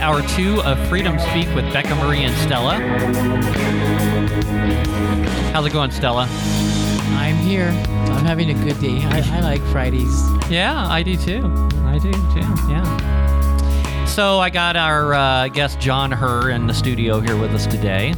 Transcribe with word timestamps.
hour 0.00 0.22
two 0.28 0.62
of 0.62 0.78
Freedom 0.88 1.18
Speak 1.18 1.46
with 1.54 1.70
Becca 1.72 1.94
Mari 1.94 2.24
and 2.24 2.34
Stella. 2.38 2.76
How's 5.52 5.66
it 5.66 5.72
going, 5.72 5.90
Stella? 5.90 6.26
I'm 7.10 7.36
here. 7.36 7.68
I'm 7.68 8.24
having 8.24 8.50
a 8.50 8.64
good 8.64 8.80
day. 8.80 8.98
I, 9.02 9.38
I 9.38 9.40
like 9.40 9.60
Fridays. 9.64 10.22
Yeah, 10.50 10.86
I 10.88 11.02
do 11.02 11.16
too. 11.16 11.44
I 11.84 11.98
do 11.98 12.10
too. 12.10 12.70
Yeah. 12.70 14.06
So 14.06 14.40
I 14.40 14.48
got 14.48 14.76
our 14.76 15.12
uh, 15.12 15.48
guest 15.48 15.78
Jon 15.80 16.10
Herr 16.10 16.48
in 16.48 16.66
the 16.66 16.74
studio 16.74 17.20
here 17.20 17.36
with 17.36 17.52
us 17.52 17.66
today, 17.66 18.14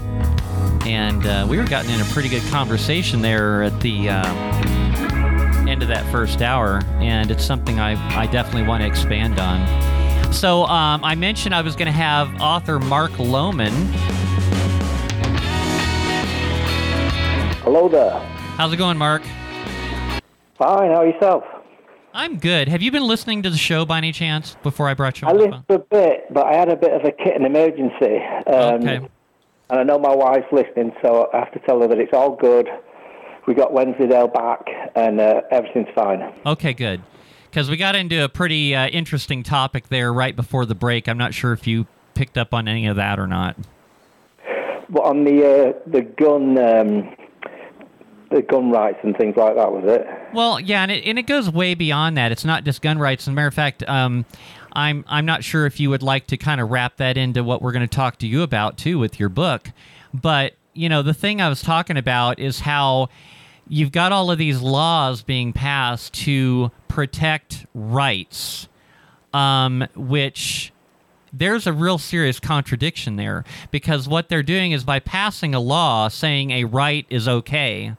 and 0.86 1.26
uh, 1.26 1.46
we 1.48 1.58
were 1.58 1.64
getting 1.64 1.90
in 1.90 2.00
a 2.00 2.04
pretty 2.06 2.28
good 2.28 2.44
conversation 2.44 3.22
there 3.22 3.62
at 3.64 3.80
the 3.80 4.08
uh, 4.08 4.24
end 5.68 5.82
of 5.82 5.88
that 5.88 6.08
first 6.12 6.42
hour, 6.42 6.80
and 7.00 7.30
it's 7.30 7.44
something 7.44 7.80
I 7.80 7.92
I 8.18 8.26
definitely 8.26 8.68
want 8.68 8.82
to 8.82 8.86
expand 8.86 9.40
on. 9.40 9.91
So 10.32 10.64
um, 10.64 11.04
I 11.04 11.14
mentioned 11.14 11.54
I 11.54 11.60
was 11.60 11.76
going 11.76 11.86
to 11.86 11.92
have 11.92 12.40
author 12.40 12.78
Mark 12.78 13.12
Loughman. 13.12 13.72
Hello 17.62 17.88
there. 17.88 18.18
How's 18.56 18.72
it 18.72 18.76
going, 18.76 18.96
Mark? 18.98 19.22
Fine, 20.58 20.90
how 20.90 21.02
are 21.02 21.06
yourself? 21.06 21.44
I'm 22.14 22.38
good. 22.38 22.68
Have 22.68 22.82
you 22.82 22.90
been 22.90 23.06
listening 23.06 23.42
to 23.42 23.50
the 23.50 23.56
show 23.56 23.84
by 23.84 23.98
any 23.98 24.12
chance 24.12 24.56
before 24.62 24.88
I 24.88 24.94
brought 24.94 25.20
you 25.20 25.28
I 25.28 25.30
on? 25.30 25.36
the 25.36 25.42
listened 25.44 25.64
a 25.70 25.78
bit, 25.78 26.32
but 26.32 26.46
I 26.46 26.54
had 26.54 26.68
a 26.68 26.76
bit 26.76 26.92
of 26.92 27.04
a 27.04 27.12
kitten 27.12 27.44
emergency. 27.46 28.18
Um, 28.46 28.82
Okay. 28.82 29.08
And 29.70 29.80
I 29.80 29.84
know 29.84 29.98
my 29.98 30.14
wife's 30.14 30.52
listening, 30.52 30.92
so 31.02 31.30
I 31.32 31.38
have 31.38 31.52
to 31.52 31.58
tell 31.60 31.80
her 31.80 31.88
that 31.88 31.98
it's 31.98 32.12
all 32.12 32.36
good. 32.36 32.68
We 33.46 33.54
got 33.54 33.72
Wensleydale 33.72 34.28
back, 34.28 34.60
and 34.94 35.18
uh, 35.18 35.40
everything's 35.50 35.88
fine. 35.94 36.32
Okay, 36.44 36.74
good. 36.74 37.00
Because 37.52 37.68
we 37.68 37.76
got 37.76 37.94
into 37.94 38.24
a 38.24 38.30
pretty 38.30 38.74
uh, 38.74 38.88
interesting 38.88 39.42
topic 39.42 39.90
there 39.90 40.10
right 40.10 40.34
before 40.34 40.64
the 40.64 40.74
break. 40.74 41.06
I'm 41.06 41.18
not 41.18 41.34
sure 41.34 41.52
if 41.52 41.66
you 41.66 41.86
picked 42.14 42.38
up 42.38 42.54
on 42.54 42.66
any 42.66 42.86
of 42.86 42.96
that 42.96 43.20
or 43.20 43.26
not. 43.26 43.58
But 44.88 45.02
on 45.02 45.24
the 45.24 45.44
uh, 45.44 45.72
the 45.86 46.00
gun 46.00 46.56
um, 46.56 47.14
the 48.30 48.40
gun 48.40 48.70
rights 48.70 49.00
and 49.02 49.14
things 49.18 49.36
like 49.36 49.54
that, 49.56 49.70
was 49.70 49.84
it? 49.84 50.06
Well, 50.32 50.60
yeah, 50.60 50.82
and 50.82 50.90
it, 50.90 51.04
and 51.04 51.18
it 51.18 51.26
goes 51.26 51.50
way 51.50 51.74
beyond 51.74 52.16
that. 52.16 52.32
It's 52.32 52.46
not 52.46 52.64
just 52.64 52.80
gun 52.80 52.98
rights. 52.98 53.24
As 53.24 53.28
a 53.28 53.32
matter 53.32 53.48
of 53.48 53.54
fact, 53.54 53.86
um, 53.86 54.24
I'm 54.72 55.04
I'm 55.06 55.26
not 55.26 55.44
sure 55.44 55.66
if 55.66 55.78
you 55.78 55.90
would 55.90 56.02
like 56.02 56.28
to 56.28 56.38
kind 56.38 56.58
of 56.58 56.70
wrap 56.70 56.96
that 56.96 57.18
into 57.18 57.44
what 57.44 57.60
we're 57.60 57.72
going 57.72 57.86
to 57.86 57.96
talk 57.96 58.18
to 58.20 58.26
you 58.26 58.40
about 58.40 58.78
too 58.78 58.98
with 58.98 59.20
your 59.20 59.28
book. 59.28 59.70
But 60.14 60.54
you 60.72 60.88
know, 60.88 61.02
the 61.02 61.12
thing 61.12 61.42
I 61.42 61.50
was 61.50 61.60
talking 61.60 61.98
about 61.98 62.38
is 62.38 62.60
how 62.60 63.10
you've 63.68 63.92
got 63.92 64.12
all 64.12 64.30
of 64.30 64.38
these 64.38 64.60
laws 64.60 65.22
being 65.22 65.52
passed 65.52 66.12
to 66.12 66.70
protect 66.88 67.66
rights, 67.74 68.68
um, 69.32 69.86
which 69.94 70.72
there's 71.32 71.66
a 71.66 71.72
real 71.72 71.98
serious 71.98 72.38
contradiction 72.38 73.16
there 73.16 73.44
because 73.70 74.06
what 74.06 74.28
they're 74.28 74.42
doing 74.42 74.72
is 74.72 74.84
by 74.84 74.98
passing 74.98 75.54
a 75.54 75.60
law 75.60 76.08
saying 76.08 76.50
a 76.50 76.64
right 76.64 77.06
is 77.08 77.26
okay, 77.26 77.96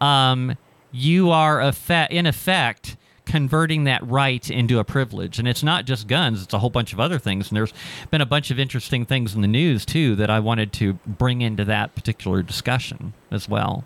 um, 0.00 0.56
you 0.92 1.30
are 1.30 1.72
in 2.10 2.26
effect 2.26 2.96
converting 3.26 3.84
that 3.84 4.06
right 4.06 4.50
into 4.50 4.78
a 4.78 4.84
privilege. 4.84 5.38
And 5.38 5.48
it's 5.48 5.62
not 5.62 5.86
just 5.86 6.06
guns, 6.06 6.42
it's 6.42 6.54
a 6.54 6.58
whole 6.58 6.70
bunch 6.70 6.92
of 6.92 7.00
other 7.00 7.18
things. 7.18 7.48
And 7.48 7.56
there's 7.56 7.72
been 8.10 8.20
a 8.20 8.26
bunch 8.26 8.50
of 8.50 8.58
interesting 8.58 9.06
things 9.06 9.34
in 9.34 9.40
the 9.40 9.48
news, 9.48 9.86
too, 9.86 10.14
that 10.16 10.30
I 10.30 10.40
wanted 10.40 10.72
to 10.74 10.94
bring 11.06 11.40
into 11.40 11.64
that 11.64 11.94
particular 11.94 12.42
discussion 12.42 13.14
as 13.30 13.48
well. 13.48 13.84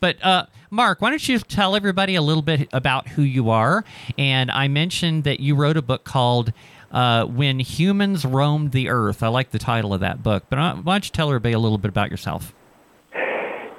But 0.00 0.22
uh, 0.24 0.46
Mark, 0.70 1.00
why 1.00 1.10
don't 1.10 1.28
you 1.28 1.38
tell 1.38 1.76
everybody 1.76 2.14
a 2.14 2.22
little 2.22 2.42
bit 2.42 2.68
about 2.72 3.08
who 3.08 3.22
you 3.22 3.50
are? 3.50 3.84
And 4.18 4.50
I 4.50 4.68
mentioned 4.68 5.24
that 5.24 5.40
you 5.40 5.54
wrote 5.54 5.76
a 5.76 5.82
book 5.82 6.04
called 6.04 6.52
uh, 6.90 7.24
"When 7.26 7.58
Humans 7.60 8.24
Roamed 8.24 8.72
the 8.72 8.88
Earth." 8.88 9.22
I 9.22 9.28
like 9.28 9.50
the 9.50 9.58
title 9.58 9.94
of 9.94 10.00
that 10.00 10.22
book. 10.22 10.44
But 10.48 10.58
uh, 10.58 10.74
why 10.76 10.94
don't 10.94 11.04
you 11.04 11.12
tell 11.12 11.28
everybody 11.28 11.54
a 11.54 11.58
little 11.58 11.78
bit 11.78 11.88
about 11.88 12.10
yourself? 12.10 12.54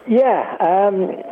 Yeah. 0.08 0.58
Um, 0.60 1.24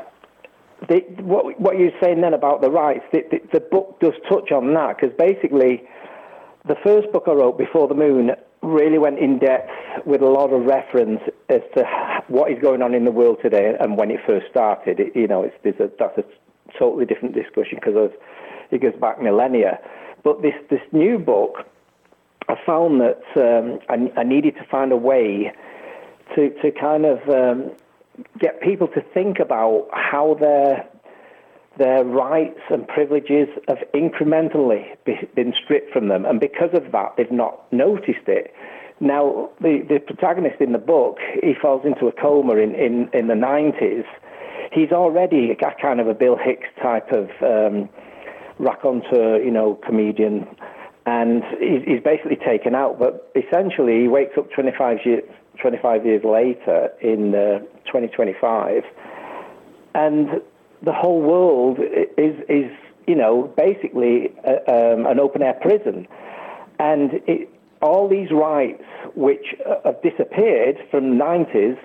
the, 0.90 1.00
what, 1.22 1.60
what 1.60 1.78
you're 1.78 1.92
saying 2.02 2.22
then 2.22 2.34
about 2.34 2.62
the 2.62 2.70
rights, 2.72 3.04
the, 3.12 3.24
the, 3.30 3.42
the 3.54 3.60
book 3.60 4.00
does 4.00 4.14
touch 4.30 4.52
on 4.52 4.74
that 4.74 4.98
because 5.00 5.16
basically, 5.18 5.84
the 6.68 6.76
first 6.84 7.12
book 7.12 7.24
I 7.28 7.32
wrote, 7.32 7.58
Before 7.58 7.88
the 7.88 7.94
Moon, 7.94 8.32
really 8.62 8.98
went 8.98 9.20
in 9.20 9.40
depth 9.40 9.70
with 10.06 10.22
a 10.22 10.28
lot 10.28 10.52
of 10.52 10.66
reference 10.66 11.22
as 11.50 11.62
to 11.76 11.84
what 12.28 12.52
is 12.52 12.60
going 12.62 12.82
on 12.82 12.94
in 12.94 13.06
the 13.06 13.12
world 13.12 13.38
today 13.42 13.76
and 13.80 13.98
when 13.98 14.12
it 14.12 14.20
first 14.26 14.46
started. 14.50 15.00
It, 15.00 15.16
you 15.16 15.28
know, 15.28 15.44
it's, 15.44 15.80
a, 15.80 15.90
that's 15.98 16.18
a 16.18 16.24
totally 16.78 17.06
different 17.06 17.34
discussion 17.34 17.80
because 17.84 18.12
it 18.70 18.82
goes 18.82 18.94
back 19.00 19.22
millennia. 19.22 19.80
But 20.24 20.42
this, 20.42 20.54
this 20.70 20.82
new 20.92 21.18
book, 21.18 21.66
I 22.48 22.56
found 22.66 23.02
that 23.02 23.24
um, 23.36 23.80
I, 23.90 24.20
I 24.20 24.24
needed 24.24 24.56
to 24.56 24.66
find 24.70 24.92
a 24.92 24.98
way 24.98 25.52
to, 26.36 26.50
to 26.62 26.72
kind 26.72 27.06
of 27.06 27.18
um, 27.30 27.72
get 28.40 28.62
people 28.62 28.88
to 28.90 29.02
think 29.14 29.40
about 29.40 29.88
how 29.92 30.36
their 30.40 30.88
their 31.78 32.04
rights 32.04 32.60
and 32.70 32.88
privileges 32.88 33.48
have 33.68 33.80
incrementally 33.94 34.86
be, 35.06 35.16
been 35.36 35.54
stripped 35.64 35.92
from 35.92 36.10
them, 36.10 36.26
and 36.26 36.40
because 36.40 36.70
of 36.74 36.92
that, 36.92 37.14
they've 37.18 37.32
not 37.32 37.72
noticed 37.72 38.28
it. 38.28 38.54
Now, 39.00 39.50
the, 39.62 39.84
the 39.88 40.00
protagonist 40.00 40.62
in 40.62 40.74
the 40.74 40.78
book, 40.78 41.18
he 41.42 41.54
falls 41.60 41.84
into 41.86 42.08
a 42.08 42.12
coma 42.12 42.56
in, 42.58 42.76
in, 42.76 43.10
in 43.14 43.28
the 43.28 43.34
90s. 43.34 44.06
He's 44.72 44.92
already 44.92 45.50
a 45.52 45.56
kind 45.82 46.00
of 46.00 46.08
a 46.08 46.14
Bill 46.14 46.38
Hicks 46.38 46.68
type 46.82 47.12
of 47.12 47.30
um, 47.42 47.90
raconteur, 48.60 49.42
you 49.42 49.50
know, 49.50 49.80
comedian, 49.86 50.48
and 51.06 51.44
he's, 51.60 51.82
he's 51.86 52.04
basically 52.04 52.36
taken 52.38 52.76
out. 52.76 53.00
But 53.00 53.32
essentially, 53.36 54.02
he 54.02 54.08
wakes 54.08 54.38
up 54.38 54.52
25 54.52 55.00
years, 55.04 55.24
25 55.60 56.06
years 56.06 56.24
later 56.24 56.90
in 57.02 57.34
uh, 57.34 57.60
2025, 57.88 58.84
and 59.96 60.42
the 60.84 60.94
whole 60.94 61.22
world 61.22 61.80
is 62.18 62.36
is 62.50 62.72
you 63.08 63.16
know 63.16 63.54
basically 63.58 64.32
a, 64.44 64.94
um, 64.94 65.06
an 65.06 65.20
open 65.20 65.42
air 65.42 65.54
prison, 65.62 66.08
and 66.80 67.22
it, 67.28 67.50
all 67.82 68.08
these 68.08 68.32
rights 68.32 68.84
which 69.16 69.56
uh, 69.68 69.76
have 69.86 70.02
disappeared 70.04 70.78
from 70.92 71.18
the 71.18 71.24
90s 71.24 71.78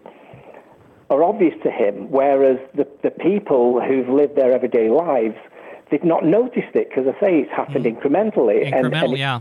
are 1.09 1.25
obvious 1.25 1.55
to 1.63 1.71
him, 1.71 2.11
whereas 2.11 2.59
the 2.75 2.87
the 3.03 3.11
people 3.11 3.81
who've 3.81 4.09
lived 4.09 4.37
their 4.37 4.53
everyday 4.53 4.89
lives 4.89 5.37
they've 5.91 6.05
not 6.05 6.25
noticed 6.25 6.75
it 6.75 6.89
because 6.89 7.07
I 7.07 7.21
say 7.21 7.39
it's 7.41 7.53
happened 7.53 7.85
mm. 7.85 7.97
incrementally, 7.97 8.65
and, 8.65 8.87
Incremental, 8.87 9.11
and 9.11 9.19
yeah. 9.19 9.41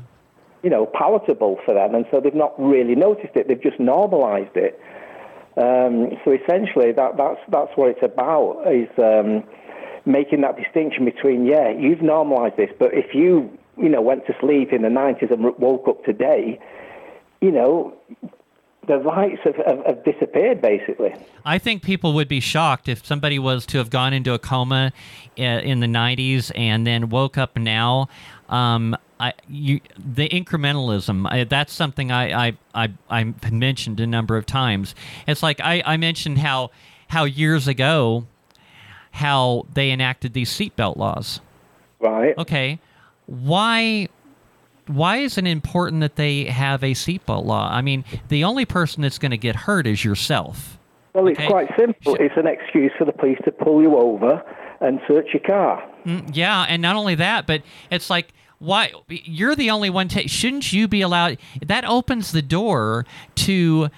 you 0.64 0.70
know 0.70 0.86
palatable 0.86 1.60
for 1.66 1.74
them, 1.74 1.96
and 1.96 2.06
so 2.12 2.20
they've 2.20 2.36
not 2.36 2.54
really 2.60 2.96
noticed 2.96 3.36
it. 3.36 3.48
They've 3.48 3.62
just 3.62 3.80
normalized 3.80 4.56
it. 4.56 4.80
Um, 5.58 6.12
so 6.24 6.32
essentially, 6.32 6.92
that, 6.92 7.18
that's 7.18 7.40
that's 7.50 7.72
what 7.76 7.90
it's 7.90 8.04
about 8.04 8.64
is 8.68 8.90
um, 8.98 9.44
making 10.06 10.42
that 10.42 10.58
distinction 10.58 11.06
between 11.06 11.46
yeah, 11.46 11.70
you've 11.70 12.02
normalised 12.02 12.58
this, 12.58 12.72
but 12.78 12.94
if 12.94 13.16
you 13.16 13.50
you 13.78 13.90
know 13.90 14.02
went 14.02 14.26
to 14.28 14.36
sleep 14.42 14.74
in 14.74 14.82
the 14.82 14.90
'90s 14.90 15.32
and 15.32 15.58
woke 15.58 15.88
up 15.88 16.04
today, 16.04 16.60
you 17.42 17.52
know 17.52 17.94
the 18.88 18.98
rights 18.98 19.42
have, 19.44 19.56
have, 19.56 19.86
have 19.86 20.04
disappeared 20.04 20.62
basically. 20.62 21.14
I 21.44 21.58
think 21.58 21.84
people 21.84 22.14
would 22.14 22.28
be 22.28 22.40
shocked 22.40 22.88
if 22.88 23.06
somebody 23.06 23.40
was 23.40 23.66
to 23.68 23.78
have 23.78 23.90
gone 23.90 24.14
into 24.14 24.34
a 24.34 24.40
coma 24.40 24.92
uh, 25.40 25.42
in 25.42 25.80
the 25.80 25.88
90s 25.88 26.52
and 26.56 26.86
then 26.86 27.10
woke 27.10 27.38
up 27.38 27.58
now. 27.58 28.09
Um, 28.50 28.96
I, 29.26 29.34
you, 29.48 29.80
the 29.98 30.28
incrementalism, 30.30 31.28
I, 31.30 31.44
that's 31.46 31.74
something 31.74 32.12
I, 32.12 32.48
I, 32.48 32.58
I, 32.74 32.94
I 33.10 33.34
mentioned 33.52 34.00
a 34.00 34.08
number 34.08 34.38
of 34.38 34.46
times. 34.46 34.94
It's 35.28 35.42
like 35.42 35.60
I, 35.62 35.82
I 35.86 35.98
mentioned 35.98 36.38
how, 36.40 36.72
how 37.08 37.24
years 37.24 37.68
ago, 37.68 38.26
how 39.12 39.66
they 39.74 39.92
enacted 39.92 40.34
these 40.34 40.50
seatbelt 40.52 40.98
laws. 40.98 41.40
Right. 42.00 42.38
Okay. 42.38 42.80
Why 43.26 44.10
why 44.88 45.18
is 45.18 45.38
it 45.40 45.48
important 45.48 46.02
that 46.02 46.16
they 46.16 46.44
have 46.46 46.84
a 46.84 46.92
seatbelt 46.92 47.44
law? 47.46 47.68
I 47.72 47.82
mean, 47.82 48.06
the 48.28 48.44
only 48.44 48.66
person 48.66 49.02
that's 49.02 49.18
going 49.18 49.32
to 49.32 49.38
get 49.38 49.56
hurt 49.56 49.88
is 49.88 50.06
yourself. 50.06 50.78
Well, 51.14 51.28
it's 51.28 51.40
Okay. 51.40 51.48
quite 51.48 51.70
simple. 51.76 52.16
It's 52.20 52.36
an 52.38 52.46
excuse 52.46 52.92
for 52.96 53.06
the 53.06 53.12
police 53.12 53.40
to 53.46 53.52
pull 53.52 53.82
you 53.82 53.96
over 53.98 54.44
and 54.82 55.00
search 55.08 55.30
your 55.34 55.42
car. 55.42 55.84
Mm, 56.06 56.30
Yeah, 56.36 56.66
and 56.70 56.84
not 56.84 56.96
only 56.96 57.16
that, 57.16 57.48
but 57.48 57.64
it's 57.90 58.12
like 58.12 58.32
why 58.66 58.91
you're 59.08 59.56
the 59.56 59.70
only 59.70 59.90
one. 59.90 60.09
Shouldn't 60.09 60.73
you 60.73 60.88
be 60.88 61.02
allowed? 61.02 61.38
That 61.66 61.85
opens 61.85 62.32
the 62.32 62.41
door 62.41 63.06
to 63.35 63.90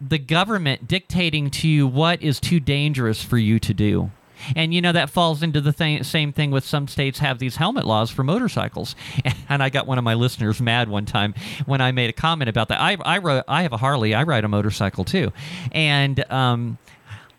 the 0.00 0.18
government 0.18 0.88
dictating 0.88 1.50
to 1.50 1.68
you 1.68 1.86
what 1.86 2.22
is 2.22 2.40
too 2.40 2.60
dangerous 2.60 3.22
for 3.22 3.38
you 3.38 3.58
to 3.60 3.74
do. 3.74 4.10
And 4.56 4.74
you 4.74 4.80
know 4.80 4.92
that 4.92 5.10
falls 5.10 5.42
into 5.42 5.60
the 5.60 6.02
same 6.02 6.32
thing 6.32 6.50
with 6.50 6.64
some 6.64 6.88
states 6.88 7.20
have 7.20 7.38
these 7.38 7.56
helmet 7.56 7.86
laws 7.86 8.10
for 8.10 8.24
motorcycles. 8.24 8.94
And 9.48 9.62
I 9.62 9.68
got 9.68 9.86
one 9.86 9.98
of 9.98 10.04
my 10.04 10.14
listeners 10.14 10.62
mad 10.62 10.88
one 10.88 11.04
time 11.04 11.34
when 11.66 11.82
I 11.82 11.92
made 11.92 12.08
a 12.08 12.14
comment 12.14 12.48
about 12.48 12.68
that. 12.68 12.80
I 12.80 12.96
I, 13.04 13.18
wrote, 13.18 13.44
I 13.46 13.64
have 13.64 13.74
a 13.74 13.76
Harley. 13.76 14.14
I 14.14 14.22
ride 14.22 14.44
a 14.44 14.48
motorcycle 14.48 15.04
too, 15.04 15.30
and 15.72 16.24
um, 16.32 16.78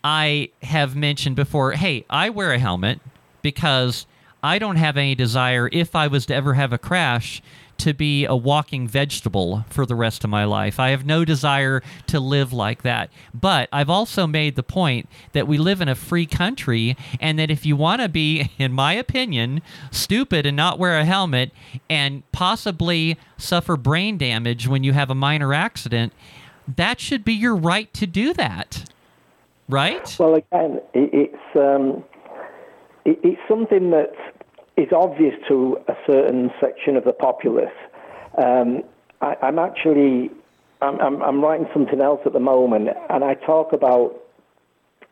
I 0.04 0.50
have 0.62 0.94
mentioned 0.94 1.34
before. 1.34 1.72
Hey, 1.72 2.04
I 2.08 2.30
wear 2.30 2.52
a 2.52 2.58
helmet 2.60 3.00
because 3.42 4.06
I 4.44 4.58
don't 4.58 4.76
have 4.76 4.98
any 4.98 5.14
desire, 5.14 5.70
if 5.72 5.96
I 5.96 6.06
was 6.06 6.26
to 6.26 6.34
ever 6.34 6.52
have 6.52 6.74
a 6.74 6.76
crash, 6.76 7.42
to 7.78 7.94
be 7.94 8.26
a 8.26 8.36
walking 8.36 8.86
vegetable 8.86 9.64
for 9.70 9.86
the 9.86 9.94
rest 9.94 10.22
of 10.22 10.28
my 10.28 10.44
life. 10.44 10.78
I 10.78 10.90
have 10.90 11.06
no 11.06 11.24
desire 11.24 11.82
to 12.08 12.20
live 12.20 12.52
like 12.52 12.82
that. 12.82 13.10
But 13.32 13.70
I've 13.72 13.88
also 13.88 14.26
made 14.26 14.56
the 14.56 14.62
point 14.62 15.08
that 15.32 15.48
we 15.48 15.56
live 15.56 15.80
in 15.80 15.88
a 15.88 15.94
free 15.94 16.26
country 16.26 16.94
and 17.20 17.38
that 17.38 17.50
if 17.50 17.64
you 17.64 17.74
want 17.74 18.02
to 18.02 18.08
be, 18.08 18.50
in 18.58 18.74
my 18.74 18.92
opinion, 18.92 19.62
stupid 19.90 20.44
and 20.44 20.56
not 20.56 20.78
wear 20.78 20.98
a 20.98 21.06
helmet 21.06 21.50
and 21.88 22.30
possibly 22.30 23.16
suffer 23.38 23.78
brain 23.78 24.18
damage 24.18 24.68
when 24.68 24.84
you 24.84 24.92
have 24.92 25.08
a 25.08 25.14
minor 25.14 25.54
accident, 25.54 26.12
that 26.76 27.00
should 27.00 27.24
be 27.24 27.32
your 27.32 27.56
right 27.56 27.92
to 27.94 28.06
do 28.06 28.34
that. 28.34 28.90
Right? 29.70 30.14
Well, 30.18 30.34
again, 30.34 30.82
it's 30.92 31.56
um, 31.56 32.04
it's 33.04 33.40
something 33.48 33.90
that 33.90 34.12
is 34.76 34.88
obvious 34.92 35.34
to 35.48 35.78
a 35.88 35.94
certain 36.06 36.50
section 36.60 36.96
of 36.96 37.04
the 37.04 37.12
populace. 37.12 37.74
Um, 38.36 38.82
I, 39.20 39.36
am 39.42 39.58
actually 39.58 40.30
I'm, 40.82 41.00
I'm, 41.00 41.22
I'm 41.22 41.40
writing 41.42 41.66
something 41.72 42.00
else 42.00 42.20
at 42.26 42.32
the 42.32 42.40
moment, 42.40 42.88
and 43.08 43.24
I 43.24 43.34
talk 43.34 43.72
about 43.72 44.20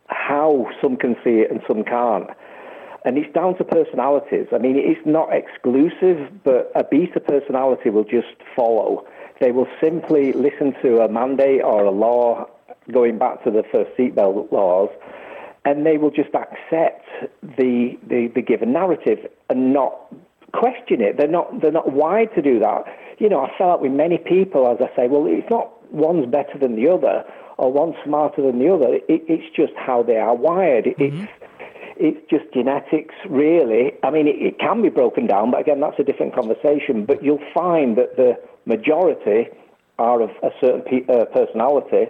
how 0.08 0.66
some 0.80 0.96
can 0.96 1.16
see 1.24 1.40
it 1.40 1.50
and 1.50 1.60
some 1.66 1.84
can't. 1.84 2.28
And 3.04 3.18
it's 3.18 3.32
down 3.34 3.56
to 3.58 3.64
personalities. 3.64 4.46
I 4.52 4.58
mean, 4.58 4.76
it's 4.76 5.04
not 5.06 5.30
exclusive, 5.32 6.30
but 6.44 6.70
a 6.74 6.84
beta 6.84 7.18
personality 7.18 7.90
will 7.90 8.04
just 8.04 8.36
follow. 8.54 9.06
They 9.40 9.50
will 9.50 9.66
simply 9.80 10.32
listen 10.32 10.74
to 10.82 11.00
a 11.00 11.08
mandate 11.08 11.62
or 11.64 11.84
a 11.84 11.90
law 11.90 12.48
going 12.92 13.18
back 13.18 13.42
to 13.44 13.50
the 13.50 13.64
first 13.72 13.96
seatbelt 13.96 14.52
laws 14.52 14.90
and 15.64 15.86
they 15.86 15.96
will 15.98 16.10
just 16.10 16.34
accept 16.34 17.06
the, 17.42 17.96
the, 18.08 18.30
the 18.34 18.42
given 18.42 18.72
narrative 18.72 19.18
and 19.48 19.72
not 19.72 20.12
question 20.52 21.00
it. 21.00 21.16
They're 21.16 21.28
not 21.28 21.60
they're 21.60 21.72
not 21.72 21.92
wired 21.92 22.34
to 22.34 22.42
do 22.42 22.58
that. 22.60 22.84
You 23.18 23.28
know, 23.28 23.40
I 23.44 23.56
fell 23.56 23.70
out 23.70 23.80
with 23.80 23.92
many 23.92 24.18
people 24.18 24.68
as 24.68 24.78
I 24.80 24.94
say, 24.96 25.08
well, 25.08 25.26
it's 25.26 25.48
not 25.50 25.70
one's 25.92 26.26
better 26.26 26.58
than 26.58 26.76
the 26.76 26.88
other 26.88 27.24
or 27.58 27.72
one's 27.72 27.94
smarter 28.04 28.42
than 28.42 28.58
the 28.58 28.72
other. 28.72 28.94
It, 28.94 29.24
it's 29.28 29.54
just 29.54 29.72
how 29.76 30.02
they 30.02 30.16
are 30.16 30.34
wired. 30.34 30.86
Mm-hmm. 30.86 31.22
It's 31.22 31.32
it's 31.96 32.30
just 32.30 32.52
genetics, 32.52 33.14
really. 33.28 33.92
I 34.02 34.10
mean, 34.10 34.26
it, 34.26 34.36
it, 34.40 34.58
can 34.58 34.82
be 34.82 34.88
broken 34.88 35.26
down, 35.26 35.50
but 35.50 35.60
again, 35.60 35.80
that's 35.80 35.98
a 35.98 36.02
different 36.02 36.34
conversation. 36.34 37.04
But 37.04 37.22
you'll 37.22 37.44
find 37.54 37.96
that 37.96 38.16
the 38.16 38.40
majority 38.64 39.48
are 39.98 40.22
of 40.22 40.30
a 40.42 40.50
certain 40.60 40.82
pe- 40.82 41.06
uh, 41.12 41.26
personality, 41.26 42.06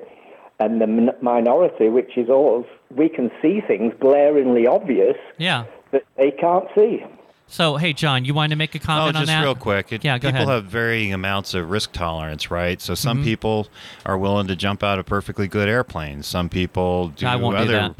and 0.64 0.80
the 0.80 1.16
minority, 1.20 1.88
which 1.88 2.16
is 2.16 2.28
us, 2.28 2.64
we 2.94 3.08
can 3.08 3.30
see 3.40 3.60
things 3.66 3.92
glaringly 4.00 4.66
obvious 4.66 5.16
yeah. 5.38 5.64
that 5.92 6.04
they 6.16 6.30
can't 6.30 6.66
see. 6.74 7.04
So, 7.52 7.76
hey, 7.76 7.92
Jon, 7.92 8.24
you 8.24 8.32
wanted 8.32 8.50
to 8.50 8.56
make 8.56 8.74
a 8.74 8.78
comment 8.78 9.14
oh, 9.14 9.20
on 9.20 9.26
that? 9.26 9.32
just 9.32 9.44
real 9.44 9.54
quick. 9.54 9.92
It, 9.92 10.02
yeah, 10.02 10.16
go 10.16 10.28
people 10.28 10.44
ahead. 10.44 10.62
have 10.62 10.64
varying 10.64 11.12
amounts 11.12 11.52
of 11.52 11.68
risk 11.68 11.92
tolerance, 11.92 12.50
right? 12.50 12.80
So 12.80 12.94
some 12.94 13.18
mm-hmm. 13.18 13.24
people 13.24 13.68
are 14.06 14.16
willing 14.16 14.46
to 14.46 14.56
jump 14.56 14.82
out 14.82 14.98
of 14.98 15.04
perfectly 15.04 15.48
good 15.48 15.68
airplanes. 15.68 16.26
Some 16.26 16.48
people 16.48 17.08
do 17.08 17.26
I 17.26 17.36
won't 17.36 17.56
other, 17.56 17.94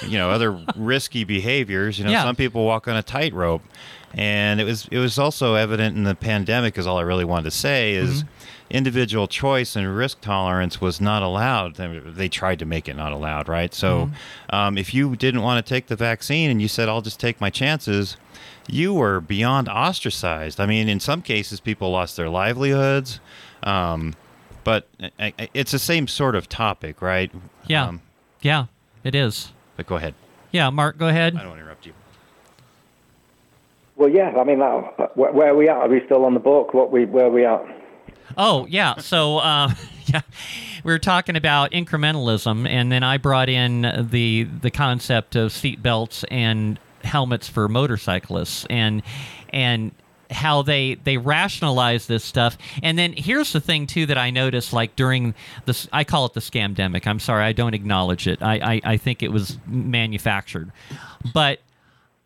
do 0.00 0.06
you 0.06 0.18
know, 0.18 0.30
other 0.30 0.62
risky 0.76 1.24
behaviors. 1.24 1.98
You 1.98 2.04
know, 2.04 2.10
yeah. 2.10 2.22
some 2.22 2.36
people 2.36 2.66
walk 2.66 2.86
on 2.86 2.96
a 2.96 3.02
tightrope, 3.02 3.62
and 4.12 4.60
it 4.60 4.64
was 4.64 4.86
it 4.90 4.98
was 4.98 5.18
also 5.18 5.54
evident 5.54 5.96
in 5.96 6.04
the 6.04 6.14
pandemic. 6.14 6.76
Is 6.76 6.86
all 6.86 6.98
I 6.98 7.02
really 7.02 7.24
wanted 7.24 7.44
to 7.44 7.56
say 7.56 7.94
is. 7.94 8.24
Mm-hmm 8.24 8.34
individual 8.70 9.26
choice 9.26 9.76
and 9.76 9.96
risk 9.96 10.20
tolerance 10.20 10.80
was 10.80 11.00
not 11.00 11.22
allowed. 11.22 11.76
They 11.76 12.28
tried 12.28 12.58
to 12.58 12.64
make 12.64 12.88
it 12.88 12.96
not 12.96 13.12
allowed, 13.12 13.48
right? 13.48 13.72
So, 13.72 14.06
mm-hmm. 14.06 14.54
um, 14.54 14.78
if 14.78 14.92
you 14.92 15.16
didn't 15.16 15.42
want 15.42 15.64
to 15.64 15.68
take 15.68 15.86
the 15.86 15.96
vaccine 15.96 16.50
and 16.50 16.60
you 16.60 16.68
said, 16.68 16.88
"I'll 16.88 17.02
just 17.02 17.20
take 17.20 17.40
my 17.40 17.50
chances," 17.50 18.16
you 18.66 18.92
were 18.94 19.20
beyond 19.20 19.68
ostracized. 19.68 20.60
I 20.60 20.66
mean, 20.66 20.88
in 20.88 21.00
some 21.00 21.22
cases, 21.22 21.60
people 21.60 21.90
lost 21.90 22.16
their 22.16 22.28
livelihoods. 22.28 23.20
Um, 23.62 24.14
but 24.64 24.86
it's 25.54 25.72
the 25.72 25.78
same 25.78 26.06
sort 26.06 26.34
of 26.34 26.48
topic, 26.48 27.00
right? 27.00 27.32
Yeah. 27.66 27.86
Um, 27.86 28.02
yeah, 28.42 28.66
it 29.02 29.14
is. 29.14 29.52
But 29.76 29.86
go 29.86 29.96
ahead. 29.96 30.14
Yeah, 30.52 30.68
Mark, 30.70 30.98
go 30.98 31.08
ahead. 31.08 31.36
I 31.36 31.38
don't 31.38 31.48
want 31.48 31.58
to 31.58 31.62
interrupt 31.62 31.86
you. 31.86 31.94
Well, 33.96 34.10
yeah, 34.10 34.30
I 34.38 34.44
mean, 34.44 34.58
that, 34.58 35.16
where, 35.16 35.48
are 35.48 35.56
we 35.56 35.68
at? 35.68 35.76
Are 35.76 35.88
we 35.88 36.02
still 36.04 36.24
on 36.24 36.34
the 36.34 36.40
book? 36.40 36.74
What 36.74 36.92
we 36.92 37.04
where 37.04 37.26
are 37.26 37.30
we 37.30 37.44
at? 37.44 37.62
Oh 38.36 38.66
yeah, 38.66 38.96
so 38.98 39.38
uh, 39.38 39.72
yeah, 40.06 40.22
we 40.84 40.92
were 40.92 40.98
talking 40.98 41.36
about 41.36 41.72
incrementalism, 41.72 42.68
and 42.68 42.92
then 42.92 43.02
I 43.02 43.18
brought 43.18 43.48
in 43.48 44.08
the 44.10 44.44
the 44.44 44.70
concept 44.70 45.36
of 45.36 45.52
seat 45.52 45.82
belts 45.82 46.24
and 46.30 46.78
helmets 47.04 47.48
for 47.48 47.68
motorcyclists, 47.68 48.66
and 48.68 49.02
and 49.50 49.92
how 50.30 50.62
they 50.62 50.94
they 50.94 51.16
rationalize 51.16 52.06
this 52.06 52.24
stuff. 52.24 52.58
And 52.82 52.98
then 52.98 53.14
here's 53.14 53.52
the 53.52 53.60
thing 53.60 53.86
too 53.86 54.06
that 54.06 54.18
i 54.18 54.30
noticed 54.30 54.72
like 54.72 54.94
during 54.94 55.34
this 55.64 55.88
i 55.92 56.04
call 56.04 56.26
it 56.26 56.34
the 56.34 56.40
scamdemic. 56.40 57.06
I'm 57.06 57.20
sorry 57.20 57.44
i 57.44 57.52
don't 57.52 57.74
acknowledge 57.74 58.26
it. 58.26 58.42
I 58.42 58.74
i, 58.74 58.80
I 58.84 58.96
think 58.96 59.22
it 59.22 59.32
was 59.32 59.58
manufactured. 59.66 60.70
But 61.32 61.60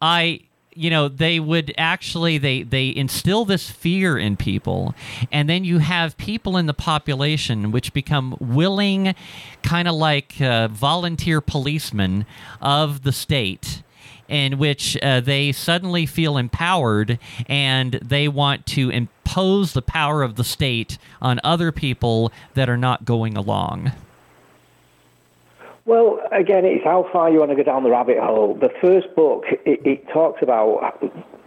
i 0.00 0.40
you 0.74 0.90
know 0.90 1.08
they 1.08 1.40
would 1.40 1.74
actually 1.76 2.38
they 2.38 2.62
they 2.62 2.94
instill 2.94 3.44
this 3.44 3.70
fear 3.70 4.18
in 4.18 4.36
people. 4.36 4.94
And 5.30 5.48
then 5.48 5.64
you 5.64 5.78
have 5.78 6.16
people 6.16 6.56
in 6.56 6.66
the 6.66 6.74
population 6.74 7.70
which 7.70 7.92
become 7.92 8.36
willing 8.40 9.14
kind 9.62 9.88
of 9.88 9.94
like 9.94 10.40
uh, 10.40 10.68
volunteer 10.68 11.40
policemen 11.40 12.26
of 12.60 13.02
the 13.02 13.12
state 13.12 13.82
in 14.28 14.56
which 14.56 14.96
uh, 15.02 15.20
they 15.20 15.52
suddenly 15.52 16.06
feel 16.06 16.38
empowered 16.38 17.18
and 17.46 17.94
they 17.94 18.28
want 18.28 18.64
to 18.64 18.88
impose 18.88 19.72
the 19.72 19.82
power 19.82 20.22
of 20.22 20.36
the 20.36 20.44
state 20.44 20.96
on 21.20 21.38
other 21.44 21.70
people 21.70 22.32
that 22.54 22.68
are 22.68 22.76
not 22.76 23.04
going 23.04 23.36
along 23.36 23.92
well, 25.84 26.20
again, 26.30 26.64
it's 26.64 26.84
how 26.84 27.08
far 27.12 27.30
you 27.30 27.38
want 27.38 27.50
to 27.50 27.56
go 27.56 27.62
down 27.62 27.82
the 27.82 27.90
rabbit 27.90 28.18
hole. 28.18 28.54
The 28.54 28.70
first 28.80 29.14
book, 29.16 29.44
it, 29.66 29.84
it 29.84 30.08
talks 30.08 30.42
about 30.42 31.02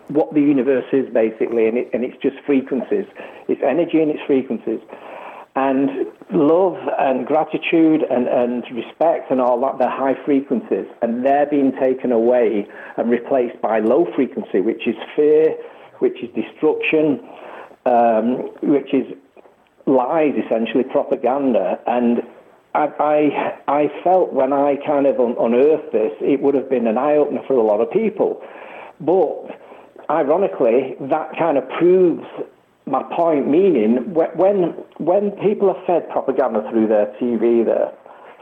what 0.09 0.33
the 0.33 0.41
universe 0.41 0.85
is 0.91 1.11
basically, 1.13 1.67
and, 1.67 1.77
it, 1.77 1.89
and 1.93 2.03
it's 2.03 2.17
just 2.21 2.35
frequencies. 2.45 3.05
It's 3.47 3.61
energy 3.63 4.01
and 4.01 4.11
it's 4.11 4.21
frequencies. 4.27 4.81
And 5.55 6.07
love 6.33 6.75
and 6.99 7.25
gratitude 7.25 8.01
and, 8.03 8.27
and 8.27 8.63
respect 8.75 9.31
and 9.31 9.39
all 9.39 9.59
that, 9.61 9.77
they're 9.79 9.89
high 9.89 10.21
frequencies. 10.25 10.85
And 11.01 11.25
they're 11.25 11.45
being 11.45 11.71
taken 11.79 12.11
away 12.11 12.67
and 12.97 13.09
replaced 13.09 13.61
by 13.61 13.79
low 13.79 14.05
frequency, 14.15 14.59
which 14.59 14.85
is 14.85 14.95
fear, 15.15 15.55
which 15.99 16.21
is 16.21 16.29
destruction, 16.35 17.21
um, 17.85 18.49
which 18.61 18.93
is 18.93 19.05
lies, 19.85 20.33
essentially, 20.45 20.83
propaganda. 20.83 21.79
And 21.87 22.21
I, 22.75 23.59
I, 23.67 23.87
felt 24.03 24.33
when 24.33 24.51
I 24.53 24.75
kind 24.85 25.07
of 25.07 25.19
un- 25.19 25.35
unearthed 25.39 25.91
this, 25.91 26.11
it 26.21 26.41
would 26.41 26.55
have 26.55 26.69
been 26.69 26.87
an 26.87 26.97
eye 26.97 27.15
opener 27.15 27.41
for 27.47 27.53
a 27.53 27.63
lot 27.63 27.79
of 27.81 27.89
people. 27.91 28.41
But 28.99 29.57
ironically, 30.09 30.95
that 31.09 31.31
kind 31.37 31.57
of 31.57 31.67
proves 31.69 32.23
my 32.85 33.01
point, 33.15 33.47
meaning 33.49 34.13
when, 34.13 34.75
when 34.97 35.31
people 35.43 35.69
are 35.69 35.85
fed 35.87 36.09
propaganda 36.09 36.67
through 36.69 36.87
their 36.87 37.07
TV, 37.19 37.65
their 37.65 37.91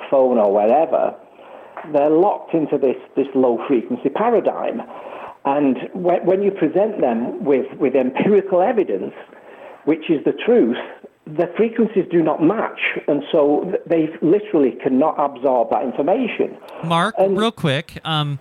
phone, 0.09 0.37
or 0.37 0.51
whatever, 0.51 1.15
they're 1.93 2.09
locked 2.09 2.53
into 2.53 2.77
this, 2.77 2.97
this 3.15 3.27
low 3.35 3.59
frequency 3.67 4.09
paradigm. 4.09 4.81
And 5.45 5.77
when, 5.93 6.25
when 6.25 6.41
you 6.41 6.51
present 6.51 7.01
them 7.01 7.43
with, 7.43 7.65
with 7.79 7.95
empirical 7.95 8.61
evidence, 8.61 9.13
which 9.85 10.09
is 10.09 10.23
the 10.25 10.33
truth, 10.45 10.77
the 11.25 11.51
frequencies 11.55 12.05
do 12.11 12.21
not 12.21 12.43
match, 12.43 12.79
and 13.07 13.23
so 13.31 13.73
they 13.85 14.09
literally 14.21 14.71
cannot 14.83 15.15
absorb 15.17 15.69
that 15.71 15.83
information. 15.83 16.57
Mark, 16.83 17.15
and, 17.17 17.37
real 17.37 17.51
quick, 17.51 17.99
um, 18.03 18.39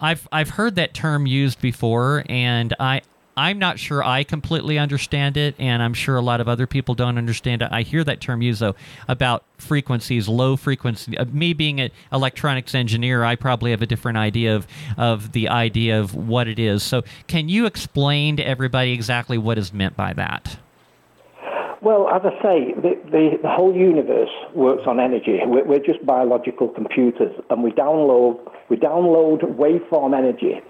I've 0.00 0.28
I've 0.30 0.50
heard 0.50 0.76
that 0.76 0.94
term 0.94 1.26
used 1.26 1.60
before, 1.60 2.24
and 2.28 2.74
I 2.78 3.02
I'm 3.36 3.58
not 3.58 3.78
sure 3.78 4.04
I 4.04 4.24
completely 4.24 4.78
understand 4.78 5.36
it, 5.36 5.54
and 5.58 5.82
I'm 5.82 5.94
sure 5.94 6.16
a 6.16 6.20
lot 6.20 6.40
of 6.40 6.48
other 6.48 6.66
people 6.66 6.94
don't 6.94 7.18
understand 7.18 7.62
it. 7.62 7.68
I 7.72 7.82
hear 7.82 8.04
that 8.04 8.20
term 8.20 8.40
used 8.40 8.60
though 8.60 8.76
about 9.08 9.44
frequencies, 9.56 10.28
low 10.28 10.56
frequency. 10.56 11.16
Uh, 11.18 11.24
me 11.24 11.54
being 11.54 11.80
an 11.80 11.90
electronics 12.12 12.74
engineer, 12.74 13.24
I 13.24 13.36
probably 13.36 13.70
have 13.70 13.82
a 13.82 13.86
different 13.86 14.18
idea 14.18 14.54
of 14.54 14.66
of 14.96 15.32
the 15.32 15.48
idea 15.48 15.98
of 15.98 16.14
what 16.14 16.46
it 16.46 16.58
is. 16.58 16.82
So, 16.82 17.02
can 17.26 17.48
you 17.48 17.66
explain 17.66 18.36
to 18.36 18.46
everybody 18.46 18.92
exactly 18.92 19.38
what 19.38 19.58
is 19.58 19.72
meant 19.72 19.96
by 19.96 20.12
that? 20.12 20.58
Well, 21.82 22.08
as 22.08 22.22
I 22.24 22.30
say, 22.40 22.74
the, 22.74 22.94
the, 23.10 23.38
the 23.42 23.50
whole 23.50 23.74
universe 23.74 24.30
works 24.54 24.84
on 24.86 25.00
energy. 25.00 25.40
We're, 25.44 25.64
we're, 25.64 25.80
just 25.80 26.06
biological 26.06 26.68
computers, 26.68 27.34
and 27.50 27.62
we 27.62 27.72
download 27.72 28.38
we 28.68 28.76
download 28.76 29.40
waveform 29.56 30.16
energy, 30.16 30.60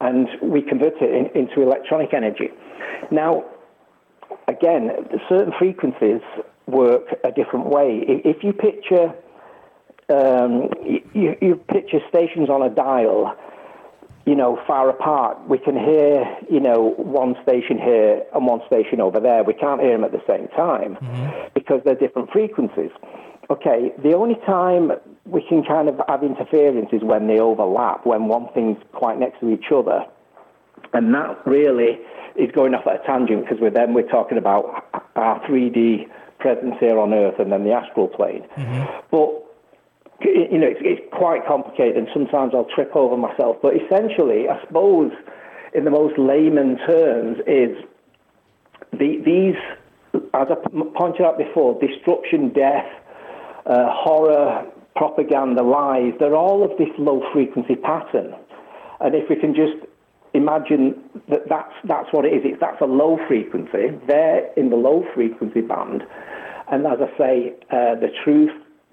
and 0.00 0.26
we 0.42 0.62
convert 0.62 0.94
it 1.02 1.10
in, 1.14 1.26
into 1.38 1.60
electronic 1.60 2.14
energy. 2.14 2.48
Now, 3.10 3.44
again, 4.48 4.90
certain 5.28 5.52
frequencies 5.58 6.22
work 6.66 7.04
a 7.22 7.30
different 7.30 7.66
way. 7.66 8.02
If 8.06 8.42
you 8.42 8.54
picture 8.54 9.12
um, 10.08 10.70
you, 11.12 11.36
you 11.42 11.56
picture 11.68 12.00
stations 12.08 12.48
on 12.48 12.62
a 12.62 12.70
dial 12.74 13.36
you 14.26 14.34
know, 14.34 14.60
far 14.66 14.88
apart. 14.90 15.48
We 15.48 15.58
can 15.58 15.76
hear, 15.76 16.24
you 16.50 16.60
know, 16.60 16.94
one 16.96 17.34
station 17.42 17.78
here 17.78 18.22
and 18.34 18.46
one 18.46 18.60
station 18.66 19.00
over 19.00 19.18
there. 19.18 19.42
We 19.42 19.54
can't 19.54 19.80
hear 19.80 19.92
them 19.92 20.04
at 20.04 20.12
the 20.12 20.22
same 20.26 20.48
time 20.48 20.96
mm-hmm. 20.96 21.48
because 21.54 21.80
they're 21.84 21.94
different 21.94 22.30
frequencies. 22.30 22.90
Okay, 23.50 23.92
the 24.02 24.14
only 24.14 24.36
time 24.46 24.92
we 25.24 25.42
can 25.48 25.64
kind 25.64 25.88
of 25.88 26.00
have 26.08 26.22
interference 26.22 26.90
is 26.92 27.02
when 27.02 27.26
they 27.26 27.40
overlap, 27.40 28.06
when 28.06 28.28
one 28.28 28.48
thing's 28.54 28.78
quite 28.92 29.18
next 29.18 29.40
to 29.40 29.50
each 29.50 29.72
other. 29.74 30.04
And 30.92 31.12
that 31.14 31.44
really 31.46 31.98
is 32.36 32.50
going 32.52 32.74
off 32.74 32.86
at 32.86 33.02
a 33.02 33.06
tangent 33.06 33.42
because 33.42 33.58
we're, 33.60 33.70
then 33.70 33.94
we're 33.94 34.08
talking 34.08 34.38
about 34.38 34.86
our 35.16 35.40
3D 35.46 36.08
presence 36.38 36.74
here 36.78 36.98
on 36.98 37.12
Earth 37.12 37.38
and 37.38 37.50
then 37.50 37.64
the 37.64 37.72
astral 37.72 38.08
plane. 38.08 38.46
Mm-hmm. 38.56 39.00
But 39.10 39.49
you 40.22 40.58
know, 40.58 40.66
it's, 40.66 40.80
it's 40.82 41.02
quite 41.12 41.46
complicated, 41.46 41.96
and 41.96 42.08
sometimes 42.12 42.52
I'll 42.54 42.68
trip 42.74 42.94
over 42.94 43.16
myself. 43.16 43.56
But 43.62 43.74
essentially, 43.76 44.48
I 44.48 44.60
suppose, 44.66 45.12
in 45.74 45.84
the 45.84 45.90
most 45.90 46.18
layman 46.18 46.78
terms, 46.86 47.38
is 47.46 47.76
the, 48.92 49.22
these, 49.24 49.56
as 50.34 50.48
I 50.50 50.56
pointed 50.94 51.22
out 51.22 51.38
before, 51.38 51.78
destruction, 51.80 52.52
death, 52.52 52.86
uh, 53.66 53.86
horror, 53.90 54.66
propaganda, 54.96 55.62
lies, 55.62 56.12
they're 56.18 56.36
all 56.36 56.64
of 56.64 56.76
this 56.78 56.90
low 56.98 57.22
frequency 57.32 57.76
pattern. 57.76 58.34
And 59.00 59.14
if 59.14 59.30
we 59.30 59.36
can 59.36 59.54
just 59.54 59.86
imagine 60.34 61.02
that 61.28 61.48
that's, 61.48 61.72
that's 61.84 62.12
what 62.12 62.24
it 62.24 62.34
is, 62.34 62.42
it's, 62.44 62.60
that's 62.60 62.80
a 62.80 62.86
low 62.86 63.18
frequency, 63.26 63.96
they're 64.06 64.52
in 64.54 64.70
the 64.70 64.76
low 64.76 65.04
frequency 65.14 65.60
band. 65.60 66.02
And 66.70 66.86
as 66.86 66.98
I 67.00 67.18
say, 67.18 67.54
uh, 67.70 67.94
the 67.96 68.08
truth, 68.24 68.50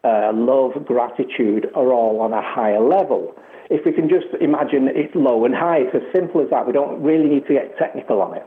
uh, 0.07 0.31
love, 0.33 0.85
gratitude 0.85 1.67
are 1.75 1.91
all 1.91 2.21
on 2.21 2.31
a 2.33 2.41
higher 2.41 2.79
level. 2.79 3.35
If 3.69 3.85
we 3.85 3.91
can 3.91 4.07
just 4.07 4.27
imagine 4.39 4.87
it's 4.87 5.13
low 5.13 5.43
and 5.43 5.53
high, 5.53 5.79
it's 5.79 5.95
as 5.95 6.03
simple 6.15 6.41
as 6.41 6.49
that. 6.51 6.65
We 6.65 6.73
don't 6.73 7.03
really 7.03 7.27
need 7.27 7.45
to 7.47 7.53
get 7.53 7.77
technical 7.77 8.21
on 8.21 8.37
it. 8.37 8.45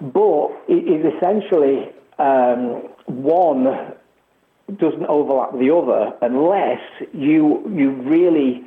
But 0.00 0.56
it 0.68 0.88
is 0.88 1.04
essentially 1.14 1.92
um, 2.18 2.88
one 3.06 3.94
doesn't 4.78 5.06
overlap 5.06 5.52
the 5.52 5.74
other 5.74 6.16
unless 6.22 6.80
you 7.12 7.62
you 7.74 7.90
really 8.08 8.64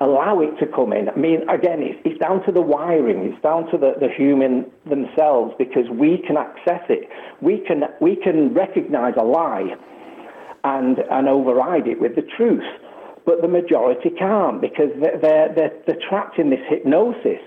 allow 0.00 0.40
it 0.40 0.58
to 0.58 0.66
come 0.66 0.92
in. 0.92 1.08
I 1.08 1.16
mean, 1.16 1.48
again, 1.48 1.80
it's, 1.80 2.00
it's 2.04 2.18
down 2.18 2.44
to 2.46 2.52
the 2.52 2.60
wiring. 2.60 3.32
It's 3.32 3.42
down 3.42 3.70
to 3.70 3.78
the, 3.78 3.94
the 4.00 4.08
human 4.08 4.66
themselves 4.88 5.54
because 5.58 5.88
we 5.90 6.18
can 6.26 6.36
access 6.36 6.82
it. 6.88 7.08
We 7.40 7.62
can 7.66 7.84
we 8.00 8.16
can 8.16 8.52
recognize 8.54 9.14
a 9.18 9.24
lie 9.24 9.76
and 10.64 10.98
and 11.10 11.28
override 11.28 11.86
it 11.86 12.00
with 12.00 12.14
the 12.16 12.22
truth, 12.36 12.64
but 13.26 13.42
the 13.42 13.48
majority 13.48 14.10
can't 14.10 14.60
because 14.60 14.90
they're 15.00 15.18
they're, 15.18 15.54
they're, 15.54 15.72
they're 15.86 16.08
trapped 16.08 16.38
in 16.38 16.50
this 16.50 16.60
hypnosis. 16.68 17.40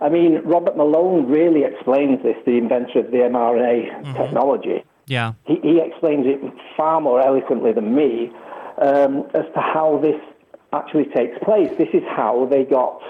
I 0.00 0.08
mean, 0.08 0.40
Robert 0.44 0.76
Malone 0.76 1.30
really 1.30 1.62
explains 1.64 2.22
this, 2.22 2.36
the 2.44 2.58
inventor 2.58 2.98
of 2.98 3.10
the 3.10 3.18
mRNA 3.18 4.16
technology 4.16 4.84
Yeah. 5.06 5.32
he, 5.46 5.60
he 5.62 5.80
explains 5.80 6.26
it 6.26 6.40
far 6.76 7.00
more 7.00 7.20
eloquently 7.24 7.72
than 7.72 7.94
me 7.94 8.30
um, 8.82 9.24
as 9.34 9.44
to 9.54 9.60
how 9.60 9.98
this 10.02 10.20
actually 10.72 11.06
takes 11.06 11.38
place. 11.44 11.70
This 11.78 11.88
is 11.94 12.02
how 12.08 12.46
they 12.50 12.64
got, 12.64 13.00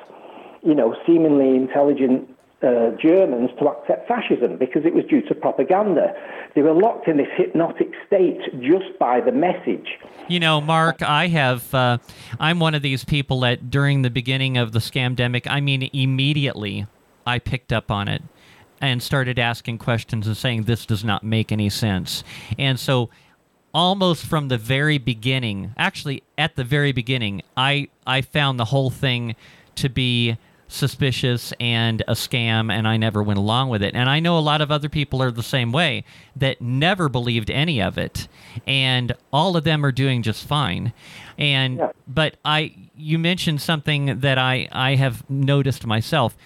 you 0.62 0.75
know, 0.75 0.94
seemingly 1.06 1.56
intelligent 1.56 2.28
uh, 2.64 2.90
Germans 3.00 3.50
to 3.59 3.68
accept 3.68 4.09
fascism 4.09 4.56
because 4.56 4.85
it 4.85 4.94
was 4.94 5.04
due 5.04 5.23
to 5.23 5.35
propaganda. 5.35 6.14
They 6.54 6.62
were 6.62 6.73
locked 6.73 7.09
in 7.09 7.18
this 7.18 7.28
hypnotic 7.37 7.90
state 8.06 8.40
just 8.61 8.99
by 8.99 9.21
the 9.21 9.33
message. 9.33 9.99
You 10.28 10.40
know, 10.40 10.61
Mark, 10.61 11.02
I 11.02 11.28
have. 11.28 11.75
Uh, 11.75 11.99
I'm 12.40 12.61
one 12.61 12.75
of 12.75 12.83
these 12.83 13.04
people 13.04 13.40
that 13.40 13.71
during 13.71 14.02
the 14.02 14.11
beginning 14.11 14.56
of 14.56 14.73
the 14.73 14.78
scamdemic, 14.78 15.47
I 15.47 15.61
mean, 15.61 15.90
immediately, 15.92 16.87
I 17.26 17.38
picked 17.38 17.73
up 17.73 17.90
on 17.90 18.09
it 18.09 18.23
and 18.80 19.02
started 19.02 19.38
asking 19.38 19.78
questions 19.78 20.26
and 20.26 20.37
saying 20.37 20.64
this 20.64 20.87
does 20.87 21.04
not 21.04 21.23
make 21.23 21.52
any 21.52 21.68
sense. 21.68 22.25
And 22.59 22.78
so, 22.78 23.11
almost 23.73 24.25
from 24.25 24.49
the 24.49 24.59
very 24.59 24.99
beginning, 24.99 25.75
actually 25.76 26.23
at 26.38 26.56
the 26.56 26.64
very 26.64 26.92
beginning, 26.92 27.42
I 27.56 27.88
I 28.06 28.23
found 28.23 28.59
the 28.59 28.66
whole 28.66 28.90
thing 28.90 29.37
to 29.76 29.88
be 29.88 30.37
suspicious 30.68 31.52
and 31.61 32.02
a 32.09 32.12
scam 32.12 32.73
and 32.73 32.88
I 32.88 32.97
never 32.97 33.23
went 33.23 33.38
along 33.38 33.68
with 33.68 33.83
it. 33.83 33.94
And 33.94 34.09
I 34.09 34.18
know 34.21 34.38
a 34.38 34.40
lot 34.40 34.61
of 34.61 34.71
other 34.71 34.88
people 34.88 35.23
are 35.23 35.30
the 35.30 35.42
same 35.42 35.73
way 35.73 36.04
that 36.37 36.61
never 36.61 37.09
believed 37.09 37.50
any 37.50 37.80
of 37.83 37.99
it 37.99 38.28
and 38.66 39.12
all 39.33 39.56
of 39.56 39.64
them 39.64 39.85
are 39.85 39.92
doing 39.92 40.23
just 40.23 40.47
fine. 40.47 40.92
And 41.38 41.78
Yeah. 41.78 41.92
but 42.09 42.37
I 42.44 42.75
you 42.97 43.18
mentioned 43.18 43.61
something 43.61 44.21
that 44.21 44.38
I 44.38 44.68
I 44.73 44.94
have 44.97 45.28
noticed 45.28 45.87
myself. 45.87 46.37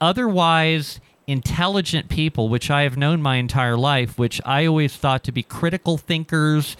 Otherwise 0.00 1.00
intelligent 1.26 2.08
people 2.10 2.48
which 2.50 2.70
I 2.70 2.82
have 2.82 2.96
known 2.96 3.22
my 3.22 3.36
entire 3.36 3.76
life, 3.76 4.18
which 4.18 4.40
I 4.44 4.66
always 4.66 4.94
thought 4.96 5.24
to 5.24 5.32
be 5.32 5.42
critical 5.42 5.96
thinkers 5.98 6.76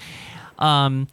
um 0.58 1.08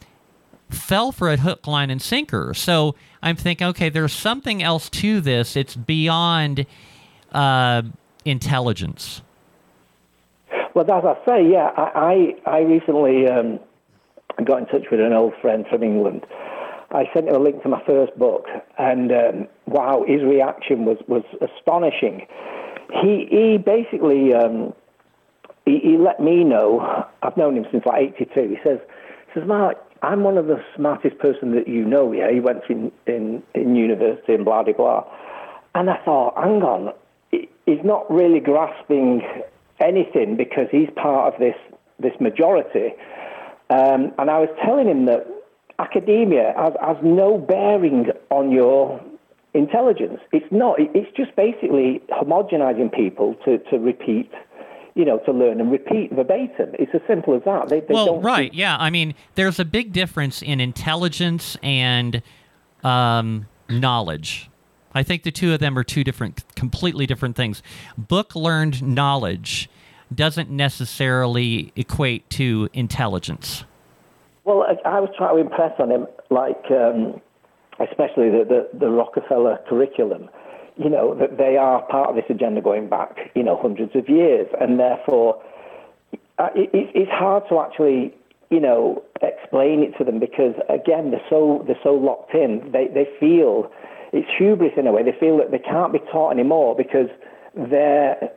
fell 0.74 1.12
for 1.12 1.30
a 1.30 1.36
hook, 1.36 1.66
line, 1.66 1.90
and 1.90 2.00
sinker. 2.00 2.54
So 2.54 2.94
I'm 3.22 3.36
thinking, 3.36 3.66
okay, 3.68 3.88
there's 3.88 4.12
something 4.12 4.62
else 4.62 4.88
to 4.90 5.20
this. 5.20 5.56
It's 5.56 5.76
beyond 5.76 6.66
uh, 7.32 7.82
intelligence. 8.24 9.22
Well, 10.74 10.90
as 10.90 11.04
I 11.04 11.14
say, 11.26 11.50
yeah, 11.50 11.70
I, 11.76 12.34
I, 12.46 12.50
I 12.50 12.58
recently 12.60 13.28
um, 13.28 13.60
got 14.44 14.60
in 14.60 14.66
touch 14.66 14.90
with 14.90 15.00
an 15.00 15.12
old 15.12 15.34
friend 15.40 15.66
from 15.68 15.82
England. 15.82 16.24
I 16.90 17.04
sent 17.14 17.28
him 17.28 17.34
a 17.34 17.38
link 17.38 17.62
to 17.62 17.68
my 17.68 17.82
first 17.86 18.16
book, 18.18 18.46
and 18.78 19.12
um, 19.12 19.48
wow, 19.66 20.04
his 20.06 20.22
reaction 20.22 20.84
was, 20.84 20.98
was 21.08 21.24
astonishing. 21.40 22.26
He, 23.02 23.26
he 23.30 23.58
basically 23.58 24.34
um, 24.34 24.74
he, 25.64 25.78
he 25.82 25.96
let 25.96 26.20
me 26.20 26.44
know. 26.44 27.06
I've 27.22 27.36
known 27.36 27.56
him 27.56 27.66
since 27.70 27.84
like 27.86 28.14
'82. 28.20 28.40
He 28.40 28.56
says, 28.64 28.78
he 29.32 29.40
says, 29.40 29.48
Mark, 29.48 29.78
I'm 30.02 30.24
one 30.24 30.36
of 30.36 30.46
the 30.46 30.62
smartest 30.76 31.18
person 31.18 31.54
that 31.54 31.68
you 31.68 31.84
know. 31.84 32.12
Yeah, 32.12 32.30
he 32.30 32.40
went 32.40 32.62
in 32.68 32.92
in, 33.06 33.42
in 33.54 33.76
university 33.76 34.34
and 34.34 34.44
blah 34.44 34.62
blah 34.62 34.74
blah. 34.74 35.04
And 35.74 35.88
I 35.88 35.96
thought, 36.04 36.34
hang 36.36 36.62
on, 36.62 36.92
he's 37.30 37.84
not 37.84 38.10
really 38.10 38.40
grasping 38.40 39.22
anything 39.80 40.36
because 40.36 40.66
he's 40.70 40.88
part 40.96 41.32
of 41.32 41.40
this 41.40 41.56
this 41.98 42.12
majority. 42.20 42.94
Um, 43.70 44.12
and 44.18 44.28
I 44.30 44.38
was 44.38 44.50
telling 44.64 44.88
him 44.88 45.06
that 45.06 45.26
academia 45.78 46.52
has, 46.56 46.74
has 46.84 46.96
no 47.02 47.38
bearing 47.38 48.06
on 48.30 48.50
your 48.50 49.00
intelligence. 49.54 50.20
It's 50.32 50.50
not. 50.50 50.76
It's 50.78 51.14
just 51.16 51.34
basically 51.36 52.02
homogenizing 52.10 52.92
people 52.92 53.34
to, 53.44 53.58
to 53.70 53.78
repeat, 53.78 54.30
you 54.94 55.04
know, 55.04 55.18
to 55.18 55.32
learn 55.32 55.60
and 55.60 55.70
repeat 55.70 56.12
verbatim. 56.12 56.74
It's 56.74 56.94
as 56.94 57.00
simple 57.06 57.34
as 57.34 57.42
that. 57.44 57.68
They, 57.68 57.80
they 57.80 57.94
well, 57.94 58.20
right, 58.20 58.52
yeah. 58.52 58.76
I 58.78 58.90
mean, 58.90 59.14
there's 59.34 59.58
a 59.58 59.64
big 59.64 59.92
difference 59.92 60.42
in 60.42 60.60
intelligence 60.60 61.56
and 61.62 62.22
um, 62.84 63.46
knowledge. 63.70 64.50
I 64.94 65.02
think 65.02 65.22
the 65.22 65.30
two 65.30 65.54
of 65.54 65.60
them 65.60 65.78
are 65.78 65.84
two 65.84 66.04
different, 66.04 66.44
completely 66.54 67.06
different 67.06 67.36
things. 67.36 67.62
Book 67.96 68.36
learned 68.36 68.82
knowledge 68.82 69.70
doesn't 70.14 70.50
necessarily 70.50 71.72
equate 71.74 72.28
to 72.30 72.68
intelligence. 72.74 73.64
Well, 74.44 74.62
I, 74.62 74.88
I 74.88 75.00
was 75.00 75.08
trying 75.16 75.36
to 75.36 75.40
impress 75.40 75.72
on 75.78 75.90
him, 75.90 76.06
like 76.30 76.62
um, 76.70 77.20
especially 77.80 78.28
the, 78.28 78.68
the, 78.72 78.78
the 78.78 78.90
Rockefeller 78.90 79.58
curriculum. 79.68 80.28
You 80.76 80.88
know 80.88 81.14
that 81.14 81.36
they 81.36 81.56
are 81.56 81.82
part 81.82 82.08
of 82.10 82.16
this 82.16 82.24
agenda 82.30 82.60
going 82.60 82.88
back, 82.88 83.30
you 83.34 83.42
know, 83.42 83.58
hundreds 83.60 83.94
of 83.94 84.08
years, 84.08 84.48
and 84.60 84.80
therefore 84.80 85.42
uh, 86.38 86.48
it, 86.54 86.70
it, 86.72 86.90
it's 86.94 87.10
hard 87.10 87.44
to 87.50 87.60
actually, 87.60 88.14
you 88.50 88.60
know, 88.60 89.02
explain 89.22 89.82
it 89.82 89.96
to 89.98 90.04
them 90.04 90.18
because 90.18 90.54
again 90.68 91.10
they're 91.10 91.26
so 91.28 91.62
they're 91.66 91.78
so 91.82 91.92
locked 91.92 92.34
in. 92.34 92.70
They 92.72 92.88
they 92.88 93.06
feel 93.20 93.70
it's 94.12 94.28
hubris 94.38 94.72
in 94.76 94.86
a 94.86 94.92
way. 94.92 95.02
They 95.02 95.16
feel 95.18 95.36
that 95.38 95.50
they 95.50 95.58
can't 95.58 95.92
be 95.92 96.00
taught 96.10 96.32
anymore 96.32 96.74
because 96.74 97.08
their, 97.54 98.30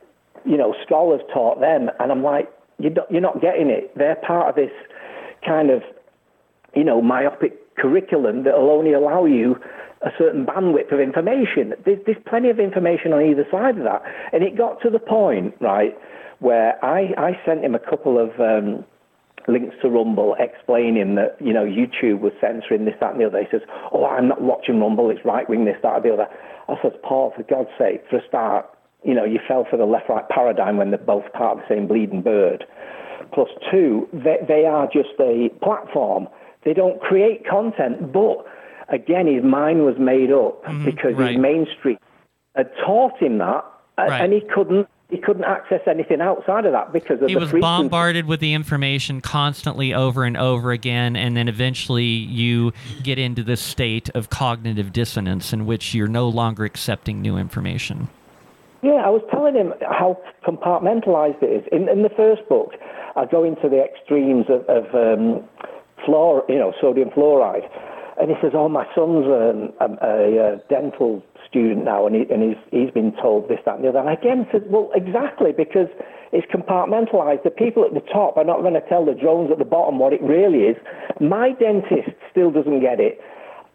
you 0.46 0.58
know, 0.58 0.76
scholars 0.86 1.22
taught 1.34 1.62
them, 1.62 1.90
and 2.00 2.12
I'm 2.12 2.24
like, 2.24 2.52
you're 2.80 2.92
not, 2.92 3.12
you're 3.12 3.22
not 3.22 3.42
getting 3.42 3.70
it. 3.70 3.96
They're 3.98 4.16
part 4.16 4.50
of 4.50 4.56
this 4.56 4.72
kind 5.46 5.70
of 5.70 5.84
you 6.76 6.84
know, 6.84 7.02
myopic 7.02 7.76
curriculum 7.76 8.44
that 8.44 8.58
will 8.58 8.70
only 8.70 8.94
allow 8.94 9.26
you 9.26 9.60
a 10.06 10.10
certain 10.18 10.46
bandwidth 10.46 10.94
of 10.94 11.00
information. 11.00 11.74
There's, 11.84 12.00
there's 12.06 12.22
plenty 12.30 12.50
of 12.50 12.60
information 12.60 13.12
on 13.12 13.26
either 13.26 13.46
side 13.52 13.78
of 13.78 13.84
that. 13.84 14.04
And 14.32 14.44
it 14.44 14.56
got 14.56 14.80
to 14.84 14.90
the 14.90 15.00
point, 15.00 15.56
right, 15.60 15.98
where 16.40 16.84
I, 16.86 17.12
I 17.18 17.40
sent 17.46 17.66
him 17.66 17.74
a 17.74 17.80
couple 17.80 18.20
of 18.22 18.30
um, 18.40 18.86
links 19.48 19.76
to 19.82 19.90
Rumble 19.90 20.36
explaining 20.40 21.16
that, 21.16 21.38
you 21.40 21.54
know, 21.54 21.66
YouTube 21.66 22.20
was 22.20 22.34
censoring 22.40 22.86
this, 22.86 22.94
that, 23.02 23.14
and 23.14 23.22
the 23.22 23.26
other. 23.26 23.40
He 23.40 23.48
says, 23.50 23.62
oh, 23.92 24.06
I'm 24.06 24.28
not 24.28 24.42
watching 24.42 24.80
Rumble, 24.80 25.10
it's 25.10 25.26
right 25.26 25.50
wing, 25.50 25.66
this, 25.66 25.78
that, 25.82 25.96
and 25.98 26.06
the 26.06 26.14
other. 26.14 26.28
I 26.70 26.76
said, 26.82 27.02
Paul, 27.02 27.34
for 27.36 27.44
God's 27.44 27.70
sake, 27.78 28.04
for 28.10 28.18
a 28.18 28.28
start, 28.28 28.66
you 29.04 29.14
know, 29.14 29.26
you 29.26 29.40
fell 29.48 29.66
for 29.70 29.78
the 29.78 29.86
left 29.86 30.10
right 30.10 30.28
paradigm 30.30 30.78
when 30.78 30.90
they're 30.90 31.00
both 31.00 31.32
part 31.34 31.58
of 31.58 31.64
the 31.64 31.76
same 31.76 31.88
bleeding 31.88 32.22
bird. 32.22 32.66
Plus, 33.34 33.50
two, 33.72 34.08
they, 34.14 34.38
they 34.48 34.66
are 34.66 34.88
just 34.92 35.18
a 35.20 35.50
platform. 35.64 36.28
They 36.64 36.74
don't 36.74 37.00
create 37.02 37.46
content, 37.48 38.12
but 38.12 38.46
again, 38.90 39.28
his 39.28 39.44
mind 39.44 39.86
was 39.86 39.96
made 39.98 40.32
up 40.32 40.64
because 40.86 41.16
right. 41.16 41.32
he's 41.32 41.40
mainstream. 41.40 41.98
had 42.56 42.72
taught 42.86 43.18
him 43.22 43.38
that, 43.40 43.64
Right. 43.98 44.22
and 44.22 44.34
he 44.34 44.42
couldn't 44.54 44.88
he 45.10 45.18
couldn't 45.20 45.44
access 45.46 45.82
anything 45.88 46.20
outside 46.20 46.66
of 46.66 46.72
that 46.74 46.92
because 46.92 47.14
of 47.16 47.20
the 47.22 47.28
he 47.28 47.36
was 47.36 47.52
frequency. 47.52 47.62
bombarded 47.62 48.26
with 48.26 48.40
the 48.40 48.54
information 48.54 49.22
constantly 49.22 49.94
over 49.94 50.24
and 50.26 50.36
over 50.36 50.72
again 50.72 51.16
and 51.16 51.38
then 51.38 51.48
eventually 51.48 52.04
you 52.04 52.74
get 53.04 53.20
into 53.20 53.44
this 53.44 53.62
state 53.62 54.10
of 54.16 54.30
cognitive 54.32 54.92
dissonance 54.92 55.54
in 55.54 55.66
which 55.68 55.94
you're 55.94 56.08
no 56.08 56.28
longer 56.28 56.66
accepting 56.66 57.22
new 57.22 57.38
information 57.38 58.10
Yeah, 58.82 58.94
I 59.06 59.10
was 59.12 59.22
telling 59.32 59.54
him 59.56 59.74
how 59.82 60.20
compartmentalized 60.46 61.42
it 61.44 61.64
is. 61.64 61.68
In, 61.72 61.88
in 61.88 62.02
the 62.02 62.10
first 62.10 62.42
book, 62.50 62.74
I 63.16 63.26
go 63.26 63.44
into 63.44 63.70
the 63.70 63.82
extremes 63.82 64.48
of, 64.50 64.62
of 64.68 64.86
um, 64.94 65.44
fluor, 66.06 66.42
you 66.50 66.58
know, 66.58 66.74
sodium 66.82 67.10
fluoride, 67.12 67.70
and 68.20 68.30
he 68.30 68.36
says, 68.42 68.52
"Oh, 68.54 68.70
my 68.70 68.86
son's 68.96 69.26
um, 69.26 69.74
a, 69.80 69.88
a, 70.06 70.54
a 70.54 70.58
dental 70.70 71.24
student 71.48 71.86
now, 71.86 72.08
and, 72.08 72.16
he, 72.16 72.22
and 72.34 72.42
he's 72.42 72.62
he's 72.72 72.92
been 72.92 73.14
told 73.22 73.50
this, 73.50 73.60
that, 73.66 73.76
and 73.76 73.84
the 73.84 73.90
other." 73.90 74.00
And 74.00 74.10
I 74.10 74.14
again, 74.14 74.48
says, 74.52 74.62
"Well, 74.68 74.92
exactly 74.94 75.52
because." 75.52 75.88
It's 76.32 76.52
compartmentalized. 76.52 77.44
The 77.44 77.50
people 77.50 77.86
at 77.86 77.94
the 77.94 78.02
top 78.12 78.36
are 78.36 78.44
not 78.44 78.60
going 78.60 78.74
to 78.74 78.82
tell 78.90 79.06
the 79.06 79.14
drones 79.14 79.52
at 79.52 79.58
the 79.58 79.64
bottom 79.64 80.00
what 80.00 80.12
it 80.12 80.22
really 80.22 80.68
is. 80.68 80.76
My 81.22 81.54
dentist 81.54 82.12
still 82.30 82.52
doesn't 82.52 82.82
get 82.82 83.00
it. 83.00 83.22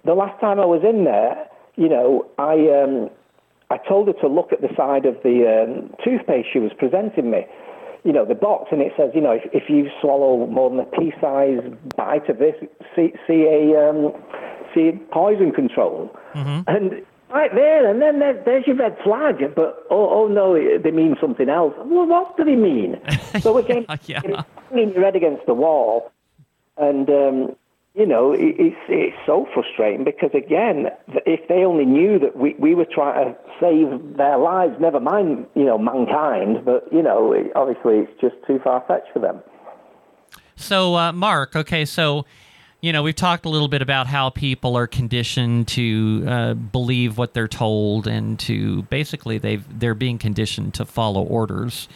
The 0.04 0.12
last 0.12 0.38
time 0.42 0.60
I 0.60 0.66
was 0.66 0.82
in 0.84 1.04
there, 1.04 1.48
you 1.76 1.88
know, 1.88 2.26
I 2.36 2.68
um, 2.68 3.08
I 3.70 3.78
told 3.78 4.08
her 4.08 4.14
to 4.14 4.28
look 4.28 4.52
at 4.52 4.60
the 4.60 4.68
side 4.76 5.06
of 5.06 5.14
the 5.22 5.46
um, 5.46 5.94
toothpaste 6.04 6.48
she 6.52 6.58
was 6.58 6.72
presenting 6.76 7.30
me, 7.30 7.46
you 8.04 8.12
know, 8.12 8.24
the 8.24 8.34
box, 8.34 8.68
and 8.72 8.80
it 8.80 8.92
says, 8.96 9.10
you 9.14 9.20
know, 9.20 9.32
if, 9.32 9.42
if 9.52 9.68
you 9.68 9.90
swallow 10.00 10.46
more 10.46 10.70
than 10.70 10.80
a 10.80 10.84
pea-sized 10.84 11.96
bite 11.96 12.28
of 12.28 12.38
this, 12.38 12.54
see, 12.96 13.12
see 13.26 13.44
a 13.44 13.88
um, 13.88 14.12
see 14.74 14.92
poison 15.12 15.52
control, 15.52 16.14
and 16.66 17.04
right 17.30 17.54
there, 17.54 17.88
and 17.90 18.00
then 18.00 18.18
there, 18.18 18.42
there's 18.44 18.66
your 18.66 18.76
red 18.76 18.96
flag. 19.04 19.54
But 19.54 19.84
oh, 19.90 20.24
oh 20.24 20.28
no, 20.28 20.54
they 20.78 20.90
mean 20.90 21.16
something 21.20 21.48
else. 21.48 21.74
Well, 21.78 22.06
what 22.06 22.36
do 22.36 22.44
they 22.44 22.56
mean? 22.56 23.00
So 23.40 23.56
again, 23.58 23.86
Yeah. 24.04 24.20
you're 24.24 24.44
banging 24.70 24.92
your 24.94 25.04
head 25.04 25.16
against 25.16 25.46
the 25.46 25.54
wall, 25.54 26.10
and 26.76 27.08
um, 27.08 27.56
you 28.00 28.06
know, 28.06 28.32
it's 28.32 28.76
it's 28.88 29.16
so 29.26 29.46
frustrating 29.52 30.04
because 30.04 30.30
again, 30.32 30.86
if 31.26 31.46
they 31.48 31.64
only 31.66 31.84
knew 31.84 32.18
that 32.18 32.34
we, 32.34 32.54
we 32.54 32.74
were 32.74 32.86
trying 32.86 33.34
to 33.34 33.38
save 33.60 34.16
their 34.16 34.38
lives, 34.38 34.72
never 34.80 34.98
mind 34.98 35.46
you 35.54 35.64
know 35.64 35.76
mankind, 35.76 36.64
but 36.64 36.90
you 36.90 37.02
know, 37.02 37.34
obviously 37.54 37.98
it's 37.98 38.18
just 38.18 38.36
too 38.46 38.58
far 38.64 38.82
fetched 38.88 39.12
for 39.12 39.18
them. 39.18 39.42
So, 40.56 40.96
uh, 40.96 41.12
Mark, 41.12 41.54
okay, 41.54 41.84
so 41.84 42.24
you 42.80 42.90
know 42.90 43.02
we've 43.02 43.14
talked 43.14 43.44
a 43.44 43.50
little 43.50 43.68
bit 43.68 43.82
about 43.82 44.06
how 44.06 44.30
people 44.30 44.76
are 44.76 44.86
conditioned 44.86 45.68
to 45.68 46.24
uh, 46.26 46.54
believe 46.54 47.18
what 47.18 47.34
they're 47.34 47.48
told, 47.48 48.06
and 48.06 48.38
to 48.40 48.80
basically 48.84 49.36
they've 49.36 49.78
they're 49.78 49.94
being 49.94 50.16
conditioned 50.16 50.72
to 50.72 50.86
follow 50.86 51.22
orders. 51.22 51.86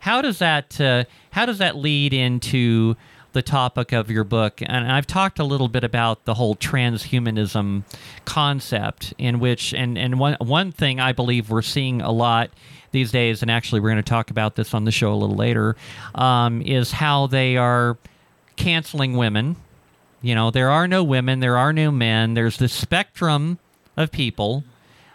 How 0.00 0.20
does 0.20 0.38
that 0.40 0.78
uh, 0.78 1.04
how 1.30 1.46
does 1.46 1.56
that 1.58 1.76
lead 1.76 2.12
into 2.12 2.94
the 3.36 3.42
topic 3.42 3.92
of 3.92 4.10
your 4.10 4.24
book? 4.24 4.62
And 4.62 4.90
I've 4.90 5.06
talked 5.06 5.38
a 5.38 5.44
little 5.44 5.68
bit 5.68 5.84
about 5.84 6.24
the 6.24 6.34
whole 6.34 6.56
transhumanism 6.56 7.82
concept, 8.24 9.12
in 9.18 9.38
which 9.40 9.74
and 9.74 9.98
and 9.98 10.18
one 10.18 10.36
one 10.40 10.72
thing 10.72 10.98
I 10.98 11.12
believe 11.12 11.50
we're 11.50 11.60
seeing 11.60 12.00
a 12.00 12.10
lot 12.10 12.48
these 12.92 13.12
days, 13.12 13.42
and 13.42 13.50
actually 13.50 13.80
we're 13.80 13.90
going 13.90 14.02
to 14.02 14.10
talk 14.10 14.30
about 14.30 14.56
this 14.56 14.72
on 14.72 14.84
the 14.84 14.90
show 14.90 15.12
a 15.12 15.14
little 15.14 15.36
later, 15.36 15.76
um, 16.14 16.62
is 16.62 16.92
how 16.92 17.26
they 17.26 17.58
are 17.58 17.98
canceling 18.56 19.18
women. 19.18 19.56
You 20.22 20.34
know, 20.34 20.50
there 20.50 20.70
are 20.70 20.88
no 20.88 21.04
women, 21.04 21.40
there 21.40 21.58
are 21.58 21.74
no 21.74 21.90
men. 21.90 22.32
There's 22.32 22.56
this 22.56 22.72
spectrum 22.72 23.58
of 23.98 24.10
people. 24.10 24.64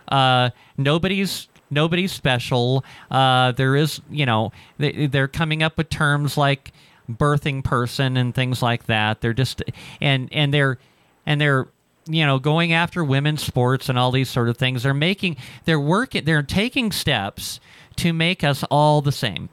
Uh, 0.08 0.52
nobody's 0.78 1.48
nobody's 1.72 2.12
special. 2.12 2.86
Uh, 3.10 3.52
there 3.54 3.76
is, 3.76 4.00
you 4.12 4.28
know, 4.28 4.52
they, 4.78 5.08
they're 5.08 5.28
coming 5.28 5.64
up 5.64 5.76
with 5.78 5.90
terms 5.90 6.38
like 6.38 6.72
birthing 7.18 7.64
person 7.64 8.18
and 8.18 8.34
things 8.34 8.62
like 8.62 8.86
that. 8.86 9.22
They're 9.22 9.34
just 9.34 9.62
and 10.00 10.30
and 10.32 10.54
they're 10.54 10.78
and 11.26 11.40
they're 11.40 11.68
you 12.08 12.26
know 12.26 12.40
going 12.40 12.74
after 12.74 13.04
women's 13.04 13.44
sports 13.44 13.90
and 13.90 13.98
all 13.98 14.12
these 14.12 14.30
sort 14.30 14.50
of 14.50 14.58
things. 14.58 14.84
They're 14.84 14.94
making 14.94 15.38
they're 15.66 15.80
working 15.80 16.26
they're 16.26 16.44
taking 16.44 16.92
steps 16.92 17.60
to 17.98 18.14
make 18.14 18.44
us 18.44 18.64
all 18.72 19.02
the 19.02 19.12
same, 19.12 19.50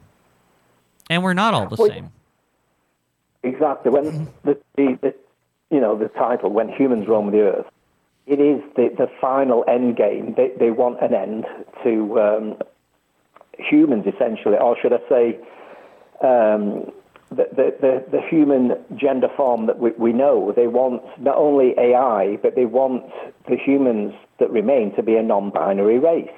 and 1.09 1.23
we're 1.23 1.33
not 1.33 1.53
all 1.53 1.67
the 1.67 1.75
Well, 1.77 1.89
same. 1.89 2.11
Exactly. 3.43 3.91
When 3.91 4.29
the, 4.43 4.57
the, 4.75 4.99
the 5.01 5.15
you 5.71 5.79
know 5.79 5.97
the 5.97 6.09
title, 6.09 6.51
when 6.51 6.69
humans 6.69 7.07
roam 7.07 7.31
the 7.31 7.41
earth, 7.41 7.65
it 8.27 8.39
is 8.39 8.61
the, 8.75 8.89
the 8.97 9.09
final 9.21 9.63
end 9.67 9.95
game. 9.95 10.33
They 10.35 10.51
they 10.59 10.71
want 10.71 11.01
an 11.01 11.13
end 11.13 11.45
to 11.83 12.19
um, 12.19 12.57
humans 13.57 14.05
essentially, 14.07 14.57
or 14.57 14.77
should 14.81 14.93
I 14.93 14.99
say, 15.09 15.39
um, 16.21 16.91
the, 17.31 17.45
the, 17.55 18.03
the, 18.11 18.21
human 18.27 18.71
gender 18.95 19.27
form 19.37 19.67
that 19.67 19.77
we, 19.77 19.91
we 19.99 20.13
know. 20.13 20.51
They 20.55 20.67
want 20.67 21.03
not 21.19 21.37
only 21.37 21.75
AI, 21.77 22.37
but 22.41 22.55
they 22.55 22.65
want 22.65 23.03
the 23.47 23.55
humans 23.55 24.13
that 24.39 24.49
remain 24.49 24.95
to 24.95 25.03
be 25.03 25.15
a 25.15 25.21
non-binary 25.21 25.99
race. 25.99 26.29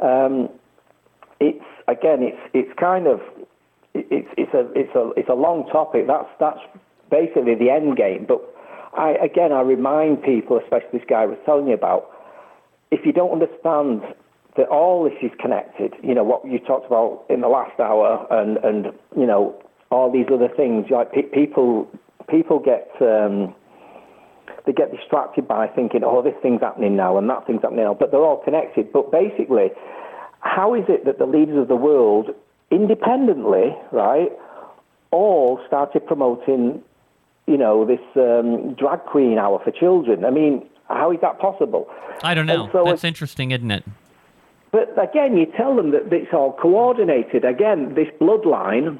Um, 0.00 0.48
it's 1.40 1.64
again, 1.88 2.22
it's 2.22 2.38
it's 2.54 2.78
kind 2.78 3.06
of 3.06 3.20
it's 3.94 4.28
it's 4.36 4.54
a 4.54 4.70
it's 4.78 4.94
a 4.94 5.10
it's 5.16 5.28
a 5.28 5.34
long 5.34 5.66
topic. 5.72 6.06
That's 6.06 6.28
that's 6.38 6.60
basically 7.10 7.54
the 7.54 7.70
end 7.70 7.96
game. 7.96 8.26
But 8.28 8.40
I 8.96 9.12
again, 9.22 9.52
I 9.52 9.60
remind 9.62 10.22
people, 10.22 10.58
especially 10.62 11.00
this 11.00 11.08
guy 11.08 11.22
I 11.22 11.26
was 11.26 11.38
telling 11.44 11.66
you 11.66 11.74
about, 11.74 12.10
if 12.90 13.04
you 13.04 13.12
don't 13.12 13.32
understand 13.32 14.02
that 14.56 14.68
all 14.68 15.04
this 15.04 15.18
is 15.20 15.30
connected, 15.40 15.94
you 16.02 16.14
know 16.14 16.24
what 16.24 16.46
you 16.46 16.58
talked 16.58 16.86
about 16.86 17.24
in 17.28 17.40
the 17.40 17.48
last 17.48 17.78
hour, 17.80 18.26
and 18.30 18.56
and 18.58 18.86
you 19.16 19.26
know 19.26 19.60
all 19.90 20.10
these 20.10 20.26
other 20.32 20.48
things. 20.48 20.86
Like 20.90 21.12
pe- 21.12 21.22
people 21.22 21.88
people 22.28 22.58
get. 22.58 22.90
Um, 23.00 23.54
they 24.64 24.72
get 24.72 24.90
distracted 24.90 25.46
by 25.46 25.68
thinking, 25.68 26.02
oh, 26.04 26.22
this 26.22 26.34
thing's 26.42 26.60
happening 26.60 26.96
now 26.96 27.16
and 27.16 27.30
that 27.30 27.46
thing's 27.46 27.62
happening 27.62 27.84
now, 27.84 27.94
but 27.94 28.10
they're 28.10 28.24
all 28.24 28.42
connected. 28.42 28.92
But 28.92 29.12
basically, 29.12 29.70
how 30.40 30.74
is 30.74 30.84
it 30.88 31.04
that 31.04 31.18
the 31.18 31.26
leaders 31.26 31.56
of 31.56 31.68
the 31.68 31.76
world, 31.76 32.30
independently, 32.70 33.76
right, 33.92 34.30
all 35.12 35.60
started 35.66 36.04
promoting, 36.04 36.82
you 37.46 37.56
know, 37.56 37.84
this 37.86 38.00
um, 38.16 38.74
drag 38.74 39.04
queen 39.04 39.38
hour 39.38 39.60
for 39.62 39.70
children? 39.70 40.24
I 40.24 40.30
mean, 40.30 40.66
how 40.88 41.12
is 41.12 41.18
that 41.22 41.38
possible? 41.38 41.88
I 42.22 42.34
don't 42.34 42.46
know. 42.46 42.68
So 42.72 42.84
That's 42.84 43.04
interesting, 43.04 43.52
isn't 43.52 43.70
it? 43.70 43.84
But 44.72 44.94
again, 45.00 45.36
you 45.36 45.46
tell 45.56 45.76
them 45.76 45.92
that 45.92 46.12
it's 46.12 46.32
all 46.32 46.52
coordinated. 46.60 47.44
Again, 47.44 47.94
this 47.94 48.08
bloodline, 48.20 48.98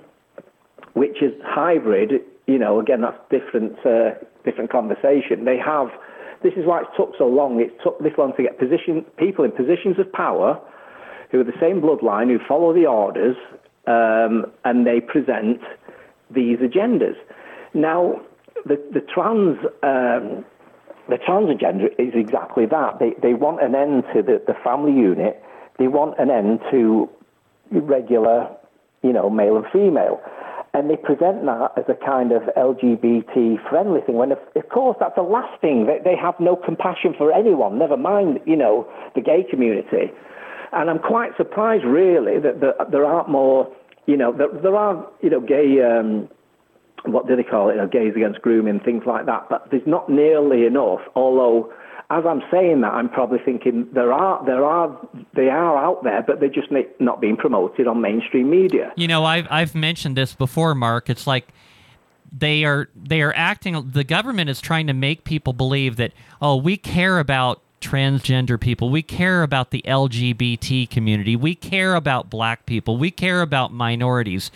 which 0.96 1.20
is 1.20 1.32
hybrid, 1.44 2.22
you 2.46 2.58
know, 2.58 2.80
again, 2.80 3.02
that's 3.02 3.20
different, 3.30 3.76
uh, 3.84 4.12
different 4.46 4.70
conversation. 4.70 5.44
They 5.44 5.58
have. 5.58 5.88
This 6.42 6.54
is 6.54 6.64
why 6.64 6.80
it 6.82 6.88
took 6.96 7.12
so 7.18 7.26
long. 7.26 7.60
It 7.60 7.72
took 7.84 7.98
this 8.02 8.12
long 8.16 8.32
to 8.36 8.42
get 8.42 8.58
position 8.58 9.04
people 9.18 9.44
in 9.44 9.52
positions 9.52 9.98
of 9.98 10.10
power, 10.12 10.58
who 11.30 11.40
are 11.40 11.44
the 11.44 11.60
same 11.60 11.82
bloodline, 11.82 12.28
who 12.28 12.38
follow 12.48 12.72
the 12.72 12.86
orders, 12.86 13.36
um, 13.86 14.50
and 14.64 14.86
they 14.86 15.00
present 15.00 15.60
these 16.30 16.58
agendas. 16.58 17.16
Now, 17.74 18.20
the 18.64 18.76
the 18.92 19.00
trans. 19.00 19.58
Um, 19.82 20.44
the 21.08 21.18
trans 21.18 21.48
agenda 21.48 21.86
is 22.02 22.12
exactly 22.14 22.66
that. 22.66 22.98
They, 22.98 23.14
they 23.22 23.32
want 23.32 23.62
an 23.62 23.76
end 23.76 24.02
to 24.12 24.22
the, 24.22 24.42
the 24.44 24.54
family 24.64 24.90
unit. 24.90 25.40
They 25.78 25.86
want 25.86 26.18
an 26.18 26.32
end 26.32 26.58
to 26.72 27.08
regular, 27.70 28.50
you 29.04 29.12
know, 29.12 29.30
male 29.30 29.56
and 29.56 29.66
female. 29.72 30.20
And 30.74 30.90
they 30.90 30.96
present 30.96 31.44
that 31.46 31.72
as 31.78 31.84
a 31.88 31.94
kind 32.04 32.32
of 32.32 32.42
LGBT 32.56 33.68
friendly 33.70 34.00
thing, 34.02 34.16
when 34.16 34.32
of, 34.32 34.38
of 34.54 34.68
course 34.68 34.96
that's 35.00 35.16
last 35.16 35.60
thing. 35.60 35.86
They, 35.86 35.98
they 36.04 36.16
have 36.16 36.34
no 36.38 36.54
compassion 36.54 37.14
for 37.16 37.32
anyone, 37.32 37.78
never 37.78 37.96
mind, 37.96 38.40
you 38.44 38.56
know, 38.56 38.86
the 39.14 39.22
gay 39.22 39.42
community. 39.48 40.12
And 40.72 40.90
I'm 40.90 40.98
quite 40.98 41.36
surprised, 41.36 41.84
really, 41.84 42.38
that, 42.40 42.60
that 42.60 42.90
there 42.90 43.04
aren't 43.04 43.30
more, 43.30 43.72
you 44.06 44.16
know, 44.16 44.32
there, 44.36 44.48
there 44.62 44.76
are, 44.76 45.06
you 45.22 45.30
know, 45.30 45.40
gay. 45.40 45.80
Um, 45.82 46.28
what 47.04 47.28
do 47.28 47.36
they 47.36 47.42
call 47.44 47.70
it? 47.70 47.74
You 47.74 47.82
know, 47.82 47.86
gays 47.88 48.12
against 48.16 48.42
grooming, 48.42 48.80
things 48.80 49.04
like 49.06 49.26
that. 49.26 49.46
But 49.48 49.68
there's 49.70 49.86
not 49.86 50.10
nearly 50.10 50.66
enough. 50.66 51.00
Although, 51.14 51.72
as 52.08 52.24
I'm 52.24 52.42
saying 52.50 52.82
that, 52.82 52.92
I'm 52.92 53.08
probably 53.08 53.38
thinking 53.44 53.88
there 53.92 54.12
are, 54.12 54.44
there 54.46 54.64
are, 54.64 55.08
they 55.34 55.48
are 55.48 55.76
out 55.76 56.04
there, 56.04 56.22
but 56.22 56.38
they're 56.38 56.48
just 56.48 56.68
not 57.00 57.20
being 57.20 57.36
promoted 57.36 57.88
on 57.88 58.00
mainstream 58.00 58.48
media. 58.48 58.92
You 58.96 59.08
know, 59.08 59.24
I've 59.24 59.46
I've 59.50 59.74
mentioned 59.74 60.16
this 60.16 60.34
before, 60.34 60.74
Mark. 60.74 61.10
It's 61.10 61.26
like 61.26 61.48
they 62.32 62.64
are 62.64 62.88
they 62.94 63.22
are 63.22 63.32
acting. 63.34 63.90
The 63.90 64.04
government 64.04 64.50
is 64.50 64.60
trying 64.60 64.86
to 64.86 64.92
make 64.92 65.24
people 65.24 65.52
believe 65.52 65.96
that 65.96 66.12
oh, 66.40 66.56
we 66.56 66.76
care 66.76 67.18
about 67.18 67.60
transgender 67.80 68.58
people. 68.58 68.88
We 68.88 69.02
care 69.02 69.42
about 69.42 69.70
the 69.70 69.82
LGBT 69.86 70.88
community. 70.88 71.34
We 71.34 71.54
care 71.54 71.94
about 71.94 72.30
black 72.30 72.66
people. 72.66 72.96
We 72.98 73.10
care 73.10 73.42
about 73.42 73.72
minorities. 73.72 74.50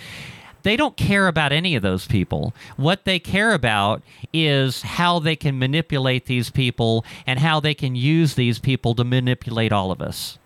They 0.63 0.77
don't 0.77 0.97
care 0.97 1.29
about 1.29 1.53
any 1.53 1.75
of 1.75 1.83
those 1.83 2.07
people. 2.07 2.55
What 2.77 3.05
they 3.05 3.19
care 3.19 3.53
about 3.53 4.03
is 4.33 4.83
how 4.83 5.19
they 5.19 5.37
can 5.37 5.59
manipulate 5.59 6.27
these 6.27 6.51
people 6.51 7.05
and 7.27 7.39
how 7.39 7.61
they 7.61 7.75
can 7.75 7.95
use 7.95 8.35
these 8.35 8.59
people 8.59 8.95
to 8.95 9.05
manipulate 9.05 9.73
all 9.73 9.91
of 9.91 10.01
us. 10.01 10.39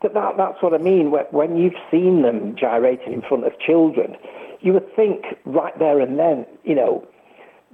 But 0.00 0.14
that, 0.14 0.36
that's 0.36 0.62
what 0.62 0.74
I 0.74 0.78
mean. 0.78 1.12
When 1.30 1.56
you've 1.56 1.78
seen 1.90 2.22
them 2.22 2.56
gyrating 2.56 3.12
in 3.12 3.22
front 3.22 3.46
of 3.46 3.58
children, 3.60 4.16
you 4.60 4.72
would 4.72 4.94
think 4.96 5.24
right 5.44 5.76
there 5.78 6.00
and 6.00 6.18
then, 6.18 6.46
you 6.64 6.74
know, 6.74 7.06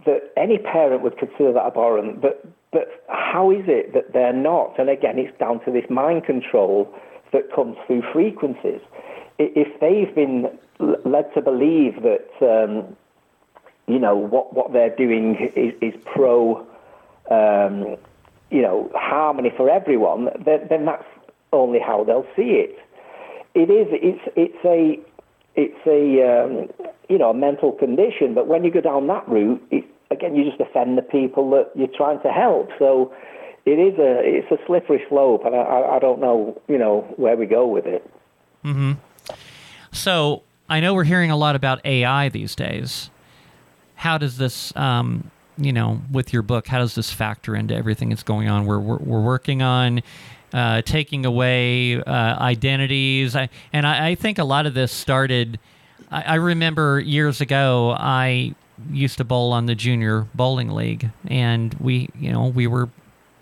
that 0.05 0.31
any 0.37 0.59
parent 0.59 1.03
would 1.03 1.19
consider 1.19 1.53
that 1.53 1.67
abhorrent. 1.67 2.21
But 2.21 2.45
but 2.71 3.03
how 3.09 3.51
is 3.51 3.65
it 3.67 3.95
that 3.95 4.13
they're 4.13 4.33
not? 4.33 4.79
And 4.79 4.91
again, 4.91 5.19
it's 5.19 5.37
down 5.39 5.65
to 5.65 5.71
this 5.71 5.89
mind 5.89 6.25
control 6.25 6.93
that 7.33 7.53
comes 7.55 7.77
through 7.87 8.03
frequencies. 8.13 8.81
If 9.39 9.81
they've 9.81 10.15
been 10.15 10.49
led 11.05 11.33
to 11.35 11.41
believe 11.43 12.03
that, 12.03 12.29
um, 12.43 12.97
you 13.87 13.99
know, 13.99 14.17
what, 14.17 14.53
what 14.55 14.73
they're 14.73 14.95
doing 14.95 15.37
is, 15.55 15.75
is 15.81 15.95
pro, 16.05 16.67
um, 17.31 17.97
you 18.51 18.63
know, 18.63 18.91
harmony 18.95 19.53
for 19.57 19.71
everyone, 19.71 20.29
then, 20.45 20.67
then 20.69 20.85
that's 20.85 21.05
only 21.53 21.79
how 21.79 22.05
they'll 22.05 22.27
see 22.37 22.65
it. 22.65 22.79
It 23.55 23.71
is, 23.71 23.87
it's, 23.91 24.21
it's 24.37 24.65
a, 24.65 24.99
it's 25.55 25.87
a, 25.87 26.23
um, 26.23 26.89
you 27.09 27.19
know, 27.19 27.31
a 27.31 27.35
mental 27.35 27.73
condition, 27.73 28.35
but 28.35 28.47
when 28.47 28.65
you 28.65 28.71
go 28.71 28.81
down 28.81 29.07
that 29.07 29.27
route, 29.29 29.63
it, 29.71 29.85
again, 30.11 30.37
you 30.37 30.45
just 30.45 30.61
offend 30.61 30.99
the 30.99 31.03
people 31.03 31.51
that 31.51 31.71
you're 31.75 31.89
trying 31.89 32.21
to 32.23 32.29
help. 32.29 32.71
So 32.79 33.13
it 33.65 33.79
is 33.79 33.99
a, 33.99 34.21
it's 34.23 34.51
a 34.51 34.59
slippery 34.67 35.03
slope, 35.09 35.45
and 35.45 35.55
I, 35.55 35.97
I 35.97 35.99
don't 35.99 36.21
know, 36.21 36.61
you 36.69 36.79
know, 36.79 37.03
where 37.17 37.37
we 37.37 37.47
go 37.47 37.67
with 37.67 37.87
it. 37.87 38.09
Mm-hmm. 38.65 38.93
So 39.99 40.43
I 40.69 40.79
know 40.79 40.95
we're 40.95 41.05
hearing 41.05 41.33
a 41.33 41.37
lot 41.37 41.57
about 41.57 41.85
AI 41.85 42.29
these 42.29 42.55
days. 42.55 43.11
How 43.97 44.17
does 44.17 44.39
this, 44.39 44.75
um, 44.77 45.33
you 45.57 45.73
know, 45.73 46.01
with 46.13 46.33
your 46.33 46.43
book, 46.43 46.69
how 46.69 46.79
does 46.79 46.95
this 46.95 47.11
factor 47.11 47.57
into 47.57 47.75
everything 47.75 48.11
that's 48.11 48.23
going 48.23 48.49
on? 48.49 48.65
We're, 48.65 48.79
we're, 48.79 48.99
we're 48.99 49.21
working 49.21 49.61
on 49.61 50.03
uh, 50.53 50.83
taking 50.83 51.27
away 51.27 52.01
uh, 52.01 52.39
identities. 52.39 53.35
I, 53.35 53.49
and 53.73 53.85
I, 53.85 54.11
I, 54.11 54.15
think 54.15 54.39
a 54.39 54.45
lot 54.45 54.67
of 54.67 54.75
this 54.75 54.93
started. 54.93 55.59
I, 56.13 56.23
I, 56.23 56.35
remember 56.37 57.01
years 57.01 57.41
ago, 57.41 57.95
I 57.99 58.55
used 58.91 59.19
to 59.19 59.25
bowl 59.25 59.53
on 59.53 59.67
the 59.67 59.75
junior 59.75 60.27
bowling 60.35 60.71
league, 60.71 61.11
and 61.27 61.75
we, 61.75 62.09
you 62.19 62.33
know, 62.33 62.47
we 62.47 62.67
were 62.67 62.89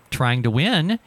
trying 0.09 0.43
to 0.43 0.49
win. 0.49 0.99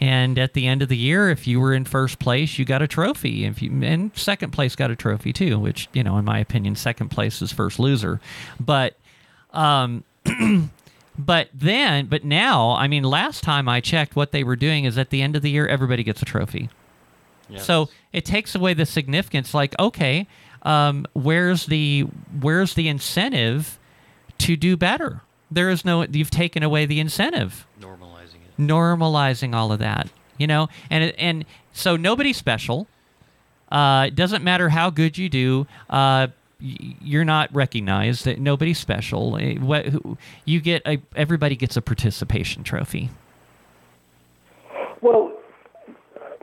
And 0.00 0.38
at 0.38 0.54
the 0.54 0.66
end 0.66 0.82
of 0.82 0.88
the 0.88 0.96
year, 0.96 1.28
if 1.28 1.46
you 1.46 1.58
were 1.58 1.74
in 1.74 1.84
first 1.84 2.18
place, 2.20 2.58
you 2.58 2.64
got 2.64 2.82
a 2.82 2.86
trophy. 2.86 3.44
If 3.44 3.60
you 3.60 3.82
and 3.82 4.16
second 4.16 4.52
place 4.52 4.76
got 4.76 4.90
a 4.90 4.96
trophy 4.96 5.32
too, 5.32 5.58
which 5.58 5.88
you 5.92 6.04
know, 6.04 6.18
in 6.18 6.24
my 6.24 6.38
opinion, 6.38 6.76
second 6.76 7.08
place 7.08 7.42
is 7.42 7.52
first 7.52 7.80
loser. 7.80 8.20
But, 8.60 8.96
um, 9.52 10.04
but 11.18 11.48
then, 11.52 12.06
but 12.06 12.24
now, 12.24 12.72
I 12.72 12.86
mean, 12.86 13.02
last 13.02 13.42
time 13.42 13.68
I 13.68 13.80
checked, 13.80 14.14
what 14.14 14.30
they 14.30 14.44
were 14.44 14.56
doing 14.56 14.84
is 14.84 14.98
at 14.98 15.10
the 15.10 15.20
end 15.20 15.34
of 15.34 15.42
the 15.42 15.50
year, 15.50 15.66
everybody 15.66 16.04
gets 16.04 16.22
a 16.22 16.24
trophy. 16.24 16.70
Yes. 17.48 17.66
So 17.66 17.88
it 18.12 18.24
takes 18.24 18.54
away 18.54 18.74
the 18.74 18.86
significance. 18.86 19.52
Like, 19.52 19.76
okay, 19.80 20.28
um, 20.62 21.06
where's 21.12 21.66
the 21.66 22.02
where's 22.40 22.74
the 22.74 22.88
incentive 22.88 23.78
to 24.38 24.56
do 24.56 24.76
better? 24.76 25.22
There 25.50 25.70
is 25.70 25.84
no. 25.84 26.02
You've 26.02 26.30
taken 26.30 26.62
away 26.62 26.86
the 26.86 27.00
incentive. 27.00 27.66
It. 27.80 27.97
Normalizing 28.58 29.54
all 29.54 29.72
of 29.72 29.78
that. 29.78 30.08
You 30.36 30.46
know, 30.46 30.68
and 30.90 31.12
and 31.18 31.44
so 31.72 31.96
nobody's 31.96 32.36
special. 32.36 32.86
Uh, 33.70 34.06
it 34.08 34.14
doesn't 34.14 34.42
matter 34.42 34.68
how 34.68 34.90
good 34.90 35.18
you 35.18 35.28
do. 35.28 35.66
Uh, 35.90 36.28
you're 36.60 37.24
not 37.24 37.54
recognized. 37.54 38.26
Nobody's 38.38 38.78
special. 38.78 39.36
Eh, 39.36 39.56
you 40.44 40.60
get 40.60 40.82
a, 40.86 40.98
everybody 41.14 41.54
gets 41.54 41.76
a 41.76 41.82
participation 41.82 42.64
trophy. 42.64 43.10
Well, 45.00 45.32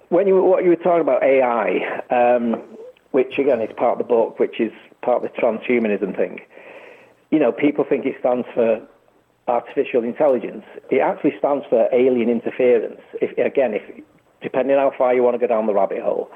when 0.10 0.28
you 0.28 0.42
what 0.42 0.64
you 0.64 0.70
were 0.70 0.76
talking 0.78 1.02
about 1.02 1.24
AI, 1.24 2.02
um, 2.10 2.62
which 3.12 3.38
again 3.38 3.62
is 3.62 3.70
part 3.76 3.94
of 3.94 3.98
the 3.98 4.04
book, 4.06 4.40
which 4.40 4.60
is 4.60 4.72
part 5.02 5.24
of 5.24 5.32
the 5.32 5.42
transhumanism 5.42 6.16
thing. 6.16 6.40
You 7.32 7.40
know, 7.40 7.52
people 7.52 7.84
think 7.88 8.06
it 8.06 8.16
stands 8.20 8.48
for 8.54 8.88
artificial 9.48 10.04
intelligence. 10.04 10.64
It 10.90 11.00
actually 11.00 11.34
stands 11.38 11.66
for 11.70 11.88
alien 11.94 12.30
interference. 12.30 13.02
If, 13.22 13.38
again, 13.38 13.74
if 13.74 13.84
depending 14.42 14.76
on 14.76 14.92
how 14.92 14.98
far 14.98 15.14
you 15.14 15.24
want 15.24 15.36
to 15.36 15.40
go 15.40 15.48
down 15.48 15.68
the 15.68 15.74
rabbit 15.74 16.02
hole, 16.02 16.30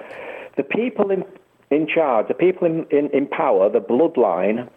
the 0.58 0.64
people 0.64 1.12
in 1.12 1.24
in 1.72 1.88
charge, 1.88 2.28
the 2.28 2.34
people 2.34 2.66
in, 2.66 2.86
in, 2.90 3.10
in 3.12 3.28
power, 3.28 3.70
the 3.70 3.80
bloodline, 3.80 4.68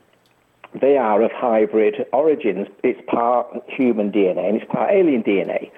they 0.80 0.96
are 0.96 1.22
of 1.22 1.30
hybrid 1.32 2.06
origins. 2.12 2.68
It's 2.82 3.00
part 3.08 3.46
human 3.66 4.10
DNA 4.10 4.48
and 4.48 4.56
it's 4.60 4.70
part 4.70 4.90
alien 4.92 5.22
DNA. 5.22 5.70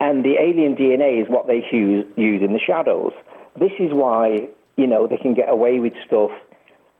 And 0.00 0.24
the 0.24 0.36
alien 0.40 0.76
DNA 0.76 1.22
is 1.22 1.28
what 1.28 1.46
they 1.46 1.64
use, 1.72 2.04
use 2.16 2.42
in 2.42 2.52
the 2.52 2.60
shadows. 2.64 3.12
This 3.58 3.72
is 3.78 3.92
why, 3.92 4.48
you 4.76 4.86
know, 4.86 5.06
they 5.06 5.16
can 5.16 5.34
get 5.34 5.48
away 5.48 5.80
with 5.80 5.94
stuff. 6.06 6.30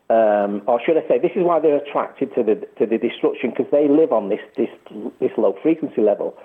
Um, 0.08 0.62
or 0.66 0.80
should 0.84 0.96
I 0.96 1.06
say, 1.08 1.18
this 1.18 1.32
is 1.34 1.42
why 1.42 1.58
they're 1.58 1.78
attracted 1.78 2.32
to 2.36 2.42
the, 2.42 2.54
to 2.78 2.86
the 2.86 2.98
destruction, 2.98 3.50
because 3.50 3.66
they 3.72 3.88
live 3.88 4.12
on 4.12 4.28
this, 4.28 4.40
this, 4.56 4.70
this 5.20 5.32
low 5.36 5.56
frequency 5.62 6.00
level. 6.00 6.36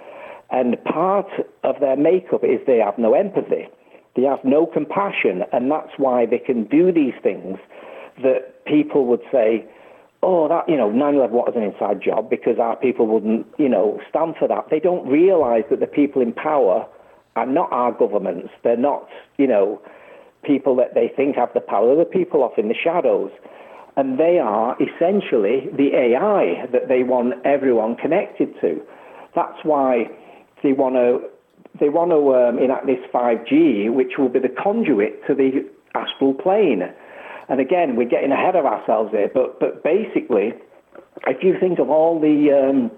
And 0.50 0.84
part 0.84 1.28
of 1.63 1.80
their 1.80 1.95
makeup 1.95 2.43
is 2.43 2.60
they 2.65 2.80
have 2.80 2.97
no 2.97 3.13
empathy. 3.13 3.69
They 4.15 4.24
have 4.24 4.43
no 4.43 4.65
compassion, 4.65 5.43
and 5.54 5.71
that's 5.71 5.91
why 5.97 6.26
they 6.26 6.39
can 6.39 6.65
do 6.65 6.91
these 6.91 7.13
things 7.24 7.58
that 8.24 8.65
people 8.65 9.06
would 9.06 9.21
say, 9.32 9.65
oh, 10.24 10.47
that, 10.50 10.67
you 10.67 10.76
know, 10.76 10.89
9 10.91 11.15
11 11.15 11.36
was 11.36 11.54
an 11.56 11.63
inside 11.63 12.02
job 12.02 12.30
because 12.30 12.60
our 12.60 12.76
people 12.76 13.08
wouldn't, 13.08 13.47
you 13.58 13.69
know, 13.69 14.00
stand 14.10 14.36
for 14.38 14.47
that. 14.47 14.67
They 14.69 14.80
don't 14.80 15.08
realize 15.08 15.63
that 15.69 15.80
the 15.80 15.88
people 15.88 16.21
in 16.21 16.34
power 16.34 16.86
are 17.38 17.45
not 17.45 17.71
our 17.71 17.91
governments. 17.93 18.50
They're 18.63 18.76
not, 18.76 19.08
you 19.38 19.47
know, 19.47 19.82
people 20.44 20.76
that 20.78 20.94
they 20.94 21.12
think 21.16 21.36
have 21.36 21.54
the 21.54 21.62
power. 21.62 21.96
The 21.96 22.06
people 22.06 22.44
off 22.44 22.58
in 22.58 22.68
the 22.68 22.76
shadows. 22.76 23.32
And 23.98 24.18
they 24.18 24.40
are 24.40 24.78
essentially 24.82 25.68
the 25.76 25.92
AI 25.96 26.66
that 26.72 26.88
they 26.88 27.04
want 27.04 27.34
everyone 27.46 27.96
connected 27.98 28.54
to. 28.62 28.82
That's 29.36 29.60
why 29.64 30.06
they 30.64 30.74
want 30.74 30.96
to 30.96 31.30
they 31.80 31.90
want 31.90 32.12
to 32.12 32.36
um, 32.36 32.60
enact 32.60 32.86
this 32.86 33.00
5G, 33.14 33.94
which 33.94 34.18
will 34.18 34.30
be 34.30 34.40
the 34.40 34.50
conduit 34.62 35.26
to 35.28 35.34
the 35.34 35.66
astral 35.96 36.34
plane. 36.34 36.84
And 37.50 37.60
again, 37.60 37.96
we're 37.96 38.10
getting 38.10 38.32
ahead 38.32 38.56
of 38.56 38.66
ourselves 38.66 39.12
here, 39.12 39.30
but, 39.34 39.60
but 39.60 39.84
basically, 39.84 40.54
if 41.28 41.44
you 41.44 41.56
think 41.60 41.80
of 41.80 41.90
all 41.90 42.20
the, 42.20 42.52
um, 42.52 42.92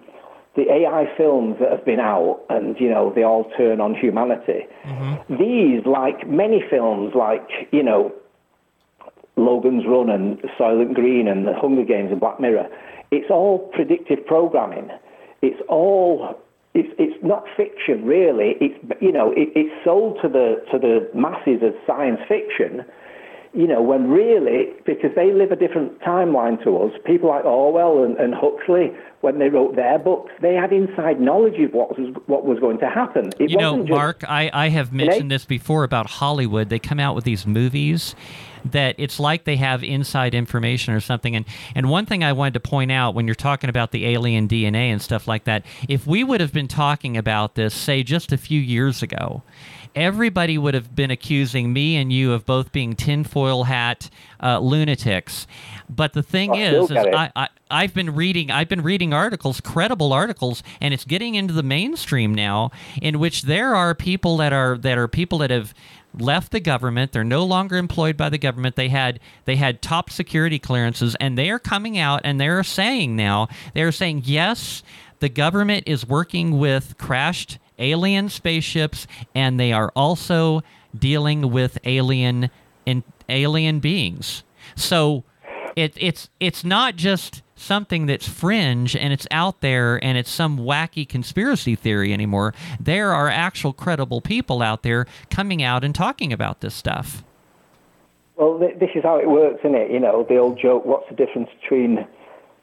the 0.56 0.72
AI 0.72 1.06
films 1.18 1.58
that 1.60 1.72
have 1.72 1.86
been 1.86 2.00
out 2.00 2.42
and, 2.50 2.80
you 2.80 2.90
know, 2.90 3.12
they 3.14 3.24
all 3.24 3.50
turn 3.58 3.82
on 3.82 3.96
humanity, 3.96 4.68
mm-hmm. 4.86 5.36
these, 5.36 5.86
like 5.86 6.28
many 6.28 6.64
films, 6.70 7.14
like, 7.16 7.48
you 7.72 7.82
know, 7.82 8.14
Logan's 9.36 9.84
Run 9.88 10.10
and 10.10 10.38
Soylent 10.60 10.94
Green 10.94 11.28
and 11.28 11.48
The 11.48 11.54
Hunger 11.54 11.84
Games 11.84 12.12
and 12.12 12.20
Black 12.20 12.40
Mirror, 12.40 12.68
it's 13.12 13.30
all 13.30 13.70
predictive 13.74 14.26
programming. 14.26 14.90
It's 15.42 15.62
all 15.68 16.40
it's 16.74 16.90
it's 16.98 17.24
not 17.24 17.44
fiction 17.56 18.06
really. 18.06 18.56
It's 18.60 19.02
you 19.02 19.12
know 19.12 19.32
it, 19.32 19.50
it's 19.56 19.74
sold 19.84 20.18
to 20.22 20.30
the 20.30 20.64
to 20.72 20.80
the 20.80 21.10
masses 21.14 21.62
as 21.64 21.74
science 21.86 22.20
fiction. 22.28 22.84
You 23.54 23.68
know 23.68 23.82
when 23.82 24.10
really 24.10 24.74
because 24.86 25.12
they 25.16 25.32
live 25.32 25.52
a 25.52 25.56
different 25.56 26.00
timeline 26.02 26.64
to 26.64 26.78
us. 26.78 26.92
People 27.06 27.30
like 27.30 27.46
Orwell 27.46 28.04
and, 28.04 28.18
and 28.18 28.34
Huxley 28.34 28.92
when 29.24 29.40
they 29.40 29.48
wrote 29.48 29.78
their 29.78 29.98
books, 29.98 30.34
they 30.42 30.54
had 30.54 30.74
inside 30.74 31.22
knowledge 31.22 31.58
of 31.58 31.74
what 31.74 31.98
was 31.98 32.14
what 32.26 32.46
was 32.46 32.60
going 32.60 32.78
to 32.80 32.90
happen. 32.90 33.32
It 33.40 33.52
you 33.52 33.58
know, 33.58 33.78
Mark, 33.78 34.22
I, 34.28 34.52
I 34.52 34.68
have 34.68 34.92
mentioned 34.92 35.32
this 35.32 35.46
before 35.46 35.86
about 35.86 36.10
Hollywood. 36.10 36.68
They 36.68 36.78
come 36.78 37.00
out 37.00 37.16
with 37.16 37.24
these 37.24 37.48
movies 37.48 38.16
that 38.66 38.96
it's 38.98 39.22
like 39.22 39.46
they 39.46 39.56
have 39.56 39.82
inside 39.82 40.36
information 40.36 40.94
or 40.94 41.00
something. 41.00 41.38
And 41.38 41.46
and 41.74 41.90
one 41.90 42.06
thing 42.06 42.22
I 42.22 42.34
wanted 42.34 42.56
to 42.56 42.60
point 42.60 42.92
out 42.92 43.16
when 43.16 43.26
you're 43.26 43.34
talking 43.34 43.70
about 43.70 43.92
the 43.92 44.08
alien 44.08 44.50
DNA 44.50 44.92
and 44.92 45.02
stuff 45.02 45.26
like 45.26 45.46
that, 45.46 45.66
if 45.88 46.06
we 46.06 46.26
would 46.26 46.42
have 46.42 46.52
been 46.52 46.68
talking 46.68 47.16
about 47.16 47.56
this, 47.56 47.74
say, 47.74 48.04
just 48.04 48.34
a 48.34 48.38
few 48.38 48.60
years 48.60 49.02
ago, 49.02 49.42
everybody 49.96 50.58
would 50.58 50.74
have 50.74 50.96
been 50.96 51.12
accusing 51.12 51.74
me 51.74 51.96
and 51.96 52.12
you 52.12 52.34
of 52.34 52.46
both 52.46 52.72
being 52.72 52.96
tinfoil 52.96 53.66
hat 53.66 54.10
uh, 54.42 54.60
lunatics. 54.60 55.48
But 55.90 56.14
the 56.14 56.24
thing 56.24 56.56
is, 56.56 56.90
is 56.90 56.98
I, 56.98 57.32
I, 57.36 57.48
I've 57.70 57.94
been 57.94 58.16
reading 58.16 58.52
I've 58.52 58.70
been 58.70 58.82
reading 58.82 59.14
articles, 59.14 59.62
credible 59.62 60.14
articles, 60.14 60.64
and 60.82 60.94
it's 60.94 61.06
getting 61.06 61.36
into 61.36 61.54
the 61.54 61.64
mainstream 61.64 62.34
now, 62.34 62.72
in 63.02 63.20
which 63.20 63.44
there 63.44 63.76
are 63.76 63.94
people 63.94 64.38
that 64.38 64.54
are 64.54 64.78
that 64.78 64.98
are 64.98 65.08
people 65.08 65.38
that 65.40 65.52
have 65.52 65.74
left 66.18 66.52
the 66.52 66.60
government. 66.60 67.12
They're 67.12 67.24
no 67.24 67.44
longer 67.44 67.78
employed 67.78 68.18
by 68.18 68.30
the 68.30 68.38
government. 68.38 68.76
They 68.76 68.90
had 68.90 69.20
they 69.46 69.56
had 69.56 69.82
top 69.82 70.10
security 70.10 70.60
clearances, 70.60 71.16
and 71.20 71.38
they 71.38 71.50
are 71.50 71.60
coming 71.60 71.98
out 71.98 72.22
and 72.24 72.40
they're 72.40 72.64
saying 72.64 73.16
now 73.16 73.48
they're 73.74 73.92
saying 73.92 74.24
yes, 74.26 74.84
the 75.20 75.30
government 75.30 75.84
is 75.88 76.06
working 76.06 76.58
with 76.58 76.98
crashed 76.98 77.58
alien 77.80 78.30
spaceships, 78.30 79.08
and 79.34 79.60
they 79.60 79.72
are 79.72 79.92
also 79.96 80.62
dealing 80.98 81.52
with 81.52 81.78
alien 81.84 82.50
in 82.86 83.04
alien 83.30 83.80
beings. 83.80 84.44
So 84.76 85.24
it, 85.76 85.94
it's 85.98 86.30
it's 86.40 86.64
not 86.64 86.96
just 86.96 87.42
something 87.56 88.06
that's 88.06 88.28
fringe 88.28 88.96
and 88.96 89.14
it's 89.14 89.28
out 89.32 89.62
there 89.62 90.04
and 90.04 90.18
it's 90.18 90.30
some 90.30 90.58
wacky 90.58 91.08
conspiracy 91.08 91.76
theory 91.76 92.14
anymore. 92.14 92.54
There 92.80 93.14
are 93.14 93.30
actual 93.30 93.74
credible 93.74 94.22
people 94.22 94.62
out 94.62 94.84
there 94.84 95.06
coming 95.30 95.64
out 95.64 95.84
and 95.84 95.96
talking 95.96 96.34
about 96.34 96.62
this 96.62 96.74
stuff. 96.74 97.24
Well, 98.36 98.60
th- 98.60 98.80
this 98.80 98.90
is 98.96 99.04
how 99.04 99.18
it 99.18 99.30
works, 99.30 99.60
isn't 99.60 99.76
it? 99.76 99.92
You 99.92 100.00
know, 100.00 100.26
the 100.28 100.38
old 100.38 100.60
joke, 100.60 100.86
what's 100.86 101.08
the 101.10 101.16
difference 101.16 101.50
between, 101.62 102.06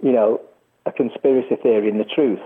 you 0.03 0.13
know, 0.13 0.41
a 0.87 0.93
conspiracy 0.93 1.57
theory 1.63 1.89
and 1.89 2.01
the 2.01 2.05
truth? 2.05 2.41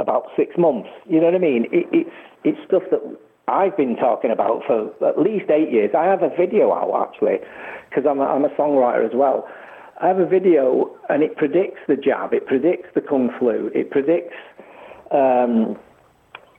About 0.00 0.26
six 0.36 0.56
months. 0.56 0.88
You 1.08 1.20
know 1.20 1.26
what 1.26 1.34
I 1.34 1.38
mean? 1.38 1.66
It, 1.72 1.86
it's, 1.92 2.16
it's 2.44 2.58
stuff 2.66 2.82
that 2.90 3.00
I've 3.48 3.76
been 3.76 3.96
talking 3.96 4.30
about 4.30 4.62
for 4.66 4.92
at 5.06 5.18
least 5.18 5.50
eight 5.50 5.72
years. 5.72 5.90
I 5.96 6.04
have 6.04 6.22
a 6.22 6.30
video 6.30 6.72
out, 6.72 7.08
actually, 7.08 7.38
because 7.88 8.04
I'm 8.08 8.20
a, 8.20 8.24
I'm 8.24 8.44
a 8.44 8.50
songwriter 8.50 9.04
as 9.04 9.12
well. 9.14 9.48
I 10.00 10.06
have 10.06 10.18
a 10.20 10.26
video, 10.26 10.94
and 11.08 11.22
it 11.22 11.36
predicts 11.36 11.80
the 11.88 11.96
jab, 11.96 12.32
it 12.32 12.46
predicts 12.46 12.88
the 12.94 13.00
kung 13.00 13.30
flu, 13.38 13.70
it 13.74 13.90
predicts 13.90 14.36
um, 15.10 15.76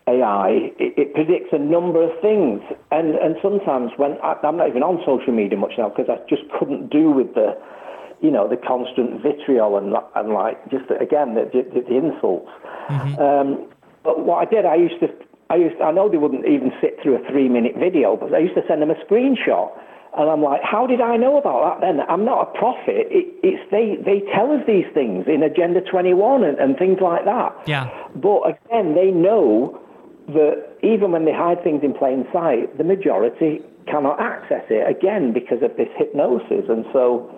AI, 0.09 0.73
it, 0.77 0.93
it, 0.97 1.13
predicts 1.13 1.49
a 1.53 1.59
number 1.59 2.03
of 2.03 2.09
things. 2.21 2.61
And, 2.91 3.15
and 3.15 3.35
sometimes 3.41 3.91
when 3.95 4.17
I, 4.23 4.35
am 4.43 4.57
not 4.57 4.67
even 4.67 4.83
on 4.83 4.99
social 5.05 5.31
media 5.31 5.57
much 5.57 5.73
now 5.77 5.89
because 5.89 6.09
I 6.09 6.17
just 6.27 6.43
couldn't 6.57 6.89
do 6.89 7.11
with 7.11 7.33
the, 7.35 7.55
you 8.21 8.31
know, 8.31 8.47
the 8.47 8.57
constant 8.57 9.21
vitriol 9.21 9.77
and, 9.77 9.95
and 10.15 10.33
like 10.33 10.59
just 10.69 10.85
again 10.99 11.35
the, 11.35 11.49
the, 11.51 11.81
the 11.81 11.95
insults. 11.95 12.51
Mm-hmm. 12.89 13.21
Um, 13.21 13.69
but 14.03 14.25
what 14.25 14.47
I 14.47 14.49
did, 14.49 14.65
I 14.65 14.75
used 14.75 14.99
to, 15.01 15.07
I 15.49 15.55
used, 15.55 15.79
I 15.81 15.91
know 15.91 16.09
they 16.09 16.17
wouldn't 16.17 16.45
even 16.45 16.71
sit 16.81 16.99
through 17.01 17.23
a 17.23 17.31
three 17.31 17.49
minute 17.49 17.75
video, 17.77 18.15
but 18.15 18.33
I 18.33 18.39
used 18.39 18.55
to 18.55 18.63
send 18.67 18.81
them 18.81 18.91
a 18.91 18.99
screenshot 19.05 19.71
and 20.17 20.29
I'm 20.29 20.41
like, 20.41 20.61
how 20.63 20.87
did 20.87 21.01
I 21.01 21.17
know 21.17 21.37
about 21.37 21.79
that 21.79 21.85
then? 21.85 22.01
I'm 22.09 22.25
not 22.25 22.49
a 22.49 22.57
prophet. 22.57 23.07
It, 23.13 23.29
it's 23.43 23.61
they, 23.69 24.01
they 24.01 24.25
tell 24.33 24.51
us 24.51 24.65
these 24.65 24.85
things 24.93 25.25
in 25.27 25.43
Agenda 25.43 25.81
21 25.81 26.43
and, 26.43 26.57
and 26.57 26.77
things 26.77 26.97
like 27.01 27.25
that. 27.25 27.53
Yeah. 27.67 27.89
But 28.15 28.57
again, 28.57 28.95
they 28.95 29.11
know 29.11 29.79
that 30.33 30.77
even 30.81 31.11
when 31.11 31.25
they 31.25 31.33
hide 31.33 31.63
things 31.63 31.83
in 31.83 31.93
plain 31.93 32.25
sight, 32.33 32.75
the 32.77 32.83
majority 32.83 33.61
cannot 33.85 34.19
access 34.19 34.65
it 34.69 34.89
again 34.89 35.33
because 35.33 35.61
of 35.61 35.77
this 35.77 35.89
hypnosis. 35.97 36.65
And 36.69 36.85
so, 36.91 37.29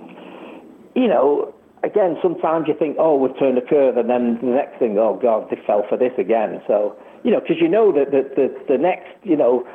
you 0.96 1.08
know, 1.08 1.54
again, 1.84 2.18
sometimes 2.22 2.68
you 2.68 2.76
think, 2.78 2.98
oh, 3.00 3.16
we've 3.16 3.38
turned 3.40 3.58
a 3.58 3.62
curve, 3.62 3.98
and 3.98 4.10
then 4.10 4.40
the 4.42 4.48
next 4.48 4.80
thing, 4.80 4.98
oh 4.98 5.20
God, 5.22 5.48
they 5.50 5.58
fell 5.66 5.84
for 5.90 5.98
this 5.98 6.14
again. 6.18 6.62
So, 6.68 6.96
you 7.24 7.32
know, 7.32 7.40
because 7.40 7.58
you 7.60 7.68
know 7.68 7.92
that 7.92 8.12
the, 8.12 8.24
the, 8.36 8.74
the 8.74 8.78
next, 8.78 9.10
you 9.24 9.36
know, 9.36 9.68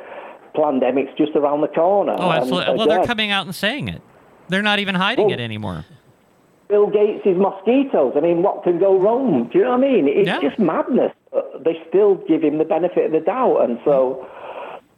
pandemic's 0.55 1.15
just 1.17 1.35
around 1.35 1.61
the 1.61 1.67
corner. 1.67 2.15
Oh, 2.17 2.31
absolutely. 2.31 2.75
well, 2.75 2.87
they're 2.87 3.05
coming 3.05 3.31
out 3.31 3.45
and 3.45 3.55
saying 3.55 3.87
it. 3.89 4.01
They're 4.49 4.61
not 4.61 4.79
even 4.79 4.95
hiding 4.95 5.25
well, 5.25 5.33
it 5.33 5.41
anymore. 5.41 5.85
Bill 6.69 6.89
Gates' 6.89 7.25
mosquitoes. 7.25 8.13
I 8.15 8.19
mean, 8.19 8.41
what 8.43 8.63
can 8.63 8.79
go 8.79 8.99
wrong? 8.99 9.49
Do 9.51 9.59
you 9.59 9.63
know 9.63 9.71
what 9.71 9.85
I 9.85 9.91
mean? 9.91 10.07
It's 10.07 10.27
yeah. 10.27 10.41
just 10.41 10.59
madness. 10.59 11.13
They 11.63 11.81
still 11.87 12.15
give 12.27 12.41
him 12.41 12.57
the 12.57 12.65
benefit 12.65 13.05
of 13.05 13.11
the 13.11 13.19
doubt, 13.19 13.61
and 13.61 13.79
so, 13.85 14.27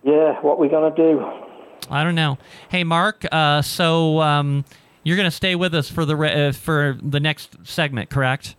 yeah, 0.04 0.40
what 0.42 0.54
are 0.54 0.58
we 0.58 0.70
gonna 0.70 0.96
do? 0.96 1.24
I 1.90 2.04
don't 2.04 2.16
know. 2.16 2.38
Hey, 2.70 2.84
Mark. 2.84 3.26
Uh, 3.32 3.62
so 3.62 4.22
um, 4.22 4.66
you're 5.10 5.18
gonna 5.18 5.32
stay 5.32 5.56
with 5.56 5.74
us 5.74 5.90
for 5.90 6.06
the 6.06 6.16
re- 6.16 6.48
uh, 6.48 6.52
for 6.52 6.98
the 7.02 7.20
next 7.20 7.58
segment, 7.64 8.10
correct? 8.10 8.56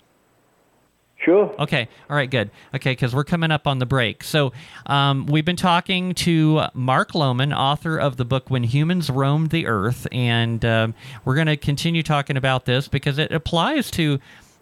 Sure. 1.24 1.54
Okay. 1.58 1.86
All 2.08 2.16
right. 2.16 2.30
Good. 2.30 2.50
Okay, 2.74 2.92
because 2.92 3.14
we're 3.14 3.24
coming 3.24 3.50
up 3.50 3.66
on 3.66 3.78
the 3.78 3.84
break. 3.84 4.24
So 4.24 4.52
um, 4.86 5.26
we've 5.26 5.44
been 5.44 5.54
talking 5.54 6.14
to 6.14 6.62
Mark 6.72 7.14
Loughman, 7.14 7.52
author 7.52 7.98
of 7.98 8.16
the 8.16 8.24
book 8.24 8.48
"When 8.48 8.64
Humans 8.64 9.10
Roamed 9.10 9.50
the 9.50 9.66
Earth," 9.66 10.06
and 10.10 10.64
um, 10.64 10.94
we're 11.26 11.34
going 11.34 11.46
to 11.46 11.58
continue 11.58 12.02
talking 12.02 12.38
about 12.38 12.64
this 12.64 12.88
because 12.88 13.18
it 13.18 13.32
applies 13.32 13.90
to 13.92 14.18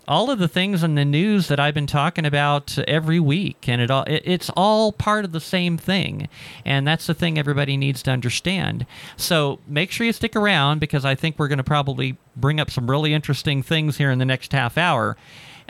all 0.08 0.30
of 0.30 0.38
the 0.38 0.48
things 0.48 0.82
in 0.82 0.94
the 0.94 1.04
news 1.04 1.48
that 1.48 1.60
I've 1.60 1.74
been 1.74 1.86
talking 1.86 2.24
about 2.24 2.76
every 2.88 3.20
week, 3.20 3.68
and 3.68 3.80
it 3.80 3.90
all 3.90 4.04
it, 4.04 4.22
it's 4.24 4.50
all 4.56 4.90
part 4.90 5.24
of 5.24 5.32
the 5.32 5.40
same 5.40 5.76
thing, 5.76 6.28
and 6.64 6.86
that's 6.86 7.06
the 7.06 7.14
thing 7.14 7.38
everybody 7.38 7.76
needs 7.76 8.02
to 8.04 8.10
understand. 8.10 8.86
So 9.16 9.60
make 9.68 9.90
sure 9.90 10.06
you 10.06 10.12
stick 10.12 10.34
around 10.34 10.80
because 10.80 11.04
I 11.04 11.14
think 11.14 11.38
we're 11.38 11.48
going 11.48 11.58
to 11.58 11.64
probably 11.64 12.16
bring 12.34 12.58
up 12.58 12.70
some 12.70 12.90
really 12.90 13.12
interesting 13.12 13.62
things 13.62 13.98
here 13.98 14.10
in 14.10 14.18
the 14.18 14.24
next 14.24 14.52
half 14.52 14.78
hour. 14.78 15.16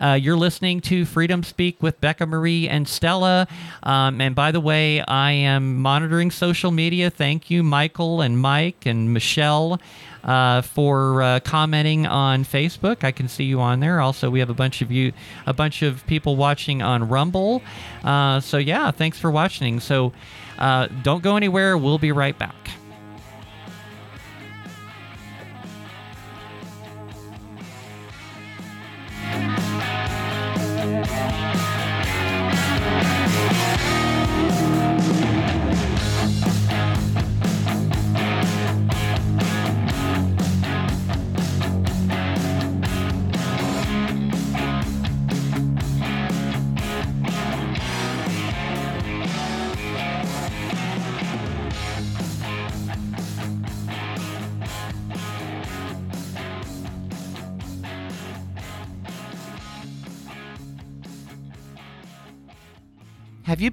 Uh, 0.01 0.13
you're 0.13 0.37
listening 0.37 0.81
to 0.81 1.05
Freedom 1.05 1.43
Speak 1.43 1.83
with 1.83 2.01
Becca 2.01 2.25
Mari 2.27 2.69
and 2.69 2.87
Stella. 2.87 3.49
Um, 3.83 4.21
and 4.21 4.35
by 4.35 4.53
the 4.53 4.61
way, 4.61 5.01
I 5.03 5.33
am 5.33 5.77
monitoring 5.79 6.31
social 6.31 6.71
media. 6.71 7.11
Thank 7.11 7.51
you, 7.51 7.65
Michael 7.65 8.21
and 8.21 8.39
Mike 8.39 8.87
and 8.87 9.13
Michelle. 9.13 9.81
Uh, 10.25 10.61
for 10.61 11.23
uh, 11.23 11.41
commenting 11.41 12.05
on 12.07 12.45
Facebook. 12.45 13.05
I 13.05 13.13
can 13.13 13.29
see 13.29 13.45
you 13.45 13.61
on 13.61 13.81
there. 13.81 14.01
Also, 14.01 14.29
we 14.29 14.41
have 14.41 14.51
a 14.51 14.55
bunch 14.55 14.83
of 14.83 14.91
you, 14.91 15.13
a 15.47 15.55
bunch 15.55 15.81
of 15.83 16.05
people 16.07 16.37
watching 16.37 16.83
on 16.83 17.09
Rumble. 17.09 17.63
Uh, 18.05 18.41
so 18.41 18.59
yeah, 18.59 18.91
thanks 18.91 19.19
for 19.19 19.31
watching. 19.31 19.81
So 19.81 20.13
uh, 20.59 20.89
don't 21.03 21.23
go 21.23 21.37
anywhere. 21.37 21.79
We'll 21.79 21.99
be 21.99 22.13
right 22.13 22.37
back. 22.37 22.78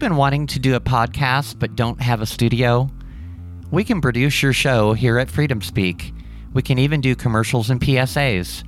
Been 0.05 0.15
wanting 0.17 0.45
to 0.45 0.59
do 0.59 0.75
a 0.75 0.79
podcast 0.79 1.57
but 1.57 1.75
don't 1.75 1.99
have 1.99 2.21
a 2.21 2.27
studio? 2.27 2.87
We 3.71 3.83
can 3.83 4.01
produce 4.01 4.43
your 4.43 4.53
show 4.53 4.93
here 4.93 5.17
at 5.17 5.31
Freedom 5.31 5.63
Speak. 5.63 6.13
We 6.53 6.61
can 6.61 6.77
even 6.77 7.01
do 7.01 7.15
commercials 7.15 7.71
and 7.71 7.81
PSAs. 7.81 8.63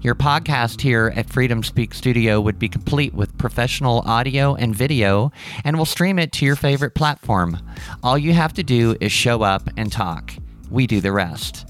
Your 0.00 0.14
podcast 0.14 0.80
here 0.80 1.12
at 1.14 1.28
Freedom 1.28 1.62
Speak 1.62 1.92
Studio 1.92 2.40
would 2.40 2.58
be 2.58 2.70
complete 2.70 3.12
with 3.12 3.36
professional 3.36 4.00
audio 4.06 4.54
and 4.54 4.74
video, 4.74 5.30
and 5.62 5.76
we'll 5.76 5.84
stream 5.84 6.18
it 6.18 6.32
to 6.32 6.46
your 6.46 6.56
favorite 6.56 6.94
platform. 6.94 7.58
All 8.02 8.16
you 8.16 8.32
have 8.32 8.54
to 8.54 8.62
do 8.62 8.96
is 8.98 9.12
show 9.12 9.42
up 9.42 9.68
and 9.76 9.92
talk. 9.92 10.32
We 10.70 10.86
do 10.86 11.02
the 11.02 11.12
rest. 11.12 11.68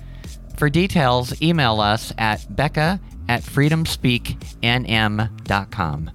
For 0.57 0.71
details, 0.71 1.43
email 1.43 1.81
us 1.81 2.13
at 2.19 2.55
becca 2.55 3.01
at 3.29 3.43
freedomspeaknm.com. 3.43 6.11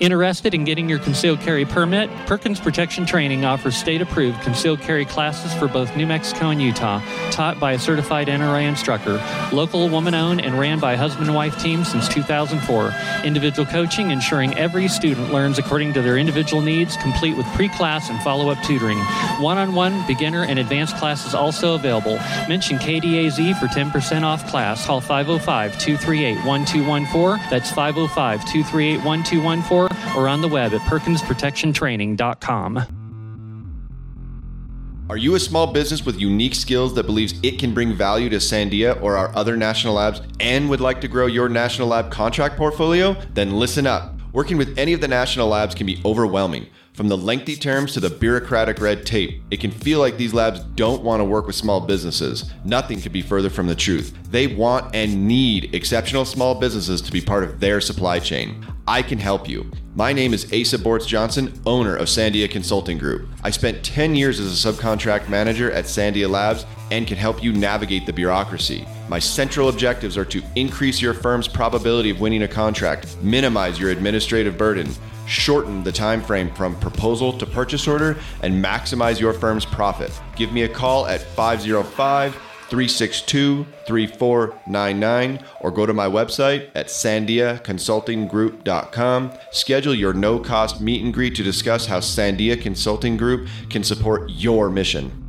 Interested 0.00 0.54
in 0.54 0.64
getting 0.64 0.88
your 0.88 0.98
concealed 0.98 1.40
carry 1.40 1.66
permit? 1.66 2.08
Perkins 2.24 2.58
Protection 2.58 3.04
Training 3.04 3.44
offers 3.44 3.76
state 3.76 4.00
approved 4.00 4.40
concealed 4.40 4.80
carry 4.80 5.04
classes 5.04 5.52
for 5.52 5.68
both 5.68 5.94
New 5.94 6.06
Mexico 6.06 6.48
and 6.48 6.62
Utah, 6.62 7.02
taught 7.30 7.60
by 7.60 7.72
a 7.72 7.78
certified 7.78 8.26
NRA 8.26 8.66
instructor. 8.66 9.22
Local, 9.52 9.90
woman 9.90 10.14
owned, 10.14 10.40
and 10.40 10.58
ran 10.58 10.80
by 10.80 10.94
a 10.94 10.96
husband 10.96 11.26
and 11.26 11.36
wife 11.36 11.60
team 11.62 11.84
since 11.84 12.08
2004. 12.08 12.94
Individual 13.24 13.66
coaching 13.66 14.10
ensuring 14.10 14.56
every 14.56 14.88
student 14.88 15.34
learns 15.34 15.58
according 15.58 15.92
to 15.92 16.00
their 16.00 16.16
individual 16.16 16.62
needs, 16.62 16.96
complete 16.96 17.36
with 17.36 17.44
pre 17.48 17.68
class 17.68 18.08
and 18.08 18.18
follow 18.22 18.48
up 18.48 18.56
tutoring. 18.64 18.98
One 19.38 19.58
on 19.58 19.74
one, 19.74 20.06
beginner, 20.06 20.44
and 20.44 20.58
advanced 20.58 20.96
classes 20.96 21.34
also 21.34 21.74
available. 21.74 22.14
Mention 22.48 22.78
KDAZ 22.78 23.60
for 23.60 23.66
10% 23.66 24.22
off 24.22 24.48
class. 24.48 24.86
Call 24.86 25.02
505 25.02 25.78
238 25.78 26.46
1214. 26.46 27.50
That's 27.50 27.70
505 27.70 28.40
238 28.46 29.04
1214 29.04 29.89
or 30.16 30.28
on 30.28 30.40
the 30.40 30.48
web 30.48 30.72
at 30.72 30.80
perkinsprotectiontraining.com. 30.82 33.00
Are 35.10 35.16
you 35.16 35.34
a 35.34 35.40
small 35.40 35.72
business 35.72 36.06
with 36.06 36.20
unique 36.20 36.54
skills 36.54 36.94
that 36.94 37.04
believes 37.04 37.34
it 37.42 37.58
can 37.58 37.74
bring 37.74 37.92
value 37.92 38.28
to 38.28 38.36
Sandia 38.36 39.02
or 39.02 39.16
our 39.16 39.34
other 39.34 39.56
national 39.56 39.94
labs 39.94 40.22
and 40.38 40.70
would 40.70 40.80
like 40.80 41.00
to 41.00 41.08
grow 41.08 41.26
your 41.26 41.48
national 41.48 41.88
lab 41.88 42.12
contract 42.12 42.56
portfolio? 42.56 43.16
Then 43.34 43.50
listen 43.50 43.88
up. 43.88 44.19
Working 44.32 44.58
with 44.58 44.78
any 44.78 44.92
of 44.92 45.00
the 45.00 45.08
national 45.08 45.48
labs 45.48 45.74
can 45.74 45.86
be 45.86 46.00
overwhelming. 46.04 46.68
From 46.92 47.08
the 47.08 47.16
lengthy 47.16 47.56
terms 47.56 47.94
to 47.94 48.00
the 48.00 48.10
bureaucratic 48.10 48.80
red 48.80 49.04
tape, 49.04 49.42
it 49.50 49.58
can 49.58 49.72
feel 49.72 49.98
like 49.98 50.16
these 50.16 50.32
labs 50.32 50.60
don't 50.76 51.02
want 51.02 51.18
to 51.20 51.24
work 51.24 51.48
with 51.48 51.56
small 51.56 51.80
businesses. 51.80 52.48
Nothing 52.64 53.00
could 53.00 53.12
be 53.12 53.22
further 53.22 53.50
from 53.50 53.66
the 53.66 53.74
truth. 53.74 54.16
They 54.30 54.46
want 54.46 54.94
and 54.94 55.26
need 55.26 55.74
exceptional 55.74 56.24
small 56.24 56.54
businesses 56.54 57.02
to 57.02 57.10
be 57.10 57.20
part 57.20 57.42
of 57.42 57.58
their 57.58 57.80
supply 57.80 58.20
chain. 58.20 58.64
I 58.86 59.02
can 59.02 59.18
help 59.18 59.48
you. 59.48 59.68
My 59.96 60.12
name 60.12 60.32
is 60.32 60.44
Asa 60.52 60.78
Bortz 60.78 61.08
Johnson, 61.08 61.60
owner 61.66 61.96
of 61.96 62.06
Sandia 62.06 62.48
Consulting 62.48 62.98
Group. 62.98 63.28
I 63.42 63.50
spent 63.50 63.84
10 63.84 64.14
years 64.14 64.38
as 64.38 64.64
a 64.64 64.72
subcontract 64.72 65.28
manager 65.28 65.72
at 65.72 65.86
Sandia 65.86 66.30
Labs 66.30 66.66
and 66.92 67.04
can 67.04 67.16
help 67.16 67.42
you 67.42 67.52
navigate 67.52 68.06
the 68.06 68.12
bureaucracy. 68.12 68.86
My 69.10 69.18
central 69.18 69.68
objectives 69.68 70.16
are 70.16 70.24
to 70.26 70.40
increase 70.54 71.02
your 71.02 71.14
firm's 71.14 71.48
probability 71.48 72.10
of 72.10 72.20
winning 72.20 72.44
a 72.44 72.48
contract, 72.48 73.16
minimize 73.20 73.76
your 73.76 73.90
administrative 73.90 74.56
burden, 74.56 74.88
shorten 75.26 75.82
the 75.82 75.90
time 75.90 76.22
frame 76.22 76.54
from 76.54 76.78
proposal 76.78 77.36
to 77.38 77.44
purchase 77.44 77.88
order, 77.88 78.16
and 78.44 78.64
maximize 78.64 79.18
your 79.18 79.32
firm's 79.32 79.64
profit. 79.64 80.12
Give 80.36 80.52
me 80.52 80.62
a 80.62 80.68
call 80.68 81.08
at 81.08 81.22
505 81.22 82.34
362 82.34 83.66
3499 83.84 85.44
or 85.60 85.72
go 85.72 85.86
to 85.86 85.92
my 85.92 86.06
website 86.06 86.70
at 86.76 86.86
sandiaconsultinggroup.com. 86.86 89.32
Schedule 89.50 89.94
your 89.94 90.12
no 90.12 90.38
cost 90.38 90.80
meet 90.80 91.02
and 91.02 91.12
greet 91.12 91.34
to 91.34 91.42
discuss 91.42 91.86
how 91.86 91.98
Sandia 91.98 92.62
Consulting 92.62 93.16
Group 93.16 93.48
can 93.70 93.82
support 93.82 94.30
your 94.30 94.70
mission. 94.70 95.19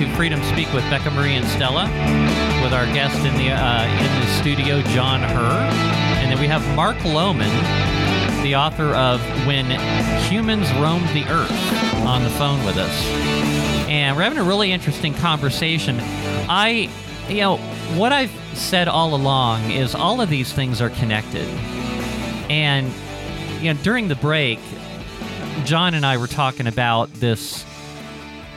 To 0.00 0.16
Freedom 0.16 0.42
Speak 0.44 0.72
with 0.72 0.82
Becca 0.88 1.10
Mari 1.10 1.34
and 1.34 1.46
Stella, 1.46 1.84
with 2.62 2.72
our 2.72 2.86
guest 2.86 3.18
in 3.18 3.34
the 3.34 3.50
uh, 3.50 3.84
in 3.84 4.20
the 4.20 4.26
studio, 4.40 4.80
Jon 4.94 5.20
Herr, 5.20 5.68
and 6.22 6.32
then 6.32 6.40
we 6.40 6.46
have 6.46 6.66
Mark 6.74 6.96
Loughman, 7.04 7.50
the 8.42 8.56
author 8.56 8.94
of 8.94 9.20
When 9.46 9.66
Humans 10.30 10.72
Roamed 10.80 11.06
the 11.10 11.24
Earth, 11.30 11.52
on 12.06 12.22
the 12.22 12.30
phone 12.30 12.64
with 12.64 12.78
us, 12.78 13.04
and 13.90 14.16
we're 14.16 14.22
having 14.22 14.38
a 14.38 14.42
really 14.42 14.72
interesting 14.72 15.12
conversation. 15.12 15.98
I, 16.48 16.88
you 17.28 17.40
know, 17.42 17.58
what 17.98 18.10
I've 18.10 18.32
said 18.54 18.88
all 18.88 19.14
along 19.14 19.70
is 19.70 19.94
all 19.94 20.22
of 20.22 20.30
these 20.30 20.50
things 20.50 20.80
are 20.80 20.88
connected, 20.88 21.46
and 22.48 22.90
you 23.60 23.74
know, 23.74 23.78
during 23.82 24.08
the 24.08 24.16
break, 24.16 24.60
Jon 25.66 25.92
and 25.92 26.06
I 26.06 26.16
were 26.16 26.26
talking 26.26 26.66
about 26.66 27.12
this 27.12 27.66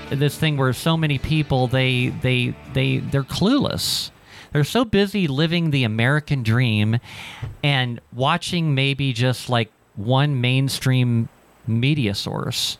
this 0.09 0.37
thing 0.37 0.57
where 0.57 0.73
so 0.73 0.97
many 0.97 1.17
people 1.17 1.67
they 1.67 2.09
they 2.09 2.55
they 2.73 2.97
they're 2.97 3.23
clueless. 3.23 4.11
They're 4.51 4.63
so 4.63 4.85
busy 4.85 5.27
living 5.27 5.71
the 5.71 5.83
American 5.83 6.43
dream 6.43 6.99
and 7.63 7.99
watching 8.13 8.75
maybe 8.75 9.11
just 9.11 9.49
like 9.49 9.71
one 9.95 10.39
mainstream 10.39 11.27
media 11.65 12.13
source. 12.13 12.77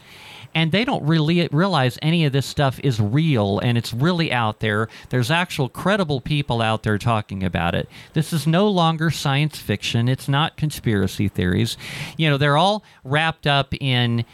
And 0.56 0.72
they 0.72 0.86
don't 0.86 1.04
really 1.04 1.48
realize 1.52 1.98
any 2.04 2.26
of 2.26 2.32
this 2.32 2.46
stuff 2.46 2.80
is 2.84 3.00
real 3.00 3.58
and 3.58 3.76
it's 3.76 3.92
really 3.92 4.32
out 4.32 4.60
there. 4.60 4.88
There's 5.10 5.32
actual 5.32 5.68
credible 5.68 6.22
people 6.22 6.62
out 6.62 6.84
there 6.84 7.00
talking 7.00 7.44
about 7.44 7.74
it. 7.74 7.90
This 8.14 8.32
is 8.32 8.46
no 8.46 8.68
longer 8.68 9.10
science 9.10 9.58
fiction. 9.58 10.08
It's 10.08 10.30
not 10.30 10.56
conspiracy 10.56 11.28
theories. 11.28 11.76
You 12.18 12.30
know, 12.30 12.38
they're 12.38 12.58
all 12.58 12.84
wrapped 13.04 13.48
up 13.48 13.74
in 13.80 14.26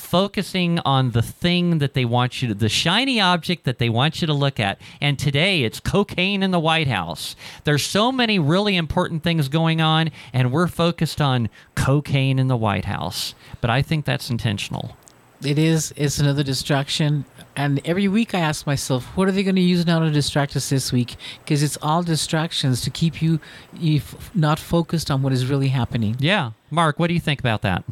focusing 0.00 0.80
on 0.80 1.12
the 1.12 1.22
thing 1.22 1.78
that 1.78 1.94
they 1.94 2.04
want 2.04 2.42
you 2.42 2.48
to, 2.48 2.54
the 2.54 2.68
shiny 2.68 3.20
object 3.20 3.64
that 3.64 3.78
they 3.78 3.88
want 3.88 4.20
you 4.20 4.26
to 4.26 4.34
look 4.34 4.58
at. 4.58 4.80
And 5.00 5.18
today 5.18 5.62
it's 5.62 5.78
cocaine 5.78 6.42
in 6.42 6.50
the 6.50 6.58
White 6.58 6.88
House. 6.88 7.36
There's 7.64 7.84
so 7.84 8.10
many 8.10 8.38
really 8.38 8.76
important 8.76 9.22
things 9.22 9.48
going 9.48 9.80
on, 9.80 10.10
and 10.32 10.50
we're 10.50 10.66
focused 10.66 11.20
on 11.20 11.48
cocaine 11.74 12.38
in 12.38 12.48
the 12.48 12.56
White 12.56 12.86
House. 12.86 13.34
But 13.60 13.70
I 13.70 13.82
think 13.82 14.04
that's 14.04 14.30
intentional. 14.30 14.96
It 15.42 15.58
is. 15.58 15.92
It's 15.96 16.18
another 16.18 16.42
distraction. 16.42 17.24
And 17.56 17.80
every 17.86 18.08
week 18.08 18.34
I 18.34 18.40
ask 18.40 18.66
myself, 18.66 19.04
what 19.16 19.26
are 19.28 19.32
they 19.32 19.42
going 19.42 19.56
to 19.56 19.62
use 19.62 19.86
now 19.86 20.00
to 20.00 20.10
distract 20.10 20.54
us 20.54 20.68
this 20.68 20.92
week? 20.92 21.16
Because 21.42 21.62
it's 21.62 21.78
all 21.80 22.02
distractions 22.02 22.82
to 22.82 22.90
keep 22.90 23.22
you, 23.22 23.40
you 23.72 23.96
f- 23.96 24.30
not 24.34 24.58
focused 24.58 25.10
on 25.10 25.22
what 25.22 25.32
is 25.32 25.46
really 25.46 25.68
happening. 25.68 26.16
Yeah. 26.18 26.52
Mark, 26.70 26.98
what 26.98 27.08
do 27.08 27.14
you 27.14 27.20
think 27.20 27.40
about 27.40 27.62
that? 27.62 27.84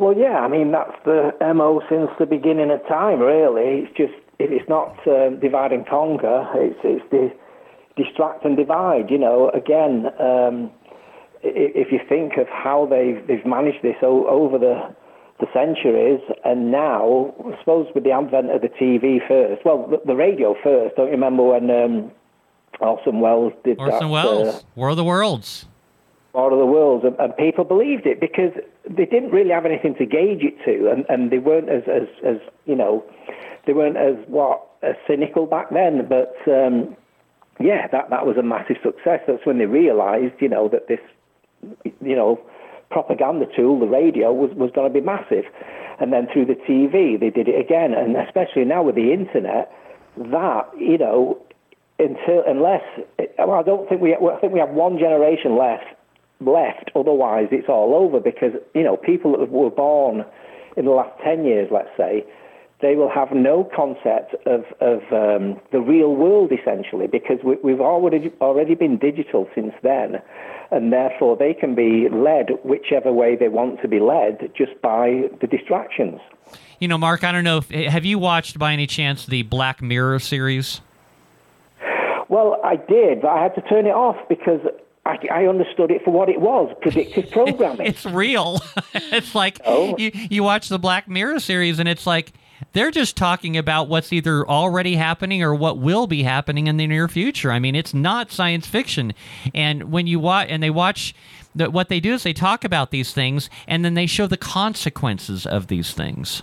Well, 0.00 0.16
yeah, 0.16 0.40
I 0.40 0.48
mean, 0.48 0.72
that's 0.72 0.96
the 1.04 1.32
MO 1.54 1.82
since 1.88 2.10
the 2.18 2.26
beginning 2.26 2.70
of 2.70 2.80
time, 2.88 3.20
really. 3.20 3.84
It's 3.84 3.96
just, 3.96 4.14
if 4.38 4.50
it's 4.50 4.68
not 4.68 4.96
uh, 5.06 5.30
divide 5.40 5.72
and 5.72 5.86
conquer, 5.86 6.48
it's, 6.54 6.78
it's 6.82 7.04
the 7.10 7.30
distract 8.02 8.44
and 8.46 8.56
divide. 8.56 9.10
You 9.10 9.18
know, 9.18 9.50
again, 9.50 10.06
um, 10.18 10.70
if 11.42 11.92
you 11.92 12.00
think 12.08 12.38
of 12.38 12.46
how 12.48 12.86
they've, 12.88 13.26
they've 13.26 13.44
managed 13.44 13.82
this 13.82 13.96
o- 14.02 14.26
over 14.26 14.58
the, 14.58 14.94
the 15.40 15.46
centuries, 15.52 16.20
and 16.44 16.70
now, 16.72 17.34
I 17.44 17.58
suppose 17.60 17.86
with 17.94 18.04
the 18.04 18.12
advent 18.12 18.50
of 18.50 18.62
the 18.62 18.68
TV 18.68 19.18
first, 19.28 19.64
well, 19.64 19.86
the, 19.86 20.00
the 20.06 20.16
radio 20.16 20.54
first, 20.62 20.96
don't 20.96 21.06
you 21.06 21.12
remember 21.12 21.42
when 21.42 21.70
um, 21.70 22.10
Orson 22.80 23.20
Welles 23.20 23.52
did 23.64 23.78
that? 23.78 23.92
Orson 23.92 24.10
Welles, 24.10 24.54
uh, 24.54 24.60
War 24.76 24.88
of 24.90 24.96
the 24.96 25.04
Worlds. 25.04 25.66
War 26.32 26.52
of 26.52 26.58
the 26.58 26.66
world, 26.66 27.04
and, 27.04 27.18
and 27.18 27.36
people 27.36 27.64
believed 27.64 28.06
it 28.06 28.20
because 28.20 28.52
they 28.88 29.04
didn't 29.04 29.30
really 29.30 29.50
have 29.50 29.66
anything 29.66 29.96
to 29.96 30.06
gauge 30.06 30.42
it 30.42 30.54
to, 30.64 30.88
and, 30.90 31.04
and 31.08 31.30
they 31.32 31.38
weren't 31.38 31.68
as, 31.68 31.82
as, 31.88 32.06
as 32.24 32.36
you 32.66 32.76
know, 32.76 33.02
they 33.66 33.72
weren't 33.72 33.96
as 33.96 34.14
what 34.28 34.64
as 34.82 34.94
cynical 35.08 35.46
back 35.46 35.70
then. 35.70 36.06
But 36.08 36.36
um, 36.46 36.96
yeah, 37.58 37.88
that 37.88 38.10
that 38.10 38.26
was 38.26 38.36
a 38.36 38.42
massive 38.42 38.76
success. 38.82 39.20
That's 39.26 39.44
when 39.44 39.58
they 39.58 39.66
realised, 39.66 40.34
you 40.40 40.48
know, 40.48 40.68
that 40.68 40.88
this, 40.88 41.00
you 42.00 42.16
know, 42.16 42.40
propaganda 42.90 43.46
tool, 43.56 43.80
the 43.80 43.86
radio, 43.86 44.32
was 44.32 44.50
was 44.54 44.70
going 44.74 44.92
to 44.92 44.94
be 44.94 45.04
massive, 45.04 45.44
and 46.00 46.12
then 46.12 46.26
through 46.32 46.46
the 46.46 46.54
TV 46.54 47.18
they 47.18 47.30
did 47.30 47.48
it 47.48 47.58
again, 47.60 47.92
and 47.92 48.16
especially 48.16 48.64
now 48.64 48.82
with 48.82 48.94
the 48.94 49.12
internet, 49.12 49.72
that 50.16 50.70
you 50.78 50.96
know, 50.96 51.38
until 51.98 52.42
unless 52.46 52.82
well, 53.38 53.52
I 53.52 53.62
don't 53.62 53.88
think 53.88 54.00
we 54.00 54.14
I 54.14 54.36
think 54.40 54.52
we 54.52 54.60
have 54.60 54.70
one 54.70 54.98
generation 54.98 55.58
left 55.58 55.86
left. 56.40 56.90
Otherwise, 56.94 57.48
it's 57.50 57.68
all 57.68 57.94
over 57.94 58.20
because 58.20 58.52
you 58.74 58.82
know 58.82 58.96
people 58.96 59.36
that 59.38 59.50
were 59.50 59.70
born 59.70 60.24
in 60.76 60.84
the 60.84 60.90
last 60.90 61.12
ten 61.22 61.44
years, 61.44 61.68
let's 61.70 61.90
say, 61.96 62.24
they 62.80 62.96
will 62.96 63.10
have 63.10 63.32
no 63.32 63.64
concept 63.74 64.34
of 64.46 64.64
of 64.80 65.00
um, 65.12 65.60
the 65.72 65.80
real 65.80 66.14
world 66.14 66.50
essentially 66.52 67.06
because 67.06 67.38
we, 67.44 67.56
we've 67.62 67.80
already 67.80 68.32
already 68.40 68.74
been 68.74 68.98
digital 68.98 69.48
since 69.54 69.74
then, 69.82 70.22
and 70.70 70.92
therefore 70.92 71.36
they 71.36 71.54
can 71.54 71.74
be 71.74 72.08
led 72.10 72.50
whichever 72.64 73.12
way 73.12 73.36
they 73.36 73.48
want 73.48 73.80
to 73.82 73.88
be 73.88 74.00
led 74.00 74.50
just 74.56 74.80
by 74.80 75.28
the 75.40 75.46
distractions. 75.46 76.20
You 76.78 76.88
know, 76.88 76.98
Mark, 76.98 77.24
I 77.24 77.32
don't 77.32 77.44
know 77.44 77.58
if 77.58 77.70
have 77.70 78.04
you 78.04 78.18
watched 78.18 78.58
by 78.58 78.72
any 78.72 78.86
chance 78.86 79.26
the 79.26 79.42
Black 79.42 79.82
Mirror 79.82 80.18
series? 80.20 80.80
Well, 82.28 82.60
I 82.62 82.76
did, 82.76 83.22
but 83.22 83.28
I 83.28 83.42
had 83.42 83.56
to 83.56 83.60
turn 83.62 83.86
it 83.86 83.90
off 83.90 84.16
because 84.28 84.60
I, 85.10 85.42
I, 85.42 85.46
understood 85.46 85.90
it 85.90 86.04
for 86.04 86.10
what 86.10 86.28
it 86.28 86.40
was 86.40 86.74
predictive 86.80 87.30
programming. 87.32 87.86
it's 87.86 88.06
real. 88.06 88.60
it's 88.94 89.34
like 89.34 89.60
oh. 89.64 89.96
you, 89.98 90.10
you 90.12 90.42
watch 90.42 90.68
the 90.68 90.78
Black 90.78 91.08
Mirror 91.08 91.40
series, 91.40 91.78
and 91.78 91.88
it's 91.88 92.06
like 92.06 92.32
they're 92.72 92.90
just 92.90 93.16
talking 93.16 93.56
about 93.56 93.88
what's 93.88 94.12
either 94.12 94.46
already 94.48 94.96
happening 94.96 95.42
or 95.42 95.54
what 95.54 95.78
will 95.78 96.06
be 96.06 96.22
happening 96.22 96.66
in 96.66 96.76
the 96.76 96.86
near 96.86 97.08
future. 97.08 97.50
I 97.50 97.58
mean, 97.58 97.74
it's 97.74 97.94
not 97.94 98.30
science 98.30 98.66
fiction. 98.66 99.12
And 99.54 99.90
when 99.90 100.06
you 100.06 100.20
watch, 100.20 100.48
and 100.50 100.62
they 100.62 100.70
watch, 100.70 101.14
the, 101.54 101.70
what 101.70 101.88
they 101.88 102.00
do 102.00 102.14
is 102.14 102.22
they 102.22 102.32
talk 102.32 102.64
about 102.64 102.90
these 102.90 103.12
things, 103.12 103.50
and 103.66 103.84
then 103.84 103.94
they 103.94 104.06
show 104.06 104.26
the 104.26 104.36
consequences 104.36 105.46
of 105.46 105.66
these 105.66 105.92
things. 105.92 106.42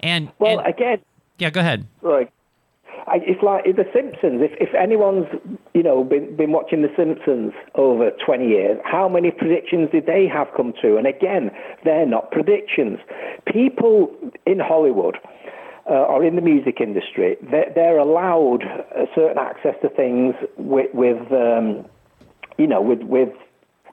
And 0.00 0.30
well, 0.38 0.58
and, 0.58 0.68
again, 0.68 1.00
yeah, 1.38 1.50
go 1.50 1.60
ahead. 1.60 1.86
Right. 2.02 2.30
I, 3.06 3.18
it's 3.22 3.42
like 3.42 3.64
The 3.64 3.84
Simpsons. 3.92 4.40
If, 4.42 4.52
if 4.60 4.74
anyone's 4.74 5.26
you 5.74 5.82
know 5.82 6.04
been 6.04 6.36
been 6.36 6.52
watching 6.52 6.82
The 6.82 6.92
Simpsons 6.96 7.52
over 7.74 8.10
20 8.24 8.48
years, 8.48 8.78
how 8.84 9.08
many 9.08 9.30
predictions 9.30 9.90
did 9.92 10.06
they 10.06 10.26
have 10.26 10.48
come 10.56 10.72
true? 10.80 10.96
And 10.96 11.06
again, 11.06 11.50
they're 11.84 12.06
not 12.06 12.30
predictions. 12.30 12.98
People 13.46 14.14
in 14.46 14.58
Hollywood 14.58 15.18
uh, 15.88 15.94
or 15.94 16.24
in 16.24 16.36
the 16.36 16.42
music 16.42 16.80
industry, 16.80 17.36
they're, 17.50 17.70
they're 17.74 17.98
allowed 17.98 18.62
a 18.62 19.06
certain 19.14 19.38
access 19.38 19.74
to 19.82 19.88
things 19.90 20.34
with, 20.56 20.92
with 20.94 21.20
um, 21.32 21.84
you 22.58 22.66
know 22.66 22.80
with 22.80 23.02
with 23.02 23.30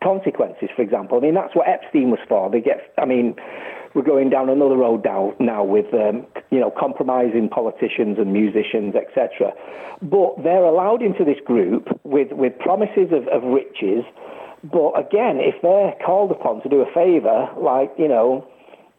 consequences. 0.04 0.70
For 0.76 0.82
example, 0.82 1.18
I 1.18 1.22
mean 1.22 1.36
that's 1.36 1.56
what 1.56 1.68
Epstein 1.68 2.12
was 2.12 2.20
for. 2.28 2.50
They 2.50 2.62
get, 2.62 2.94
I 2.98 3.06
mean 3.06 3.36
we're 3.94 4.04
going 4.04 4.30
down 4.30 4.50
another 4.50 4.78
road 4.78 5.04
now, 5.04 5.34
now 5.40 5.64
with 5.64 5.94
um, 5.94 6.26
you 6.50 6.60
know 6.60 6.72
compromising 6.72 7.50
politicians 7.50 8.18
and 8.18 8.32
musicians, 8.34 8.96
etc. 8.96 9.52
But 10.02 10.44
they're 10.44 10.64
allowed 10.64 11.02
into 11.02 11.24
this 11.24 11.40
group 11.46 11.88
with 12.04 12.32
with 12.32 12.58
promises 12.60 13.12
of, 13.12 13.28
of 13.28 13.44
riches. 13.44 14.04
But 14.64 14.94
again, 14.94 15.42
if 15.42 15.56
they're 15.62 15.94
called 16.06 16.32
upon 16.32 16.62
to 16.62 16.70
do 16.70 16.82
a 16.82 16.94
favour, 16.94 17.50
like 17.58 17.92
you 17.98 18.08
know, 18.08 18.48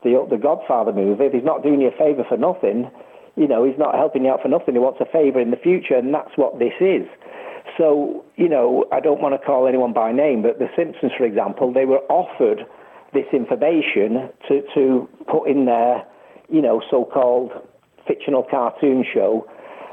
the 0.03 0.27
the 0.29 0.37
Godfather 0.37 0.93
movie. 0.93 1.25
If 1.25 1.33
he's 1.33 1.45
not 1.45 1.63
doing 1.63 1.81
you 1.81 1.89
a 1.89 1.99
favour 1.99 2.25
for 2.29 2.37
nothing, 2.37 2.91
you 3.37 3.49
know, 3.49 3.65
he's 3.65 3.79
not 3.79 3.95
helping 3.95 4.25
you 4.25 4.31
out 4.31 4.43
for 4.43 4.49
nothing. 4.49 4.75
He 4.75 4.81
wants 4.81 5.01
a 5.01 5.07
favour 5.07 5.41
in 5.41 5.51
the 5.51 5.57
future, 5.57 5.95
and 5.95 6.13
that's 6.13 6.37
what 6.37 6.59
this 6.59 6.75
is. 6.81 7.07
So, 7.79 8.25
you 8.37 8.49
know, 8.49 8.85
I 8.93 9.01
don't 9.01 9.21
want 9.21 9.39
to 9.39 9.45
call 9.45 9.67
anyone 9.67 9.93
by 9.93 10.13
name, 10.13 10.43
but 10.43 10.59
The 10.59 10.69
Simpsons, 10.77 11.13
for 11.17 11.25
example, 11.25 11.73
they 11.73 11.87
were 11.87 12.01
offered 12.11 12.67
this 13.15 13.27
information 13.33 14.29
to, 14.49 14.63
to 14.75 15.09
put 15.31 15.49
in 15.49 15.67
their, 15.67 16.05
you 16.51 16.63
know, 16.63 16.83
so-called 16.91 17.53
fictional 18.07 18.43
cartoon 18.43 19.05
show. 19.13 19.47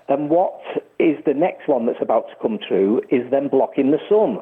And 0.07 0.29
what 0.29 0.59
is 0.97 1.17
the 1.25 1.33
next 1.33 1.67
one 1.67 1.85
that's 1.85 2.01
about 2.01 2.27
to 2.29 2.35
come 2.41 2.59
through 2.67 3.01
is 3.11 3.29
them 3.29 3.47
blocking 3.47 3.91
the 3.91 3.99
sun. 4.09 4.39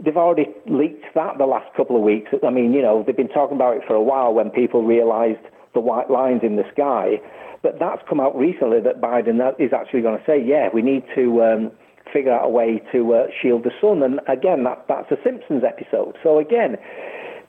They've 0.00 0.16
already 0.16 0.46
leaked 0.66 1.04
that 1.14 1.38
the 1.38 1.46
last 1.46 1.74
couple 1.76 1.96
of 1.96 2.02
weeks. 2.02 2.30
I 2.46 2.50
mean, 2.50 2.72
you 2.72 2.82
know, 2.82 3.02
they've 3.06 3.16
been 3.16 3.28
talking 3.28 3.56
about 3.56 3.76
it 3.76 3.82
for 3.86 3.94
a 3.94 4.02
while 4.02 4.32
when 4.32 4.50
people 4.50 4.82
realised 4.82 5.40
the 5.74 5.80
white 5.80 6.10
lines 6.10 6.40
in 6.42 6.56
the 6.56 6.64
sky. 6.72 7.20
But 7.62 7.78
that's 7.78 8.02
come 8.08 8.20
out 8.20 8.36
recently 8.36 8.80
that 8.80 9.00
Biden 9.00 9.40
is 9.58 9.72
actually 9.72 10.02
going 10.02 10.18
to 10.18 10.24
say, 10.24 10.42
yeah, 10.42 10.68
we 10.72 10.82
need 10.82 11.02
to 11.14 11.42
um, 11.42 11.72
figure 12.12 12.32
out 12.32 12.46
a 12.46 12.48
way 12.48 12.82
to 12.92 13.14
uh, 13.14 13.26
shield 13.40 13.64
the 13.64 13.70
sun. 13.80 14.02
And 14.02 14.20
again, 14.28 14.64
that, 14.64 14.84
that's 14.88 15.10
a 15.10 15.16
Simpsons 15.24 15.62
episode. 15.66 16.16
So 16.22 16.38
again, 16.38 16.76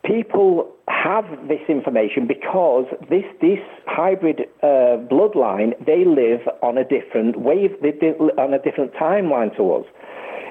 people 0.06 0.72
have 0.88 1.26
this 1.48 1.62
information 1.68 2.28
because 2.28 2.86
this 3.10 3.24
this 3.42 3.60
hybrid 3.86 4.42
uh, 4.64 4.98
bloodline 5.12 5.74
they 5.86 6.06
live 6.06 6.42
on 6.62 6.78
a 6.78 6.84
different 6.84 7.40
wave, 7.40 7.72
they, 7.82 7.92
on 8.38 8.54
a 8.54 8.60
different 8.60 8.94
timeline 8.94 9.56
to 9.58 9.74
us. 9.74 9.86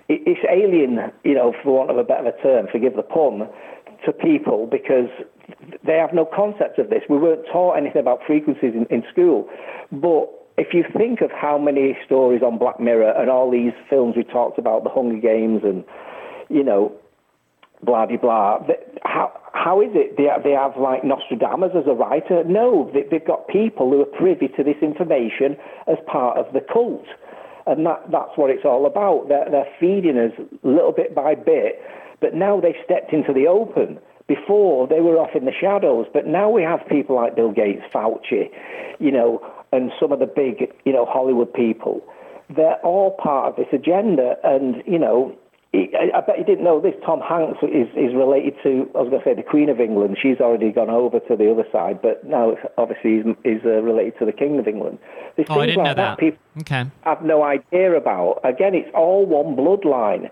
It, 0.08 0.22
it's 0.26 0.40
alien, 0.50 1.12
you 1.24 1.34
know, 1.34 1.54
for 1.62 1.78
want 1.78 1.90
of 1.90 1.98
a 1.98 2.04
better 2.04 2.32
term, 2.42 2.66
forgive 2.70 2.94
the 2.94 3.02
pun, 3.02 3.48
to 4.04 4.12
people 4.12 4.68
because 4.70 5.10
they 5.84 5.94
have 5.94 6.12
no 6.12 6.24
concept 6.24 6.78
of 6.78 6.90
this. 6.90 7.02
We 7.08 7.18
weren't 7.18 7.46
taught 7.50 7.76
anything 7.76 8.00
about 8.00 8.20
frequencies 8.26 8.74
in, 8.74 8.86
in 8.90 9.02
school, 9.10 9.48
but 9.90 10.28
if 10.58 10.74
you 10.74 10.84
think 10.96 11.20
of 11.20 11.30
how 11.30 11.56
many 11.56 11.96
stories 12.04 12.42
on 12.42 12.58
Black 12.58 12.80
Mirror 12.80 13.12
and 13.16 13.30
all 13.30 13.50
these 13.50 13.72
films 13.88 14.16
we 14.16 14.24
talked 14.24 14.58
about, 14.58 14.82
the 14.82 14.90
Hunger 14.90 15.20
Games 15.20 15.62
and 15.62 15.84
you 16.50 16.64
know 16.64 16.92
blah 17.82 18.06
blah 18.06 18.16
blah. 18.16 18.58
How 19.04 19.32
how 19.52 19.80
is 19.80 19.90
it 19.94 20.16
they 20.16 20.24
have, 20.24 20.42
they 20.42 20.52
have 20.52 20.76
like 20.76 21.04
Nostradamus 21.04 21.70
as 21.76 21.86
a 21.86 21.94
writer? 21.94 22.42
No, 22.44 22.90
they, 22.92 23.04
they've 23.10 23.26
got 23.26 23.46
people 23.48 23.90
who 23.90 24.00
are 24.02 24.18
privy 24.18 24.48
to 24.56 24.64
this 24.64 24.76
information 24.82 25.56
as 25.86 25.96
part 26.10 26.36
of 26.36 26.52
the 26.52 26.60
cult, 26.60 27.06
and 27.66 27.86
that 27.86 28.02
that's 28.10 28.36
what 28.36 28.50
it's 28.50 28.64
all 28.64 28.86
about. 28.86 29.28
They're, 29.28 29.48
they're 29.50 29.72
feeding 29.78 30.18
us 30.18 30.32
little 30.62 30.92
bit 30.92 31.14
by 31.14 31.34
bit, 31.34 31.80
but 32.20 32.34
now 32.34 32.60
they've 32.60 32.82
stepped 32.84 33.12
into 33.12 33.32
the 33.32 33.46
open. 33.46 33.98
Before 34.26 34.86
they 34.86 35.00
were 35.00 35.16
off 35.16 35.30
in 35.34 35.46
the 35.46 35.56
shadows, 35.58 36.04
but 36.12 36.26
now 36.26 36.50
we 36.50 36.62
have 36.62 36.80
people 36.86 37.16
like 37.16 37.34
Bill 37.34 37.50
Gates, 37.50 37.80
Fauci, 37.90 38.50
you 38.98 39.10
know, 39.10 39.40
and 39.72 39.92
some 40.00 40.12
of 40.12 40.18
the 40.18 40.26
big, 40.26 40.72
you 40.84 40.92
know, 40.92 41.06
Hollywood 41.06 41.52
people. 41.52 42.02
They're 42.54 42.80
all 42.84 43.10
part 43.22 43.50
of 43.50 43.56
this 43.56 43.68
agenda, 43.72 44.36
and 44.42 44.82
you 44.86 44.98
know, 44.98 45.36
I 45.74 46.22
bet 46.26 46.38
you 46.38 46.44
didn't 46.44 46.64
know 46.64 46.80
this. 46.80 46.94
Tom 47.04 47.20
Hanks 47.20 47.58
is, 47.62 47.88
is 47.94 48.14
related 48.14 48.54
to, 48.62 48.88
I 48.94 49.02
was 49.02 49.10
going 49.10 49.20
to 49.22 49.24
say, 49.24 49.34
the 49.34 49.42
Queen 49.42 49.68
of 49.68 49.80
England. 49.80 50.16
She's 50.20 50.40
already 50.40 50.72
gone 50.72 50.88
over 50.88 51.20
to 51.20 51.36
the 51.36 51.50
other 51.50 51.64
side, 51.70 52.00
but 52.00 52.24
now 52.24 52.56
obviously 52.78 53.16
he's, 53.16 53.24
he's 53.44 53.64
uh, 53.66 53.82
related 53.82 54.18
to 54.20 54.24
the 54.24 54.32
King 54.32 54.58
of 54.58 54.66
England. 54.66 54.98
There's 55.36 55.46
oh, 55.50 55.60
I 55.60 55.66
didn't 55.66 55.84
like 55.84 55.96
know 55.96 56.02
that. 56.02 56.16
that. 56.16 56.18
People 56.18 56.38
okay. 56.60 56.86
have 57.02 57.22
no 57.22 57.42
idea 57.42 57.92
about. 57.94 58.40
Again, 58.44 58.74
it's 58.74 58.88
all 58.94 59.26
one 59.26 59.56
bloodline. 59.56 60.30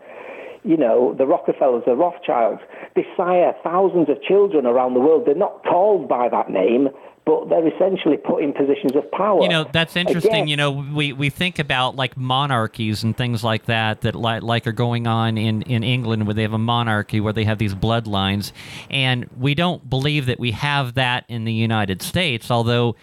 You 0.64 0.78
know, 0.78 1.14
the 1.14 1.26
Rockefellers, 1.26 1.84
the 1.84 1.94
Rothschilds, 1.94 2.62
they 2.94 3.06
sire 3.14 3.54
thousands 3.62 4.08
of 4.08 4.22
children 4.22 4.64
around 4.64 4.94
the 4.94 5.00
world. 5.00 5.24
They're 5.26 5.34
not 5.34 5.62
called 5.64 6.08
by 6.08 6.30
that 6.30 6.50
name 6.50 6.88
but 7.26 7.48
they're 7.48 7.66
essentially 7.66 8.16
put 8.16 8.42
in 8.42 8.52
positions 8.52 8.94
of 8.94 9.10
power. 9.10 9.42
You 9.42 9.48
know, 9.48 9.64
that's 9.70 9.96
interesting. 9.96 10.32
Again, 10.32 10.48
you 10.48 10.56
know, 10.56 10.70
we, 10.70 11.12
we 11.12 11.28
think 11.28 11.58
about 11.58 11.96
like 11.96 12.16
monarchies 12.16 13.02
and 13.02 13.16
things 13.16 13.42
like 13.42 13.66
that 13.66 14.02
that 14.02 14.14
like, 14.14 14.44
like 14.44 14.66
are 14.68 14.72
going 14.72 15.08
on 15.08 15.36
in, 15.36 15.62
in 15.62 15.82
England 15.82 16.26
where 16.26 16.34
they 16.34 16.42
have 16.42 16.52
a 16.52 16.58
monarchy 16.58 17.20
where 17.20 17.32
they 17.32 17.44
have 17.44 17.58
these 17.58 17.74
bloodlines. 17.74 18.52
And 18.90 19.28
we 19.36 19.56
don't 19.56 19.90
believe 19.90 20.26
that 20.26 20.38
we 20.38 20.52
have 20.52 20.94
that 20.94 21.24
in 21.28 21.44
the 21.44 21.52
United 21.52 22.00
States, 22.00 22.48
although 22.48 22.94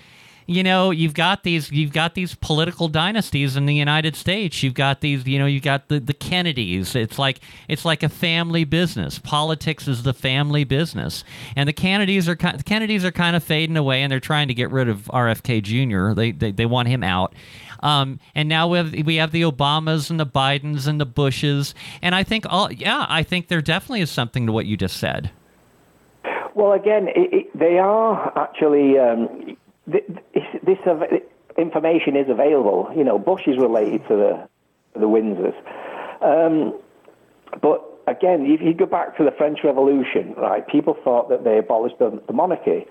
you 0.45 0.63
know 0.63 0.91
you've 0.91 1.13
got 1.13 1.43
these 1.43 1.71
you've 1.71 1.93
got 1.93 2.15
these 2.15 2.35
political 2.35 2.87
dynasties 2.87 3.55
in 3.55 3.65
the 3.65 3.75
United 3.75 4.15
States. 4.15 4.63
You've 4.63 4.73
got 4.73 5.01
these 5.01 5.25
you 5.25 5.39
know 5.39 5.45
you've 5.45 5.63
got 5.63 5.87
the 5.87 5.99
the 5.99 6.13
Kennedys. 6.13 6.95
It's 6.95 7.19
like 7.19 7.39
it's 7.67 7.85
like 7.85 8.03
a 8.03 8.09
family 8.09 8.63
business. 8.63 9.19
Politics 9.19 9.87
is 9.87 10.03
the 10.03 10.13
family 10.13 10.63
business, 10.63 11.23
and 11.55 11.67
the 11.67 11.73
Kennedys 11.73 12.27
are 12.27 12.35
the 12.35 12.63
Kennedys 12.63 13.05
are 13.05 13.11
kind 13.11 13.35
of 13.35 13.43
fading 13.43 13.77
away, 13.77 14.03
and 14.03 14.11
they're 14.11 14.19
trying 14.19 14.47
to 14.47 14.53
get 14.53 14.71
rid 14.71 14.89
of 14.89 15.05
RFK 15.05 15.61
Jr. 15.61 16.13
They 16.13 16.31
they, 16.31 16.51
they 16.51 16.65
want 16.65 16.87
him 16.87 17.03
out. 17.03 17.33
Um, 17.81 18.19
and 18.33 18.47
now 18.47 18.69
we 18.69 18.77
have 18.77 18.93
we 19.05 19.15
have 19.17 19.31
the 19.31 19.41
Obamas 19.41 20.09
and 20.09 20.19
the 20.19 20.25
Bidens 20.25 20.87
and 20.87 20.99
the 20.99 21.05
Bushes, 21.05 21.75
and 22.01 22.15
I 22.15 22.23
think 22.23 22.45
all 22.49 22.71
yeah, 22.71 23.05
I 23.09 23.23
think 23.23 23.49
there 23.49 23.61
definitely 23.61 24.01
is 24.01 24.09
something 24.09 24.45
to 24.45 24.51
what 24.51 24.65
you 24.65 24.77
just 24.77 24.97
said. 24.97 25.31
Well, 26.55 26.73
again, 26.73 27.07
it, 27.09 27.33
it, 27.33 27.57
they 27.57 27.77
are 27.79 28.31
actually. 28.37 28.97
Um, 28.97 29.57
this, 29.87 30.01
this 30.63 30.77
information 31.57 32.15
is 32.15 32.29
available. 32.29 32.91
You 32.95 33.03
know, 33.03 33.19
Bush 33.19 33.43
is 33.47 33.57
related 33.57 34.07
to 34.07 34.15
the 34.15 34.49
the 34.95 35.07
Windsors, 35.07 35.55
um, 36.21 36.79
but 37.61 37.83
again, 38.07 38.45
if 38.45 38.61
you 38.61 38.73
go 38.73 38.85
back 38.85 39.17
to 39.17 39.23
the 39.23 39.31
French 39.31 39.59
Revolution, 39.63 40.33
right? 40.37 40.67
People 40.67 40.95
thought 41.03 41.29
that 41.29 41.43
they 41.43 41.57
abolished 41.57 41.99
the, 41.99 42.21
the 42.27 42.33
monarchy. 42.33 42.85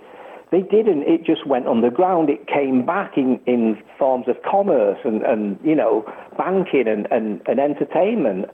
They 0.50 0.60
didn't. 0.60 1.04
It 1.04 1.24
just 1.24 1.46
went 1.46 1.66
underground. 1.66 2.28
It 2.28 2.46
came 2.46 2.84
back 2.84 3.16
in, 3.16 3.40
in 3.46 3.80
forms 3.98 4.28
of 4.28 4.36
commerce 4.42 4.98
and, 5.04 5.22
and 5.22 5.58
you 5.64 5.74
know 5.74 6.04
banking 6.36 6.88
and, 6.88 7.06
and, 7.10 7.40
and 7.46 7.58
entertainment. 7.58 8.46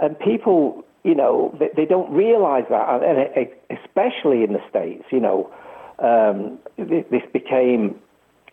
And 0.00 0.18
people, 0.18 0.84
you 1.04 1.14
know, 1.14 1.56
they, 1.58 1.68
they 1.76 1.84
don't 1.86 2.10
realize 2.10 2.64
that, 2.68 3.02
and 3.02 3.48
especially 3.70 4.42
in 4.42 4.54
the 4.54 4.60
states, 4.68 5.04
you 5.10 5.20
know 5.20 5.52
um, 5.98 6.58
this 6.76 7.22
became, 7.32 7.96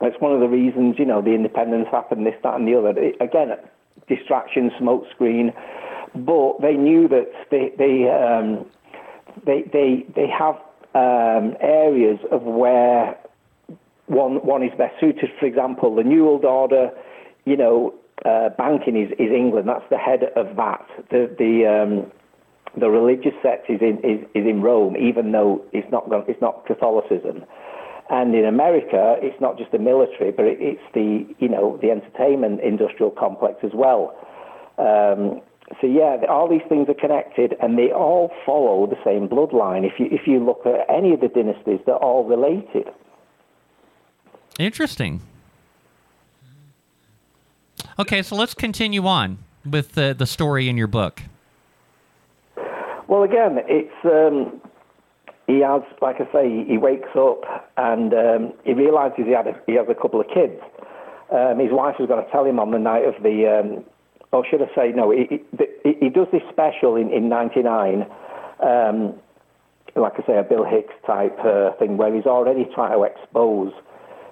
it's 0.02 0.20
one 0.22 0.34
of 0.34 0.40
the 0.40 0.48
reasons, 0.48 0.96
you 0.98 1.06
know, 1.06 1.22
the 1.22 1.34
independence 1.34 1.88
happened, 1.92 2.26
this, 2.26 2.36
that, 2.44 2.56
and 2.56 2.68
the 2.68 2.76
other. 2.78 2.94
It, 2.98 3.16
again, 3.20 3.50
distraction, 4.08 4.72
smoke 4.80 5.06
screen, 5.14 5.54
but 6.16 6.62
they 6.62 6.74
knew 6.74 7.08
that 7.08 7.32
they, 7.52 7.72
they, 7.78 8.10
um, 8.10 8.66
they, 9.46 9.64
they, 9.72 10.06
they 10.16 10.28
have 10.28 10.56
um, 10.96 11.56
areas 11.60 12.20
of 12.32 12.44
where 12.44 13.18
one, 14.08 14.36
one 14.46 14.64
is 14.64 14.72
best 14.78 15.00
suited. 15.00 15.30
For 15.40 15.46
example, 15.46 15.96
the 15.96 16.04
New 16.04 16.26
World 16.26 16.46
Order, 16.46 16.92
you 17.46 17.58
know, 17.58 17.94
uh, 18.26 18.50
banking 18.58 18.96
is, 18.96 19.12
is 19.14 19.32
England. 19.32 19.68
That's 19.68 19.84
the 19.90 19.98
head 19.98 20.24
of 20.36 20.56
that. 20.56 20.86
The, 21.10 21.34
the, 21.38 21.66
um, 21.68 22.12
the 22.80 22.90
religious 22.90 23.34
sect 23.42 23.70
is 23.70 23.82
in 23.82 23.98
is, 24.04 24.26
is 24.34 24.46
in 24.46 24.62
Rome, 24.62 24.96
even 24.98 25.32
though 25.32 25.64
it's 25.72 25.90
not 25.92 26.06
it's 26.28 26.42
not 26.42 26.66
Catholicism. 26.66 27.44
And 28.10 28.36
in 28.36 28.46
America, 28.46 29.16
it's 29.22 29.40
not 29.40 29.58
just 29.58 29.72
the 29.72 29.80
military, 29.80 30.32
but 30.32 30.46
it, 30.46 30.58
it's 30.60 30.82
the 30.94 31.26
you 31.40 31.50
know 31.50 31.80
the 31.82 31.92
entertainment 31.92 32.62
industrial 32.62 33.12
complex 33.12 33.60
as 33.64 33.72
well. 33.74 34.16
Um, 34.78 35.42
so 35.80 35.88
yeah, 35.88 36.18
all 36.30 36.50
these 36.50 36.68
things 36.68 36.90
are 36.90 36.94
connected, 36.94 37.56
and 37.62 37.78
they 37.78 37.92
all 37.92 38.32
follow 38.46 38.88
the 38.88 38.98
same 39.04 39.28
bloodline. 39.30 39.86
If 39.86 40.00
you 40.00 40.08
if 40.12 40.28
you 40.28 40.44
look 40.44 40.66
at 40.66 40.90
any 40.94 41.14
of 41.14 41.22
the 41.22 41.30
dynasties, 41.30 41.80
they're 41.86 41.96
all 41.96 42.26
related. 42.26 42.90
Interesting. 44.60 45.22
Okay, 48.00 48.24
so 48.24 48.36
let's 48.36 48.54
continue 48.54 49.06
on 49.06 49.38
with 49.66 49.94
the, 49.94 50.16
the 50.18 50.26
story 50.26 50.68
in 50.68 50.78
your 50.78 50.88
book. 50.88 51.22
Well, 53.08 53.24
again, 53.24 53.60
it's 53.68 53.94
um, 54.06 54.62
he 55.48 55.60
has, 55.60 55.82
like 56.02 56.18
I 56.22 56.32
say, 56.32 56.66
he 56.66 56.78
wakes 56.78 57.10
up 57.18 57.44
and 57.78 58.14
um, 58.14 58.54
he 58.64 58.74
realizes 58.74 59.26
he 59.26 59.32
had 59.32 59.48
a, 59.48 59.60
he 59.66 59.74
has 59.74 59.88
a 59.90 59.96
couple 59.96 60.22
of 60.22 60.28
kids. 60.28 60.60
Um, 61.32 61.60
his 61.60 61.72
wife 61.72 61.96
was 62.00 62.08
going 62.08 62.24
to 62.24 62.32
tell 62.32 62.46
him 62.46 62.60
on 62.60 62.72
the 62.72 62.80
night 62.80 63.04
of 63.06 63.22
the, 63.24 63.48
um, 63.48 63.84
or 64.32 64.46
should 64.46 64.62
I 64.62 64.74
say, 64.76 64.92
no, 64.96 65.12
he, 65.12 65.42
he, 65.84 65.94
he 66.00 66.10
does 66.10 66.28
this 66.32 66.44
special 66.52 66.96
in 66.96 67.12
in 67.12 67.30
'99. 67.30 68.06
Um, 68.62 69.16
like 69.96 70.14
I 70.18 70.26
say, 70.26 70.38
a 70.38 70.44
Bill 70.44 70.64
Hicks 70.64 70.94
type 71.06 71.38
uh, 71.46 71.74
thing 71.74 71.98
where 71.98 72.14
he's 72.14 72.26
already 72.26 72.66
trying 72.74 72.98
to 72.98 73.04
expose 73.04 73.74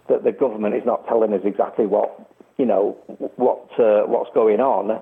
that 0.09 0.23
the 0.23 0.31
government 0.31 0.75
is 0.75 0.83
not 0.85 1.05
telling 1.07 1.33
us 1.33 1.41
exactly 1.43 1.85
what 1.85 2.17
you 2.57 2.65
know 2.65 2.97
what 3.35 3.67
uh, 3.79 4.03
what's 4.07 4.29
going 4.33 4.59
on 4.59 5.01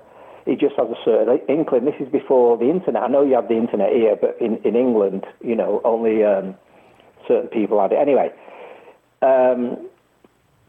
he 0.50 0.56
just 0.56 0.74
has 0.76 0.88
a 0.90 0.98
certain 1.04 1.38
inkling. 1.48 1.84
This 1.84 1.94
is 2.00 2.08
before 2.10 2.58
the 2.58 2.68
internet. 2.68 3.02
I 3.04 3.06
know 3.06 3.22
you 3.24 3.34
have 3.34 3.46
the 3.48 3.56
internet 3.56 3.92
here, 3.92 4.16
but 4.20 4.36
in, 4.40 4.56
in 4.64 4.74
England, 4.74 5.24
you 5.44 5.54
know, 5.54 5.80
only 5.84 6.24
um, 6.24 6.56
certain 7.28 7.48
people 7.48 7.80
had 7.80 7.92
it. 7.92 7.98
Anyway, 8.00 8.32
um, 9.22 9.86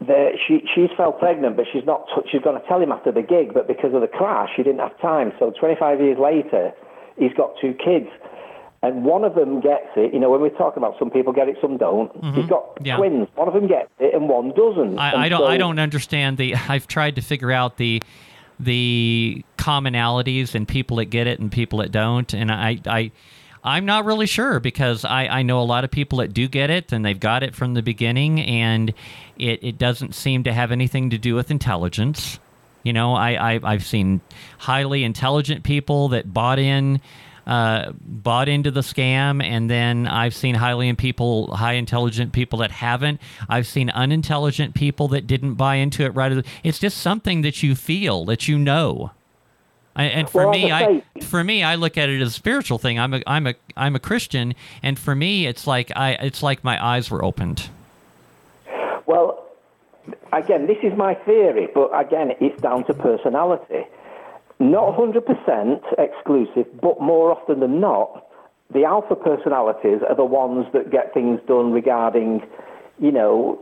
the, 0.00 0.32
she 0.46 0.62
she's 0.74 0.90
fell 0.96 1.12
pregnant, 1.12 1.56
but 1.56 1.66
she's 1.72 1.84
not. 1.84 2.06
She's 2.30 2.42
going 2.42 2.60
to 2.60 2.66
tell 2.66 2.80
him 2.80 2.92
after 2.92 3.12
the 3.12 3.22
gig, 3.22 3.54
but 3.54 3.66
because 3.68 3.94
of 3.94 4.00
the 4.00 4.08
crash, 4.08 4.50
she 4.56 4.62
didn't 4.62 4.80
have 4.80 4.98
time. 5.00 5.32
So 5.38 5.52
25 5.58 6.00
years 6.00 6.18
later, 6.18 6.72
he's 7.18 7.32
got 7.34 7.52
two 7.60 7.72
kids, 7.74 8.08
and 8.82 9.04
one 9.04 9.24
of 9.24 9.34
them 9.36 9.60
gets 9.60 9.86
it. 9.96 10.12
You 10.12 10.18
know, 10.20 10.30
when 10.30 10.40
we're 10.40 10.50
talking 10.50 10.82
about 10.82 10.98
some 10.98 11.10
people 11.10 11.32
get 11.32 11.48
it, 11.48 11.56
some 11.60 11.76
don't. 11.76 12.10
You've 12.36 12.48
got 12.48 12.62
Mm-hmm. 12.76 12.86
Yeah. 12.86 12.96
twins. 12.96 13.28
One 13.36 13.46
of 13.48 13.54
them 13.54 13.68
gets 13.68 13.90
it, 14.00 14.12
and 14.14 14.28
one 14.28 14.50
doesn't. 14.56 14.98
I, 14.98 15.24
I 15.24 15.28
don't. 15.28 15.40
so- 15.40 15.46
I 15.46 15.56
don't 15.56 15.78
understand 15.78 16.36
the. 16.36 16.54
I've 16.68 16.88
tried 16.88 17.14
to 17.16 17.22
figure 17.22 17.52
out 17.52 17.76
the 17.76 18.02
the 18.62 19.44
commonalities 19.58 20.54
and 20.54 20.66
people 20.66 20.98
that 20.98 21.06
get 21.06 21.26
it 21.26 21.40
and 21.40 21.50
people 21.50 21.80
that 21.80 21.92
don't, 21.92 22.32
and 22.34 22.50
I. 22.50 22.78
I 22.86 23.12
I'm 23.64 23.86
not 23.86 24.04
really 24.04 24.26
sure 24.26 24.58
because 24.58 25.04
I, 25.04 25.26
I 25.28 25.42
know 25.42 25.60
a 25.60 25.62
lot 25.62 25.84
of 25.84 25.90
people 25.92 26.18
that 26.18 26.34
do 26.34 26.48
get 26.48 26.68
it 26.68 26.90
and 26.90 27.04
they've 27.04 27.20
got 27.20 27.44
it 27.44 27.54
from 27.54 27.74
the 27.74 27.82
beginning 27.82 28.40
and 28.40 28.92
it, 29.38 29.62
it 29.62 29.78
doesn't 29.78 30.16
seem 30.16 30.42
to 30.42 30.52
have 30.52 30.72
anything 30.72 31.10
to 31.10 31.18
do 31.18 31.36
with 31.36 31.48
intelligence. 31.48 32.40
You 32.82 32.92
know, 32.92 33.14
I, 33.14 33.52
I 33.54 33.60
I've 33.62 33.86
seen 33.86 34.20
highly 34.58 35.04
intelligent 35.04 35.62
people 35.62 36.08
that 36.08 36.34
bought 36.34 36.58
in, 36.58 37.00
uh, 37.46 37.92
bought 38.00 38.48
into 38.48 38.70
the 38.70 38.80
scam, 38.80 39.42
and 39.42 39.68
then 39.70 40.06
I've 40.06 40.34
seen 40.34 40.54
highly 40.54 40.88
in 40.88 40.96
people, 40.96 41.54
high 41.56 41.72
intelligent 41.74 42.32
people 42.32 42.58
that 42.60 42.70
haven't. 42.70 43.20
I've 43.48 43.66
seen 43.66 43.90
unintelligent 43.90 44.74
people 44.74 45.08
that 45.08 45.26
didn't 45.26 45.54
buy 45.54 45.76
into 45.76 46.04
it 46.04 46.10
right. 46.10 46.44
It's 46.62 46.78
just 46.78 46.98
something 46.98 47.42
that 47.42 47.62
you 47.62 47.74
feel 47.74 48.24
that 48.26 48.46
you 48.48 48.58
know. 48.58 49.10
I- 49.94 50.04
And 50.04 50.30
for 50.30 50.44
Well, 50.46 50.52
me, 50.52 50.72
I 50.72 51.02
for 51.22 51.44
me, 51.44 51.62
I 51.62 51.74
look 51.74 51.98
at 51.98 52.08
it 52.08 52.22
as 52.22 52.28
a 52.28 52.32
spiritual 52.32 52.78
thing. 52.78 52.98
I'm 52.98 53.12
a 53.14 53.22
I'm 53.26 53.46
a 53.46 53.54
I'm 53.76 53.94
a 53.94 54.00
Christian, 54.00 54.54
and 54.82 54.98
for 54.98 55.14
me, 55.14 55.46
it's 55.46 55.66
like 55.66 55.92
I 55.94 56.12
it's 56.12 56.42
like 56.42 56.64
my 56.64 56.82
eyes 56.82 57.10
were 57.10 57.22
opened. 57.24 57.68
Well, 59.04 59.44
again, 60.32 60.66
this 60.66 60.78
is 60.82 60.96
my 60.96 61.14
theory, 61.14 61.68
but 61.74 61.90
again, 61.98 62.32
it's 62.40 62.60
down 62.62 62.84
to 62.86 62.94
personality. 62.94 63.84
Not 64.62 64.96
100% 64.96 65.80
exclusive, 65.98 66.66
but 66.80 67.00
more 67.00 67.32
often 67.32 67.58
than 67.58 67.80
not, 67.80 68.26
the 68.72 68.84
alpha 68.84 69.16
personalities 69.16 69.98
are 70.08 70.14
the 70.14 70.24
ones 70.24 70.66
that 70.72 70.90
get 70.90 71.12
things 71.12 71.40
done 71.48 71.72
regarding, 71.72 72.40
you 73.00 73.10
know, 73.10 73.60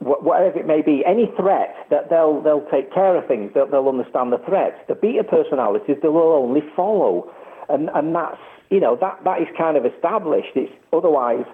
whatever 0.00 0.58
it 0.58 0.66
may 0.66 0.82
be, 0.82 1.04
any 1.06 1.30
threat 1.36 1.74
that 1.90 2.10
they'll 2.10 2.40
they'll 2.42 2.66
take 2.70 2.92
care 2.92 3.16
of 3.16 3.26
things. 3.28 3.52
They'll, 3.54 3.68
they'll 3.68 3.88
understand 3.88 4.32
the 4.32 4.38
threat. 4.38 4.86
The 4.88 4.94
beta 4.94 5.24
personalities 5.24 5.96
they 6.02 6.08
will 6.08 6.32
only 6.32 6.62
follow, 6.74 7.30
and 7.68 7.88
and 7.94 8.14
that's 8.14 8.40
you 8.70 8.80
know 8.80 8.96
that 9.00 9.20
that 9.24 9.40
is 9.40 9.48
kind 9.56 9.76
of 9.76 9.86
established. 9.86 10.56
It's 10.56 10.72
otherwise 10.92 11.44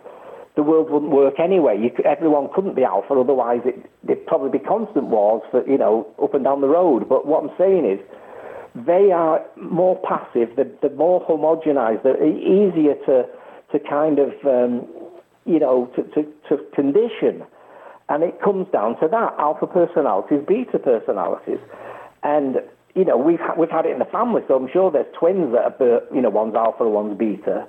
the 0.55 0.63
world 0.63 0.91
wouldn't 0.91 1.13
work 1.13 1.39
anyway. 1.39 1.79
You 1.79 1.91
could, 1.91 2.07
everyone 2.07 2.49
couldn't 2.55 2.77
be 2.77 2.85
alpha, 2.85 3.13
otherwise 3.15 3.61
it, 3.65 3.91
there'd 4.05 4.27
probably 4.27 4.59
be 4.59 4.65
constant 4.65 5.07
wars 5.07 5.43
for 5.51 5.69
you 5.69 5.79
know 5.79 6.07
up 6.23 6.35
and 6.35 6.45
down 6.45 6.61
the 6.61 6.69
road. 6.69 7.09
But 7.09 7.27
what 7.27 7.45
I'm 7.45 7.51
saying 7.59 7.85
is, 7.85 8.01
they 8.85 9.11
are 9.13 9.41
more 9.57 9.99
passive. 10.07 10.51
They're, 10.57 10.91
more 10.97 11.25
homogenized. 11.27 12.03
They're 12.03 12.23
easier 12.23 12.95
to 13.07 13.25
to 13.73 13.79
kind 13.89 14.19
of 14.19 14.29
um, 14.45 14.87
you 15.45 15.59
know 15.59 15.91
to, 15.97 16.03
to, 16.03 16.23
to 16.49 16.63
condition, 16.75 17.43
and 18.09 18.23
it 18.23 18.41
comes 18.43 18.67
down 18.73 19.01
to 19.01 19.09
that 19.09 19.35
alpha 19.39 19.67
personalities, 19.67 20.41
beta 20.47 20.79
personalities, 20.79 21.59
and 22.23 22.57
you 22.95 23.05
know 23.05 23.17
we've 23.17 23.41
ha- 23.41 23.55
we've 23.59 23.71
had 23.71 23.87
it 23.87 23.93
in 23.93 23.99
the 23.99 24.05
family, 24.07 24.43
so 24.47 24.57
I'm 24.57 24.69
sure 24.71 24.91
there's 24.91 25.13
twins 25.19 25.53
that 25.53 25.81
are 25.83 26.03
you 26.15 26.21
know 26.21 26.31
one's 26.31 26.55
alpha 26.55 26.87
one's 26.87 27.19
beta, 27.19 27.67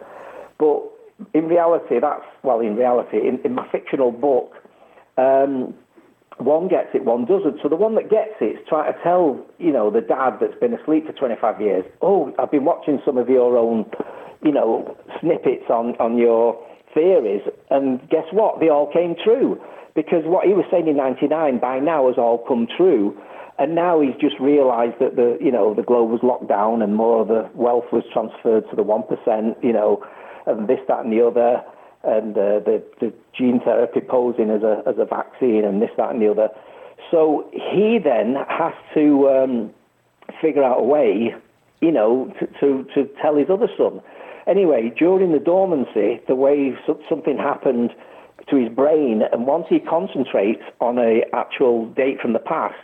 but 0.60 0.84
in 1.34 1.45
reality 1.45 1.99
that's 2.01 2.26
well 2.43 2.60
in 2.60 2.76
reality 2.76 3.18
in, 3.18 3.39
in 3.45 3.55
my 3.55 3.68
fictional 3.72 4.12
book. 4.12 4.53
Um, 5.18 5.74
one 6.38 6.68
gets 6.68 6.90
it, 6.94 7.04
one 7.04 7.26
doesn't. 7.26 7.60
So 7.64 7.70
the 7.70 7.76
one 7.76 7.96
that 7.96 8.10
gets 8.10 8.38
it 8.42 8.58
is 8.58 8.68
trying 8.68 8.94
to 8.94 9.00
tell, 9.02 9.44
you 9.58 9.72
know, 9.72 9.90
the 9.90 10.02
dad 10.02 10.38
that's 10.40 10.58
been 10.60 10.74
asleep 10.74 11.08
for 11.08 11.14
25 11.14 11.62
years, 11.62 11.86
oh, 12.02 12.34
I've 12.38 12.52
been 12.52 12.66
watching 12.66 13.00
some 13.06 13.18
of 13.18 13.30
your 13.30 13.58
own, 13.58 13.90
you 14.44 14.52
know, 14.52 14.96
snippets 15.20 15.66
on, 15.70 15.96
on 16.00 16.18
your 16.18 16.58
theories, 16.94 17.42
and 17.70 18.00
guess 18.10 18.26
what? 18.32 18.60
They 18.60 18.70
all 18.70 18.92
came 18.92 19.16
true. 19.24 19.60
Because 19.96 20.24
what 20.26 20.46
he 20.46 20.54
was 20.54 20.66
saying 20.70 20.88
in 20.88 20.98
99 20.98 21.60
by 21.60 21.80
now 21.80 22.08
has 22.08 22.18
all 22.18 22.46
come 22.48 22.68
true. 22.78 23.18
And 23.58 23.74
now 23.74 24.00
he's 24.00 24.14
just 24.22 24.40
realised 24.40 25.00
that 25.00 25.16
the, 25.16 25.38
you 25.42 25.52
know, 25.52 25.74
the 25.74 25.82
globe 25.82 26.12
was 26.12 26.20
locked 26.22 26.48
down 26.48 26.84
and 26.84 26.96
more 26.96 27.22
of 27.22 27.28
the 27.28 27.50
wealth 27.56 27.86
was 27.92 28.04
transferred 28.14 28.70
to 28.70 28.76
the 28.76 28.84
1%, 28.84 29.64
you 29.64 29.74
know, 29.74 30.06
and 30.46 30.68
this, 30.70 30.78
that, 30.88 31.00
and 31.00 31.12
the 31.12 31.26
other 31.26 31.66
and 32.04 32.38
uh, 32.38 32.60
the, 32.60 32.84
the 33.00 33.14
gene 33.38 33.60
therapy 33.64 34.02
posing 34.02 34.50
as 34.50 34.64
a, 34.64 34.84
as 34.88 34.95
a 34.98 35.06
vaccine 35.06 35.64
and 35.66 35.82
this, 35.82 35.89
that, 35.98 36.12
and 36.12 36.22
the 36.22 36.30
other. 36.30 36.50
So 37.12 37.50
he 37.54 38.00
then 38.04 38.36
has 38.50 38.74
to 38.93 39.30
um, 39.30 39.72
figure 40.41 40.64
out 40.64 40.80
a 40.80 40.84
way, 40.84 41.34
you 41.82 41.91
know, 41.91 42.34
to, 42.39 42.48
to, 42.60 42.86
to 42.95 43.10
tell 43.22 43.36
his 43.36 43.50
other 43.50 43.70
son. 43.78 44.02
Anyway, 44.48 44.91
during 44.98 45.32
the 45.32 45.39
dormancy, 45.39 46.22
the 46.28 46.36
way 46.36 46.74
something 47.10 47.38
happened 47.38 47.91
to 48.50 48.56
his 48.56 48.70
brain, 48.74 49.24
and 49.32 49.45
once 49.45 49.66
he 49.70 49.80
concentrates 49.80 50.64
on 50.80 50.98
a 50.98 51.22
actual 51.34 51.86
date 51.88 52.20
from 52.22 52.34
the 52.34 52.39
past, 52.39 52.76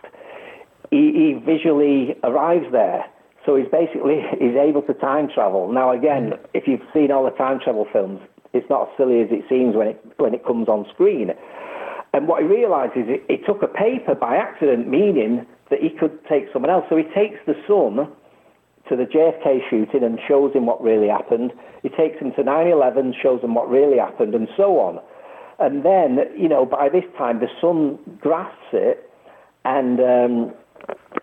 he, 0.92 1.12
he 1.14 1.42
visually 1.46 2.16
arrives 2.24 2.66
there. 2.72 3.06
So 3.46 3.56
he's 3.56 3.68
basically 3.72 4.22
he's 4.40 4.56
able 4.56 4.82
to 4.84 4.94
time 4.94 5.28
travel. 5.34 5.72
Now 5.72 5.92
again, 5.92 6.34
if 6.54 6.68
you've 6.68 6.86
seen 6.94 7.12
all 7.12 7.26
the 7.26 7.32
time 7.32 7.60
travel 7.62 7.88
films, 7.92 8.22
it's 8.54 8.70
not 8.70 8.90
as 8.90 8.98
silly 8.98 9.22
as 9.22 9.28
it 9.32 9.44
seems 9.50 9.76
when 9.76 9.88
it 9.88 10.02
when 10.18 10.34
it 10.34 10.46
comes 10.46 10.68
on 10.68 10.86
screen. 10.94 11.32
And 12.14 12.28
what 12.28 12.44
he 12.44 12.48
realizes 12.48 13.10
is 13.10 13.20
he 13.28 13.38
took 13.38 13.64
a 13.64 13.68
paper 13.68 14.14
by 14.14 14.38
accident, 14.38 14.88
meaning 14.88 15.46
that 15.72 15.80
he 15.82 15.90
could 15.90 16.24
take 16.30 16.46
someone 16.54 16.70
else. 16.70 16.86
So 16.88 16.96
he 16.96 17.04
takes 17.16 17.40
the 17.48 17.56
son 17.68 18.08
to 18.90 18.96
the 18.96 19.06
JFK 19.06 19.68
shooting 19.70 20.04
and 20.04 20.20
shows 20.28 20.54
him 20.54 20.68
what 20.68 20.82
really 20.84 21.08
happened. 21.08 21.52
He 21.82 21.90
takes 21.90 22.20
him 22.20 22.32
to 22.34 22.44
9/11, 22.44 23.14
shows 23.22 23.42
him 23.42 23.56
what 23.56 23.70
really 23.70 23.98
happened, 23.98 24.36
and 24.36 24.48
so 24.56 24.80
on. 24.80 25.00
And 25.60 25.84
then, 25.84 26.20
you 26.38 26.50
know, 26.50 26.66
by 26.66 26.90
this 26.90 27.06
time, 27.18 27.40
the 27.40 27.50
son 27.62 27.98
grasps 28.20 28.74
it, 28.74 29.10
and 29.66 30.00
um, 30.00 30.54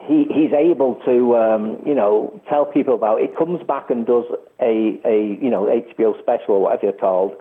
he 0.06 0.26
he's 0.32 0.52
able 0.52 0.96
to, 1.04 1.36
um, 1.36 1.82
you 1.86 1.94
know, 1.94 2.40
tell 2.48 2.64
people 2.64 2.94
about 2.94 3.20
it. 3.20 3.36
Comes 3.36 3.62
back 3.62 3.90
and 3.90 4.06
does 4.06 4.24
a 4.60 5.00
a 5.04 5.38
you 5.40 5.50
know 5.50 5.66
HBO 5.66 6.18
special 6.20 6.54
or 6.54 6.62
whatever 6.62 6.86
you're 6.86 6.92
called, 6.92 7.32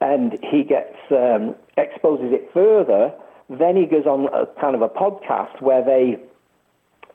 and 0.00 0.38
he 0.42 0.62
gets 0.62 0.96
um, 1.10 1.54
exposes 1.76 2.32
it 2.32 2.48
further. 2.54 3.12
Then 3.50 3.76
he 3.76 3.86
goes 3.86 4.06
on 4.06 4.28
a 4.32 4.46
kind 4.60 4.74
of 4.74 4.82
a 4.82 4.88
podcast 4.88 5.60
where 5.60 5.84
they 5.84 6.16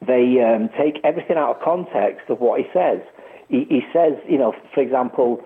they 0.06 0.40
um, 0.42 0.70
take 0.78 1.00
everything 1.04 1.38
out 1.38 1.56
of 1.58 1.62
context 1.64 2.30
of 2.30 2.40
what 2.40 2.60
he 2.60 2.68
says. 2.74 3.00
He, 3.50 3.66
he 3.70 3.82
says, 3.94 4.14
you 4.28 4.38
know, 4.38 4.54
for 4.74 4.82
example, 4.82 5.42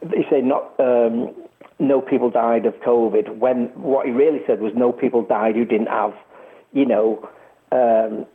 he 0.00 0.24
said 0.30 0.44
not 0.44 0.72
um, 0.80 1.34
no 1.78 2.00
people 2.00 2.30
died 2.30 2.66
of 2.66 2.74
COVID 2.74 3.38
when 3.38 3.66
what 3.74 4.06
he 4.06 4.12
really 4.12 4.40
said 4.46 4.60
was 4.60 4.72
no 4.74 4.90
people 4.92 5.22
died 5.22 5.54
who 5.54 5.64
didn't 5.64 5.88
have, 5.88 6.14
you 6.72 6.86
know, 6.86 7.28
um, 7.72 8.26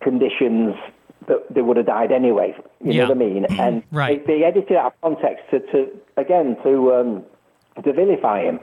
conditions 0.00 0.74
that 1.28 1.38
they 1.52 1.62
would 1.62 1.76
have 1.76 1.86
died 1.86 2.12
anyway. 2.12 2.54
You 2.82 2.92
Yeah. 2.92 3.02
know 3.02 3.08
what 3.14 3.16
I 3.16 3.20
mean? 3.20 3.44
And 3.58 3.82
Right. 3.92 4.26
they, 4.26 4.38
they 4.38 4.44
edited 4.44 4.76
out 4.76 4.94
of 4.94 5.00
context 5.02 5.44
to, 5.50 5.60
to 5.72 5.88
again 6.16 6.56
to 6.64 6.94
um, 6.94 7.24
to 7.84 7.92
vilify 7.92 8.42
him. 8.42 8.58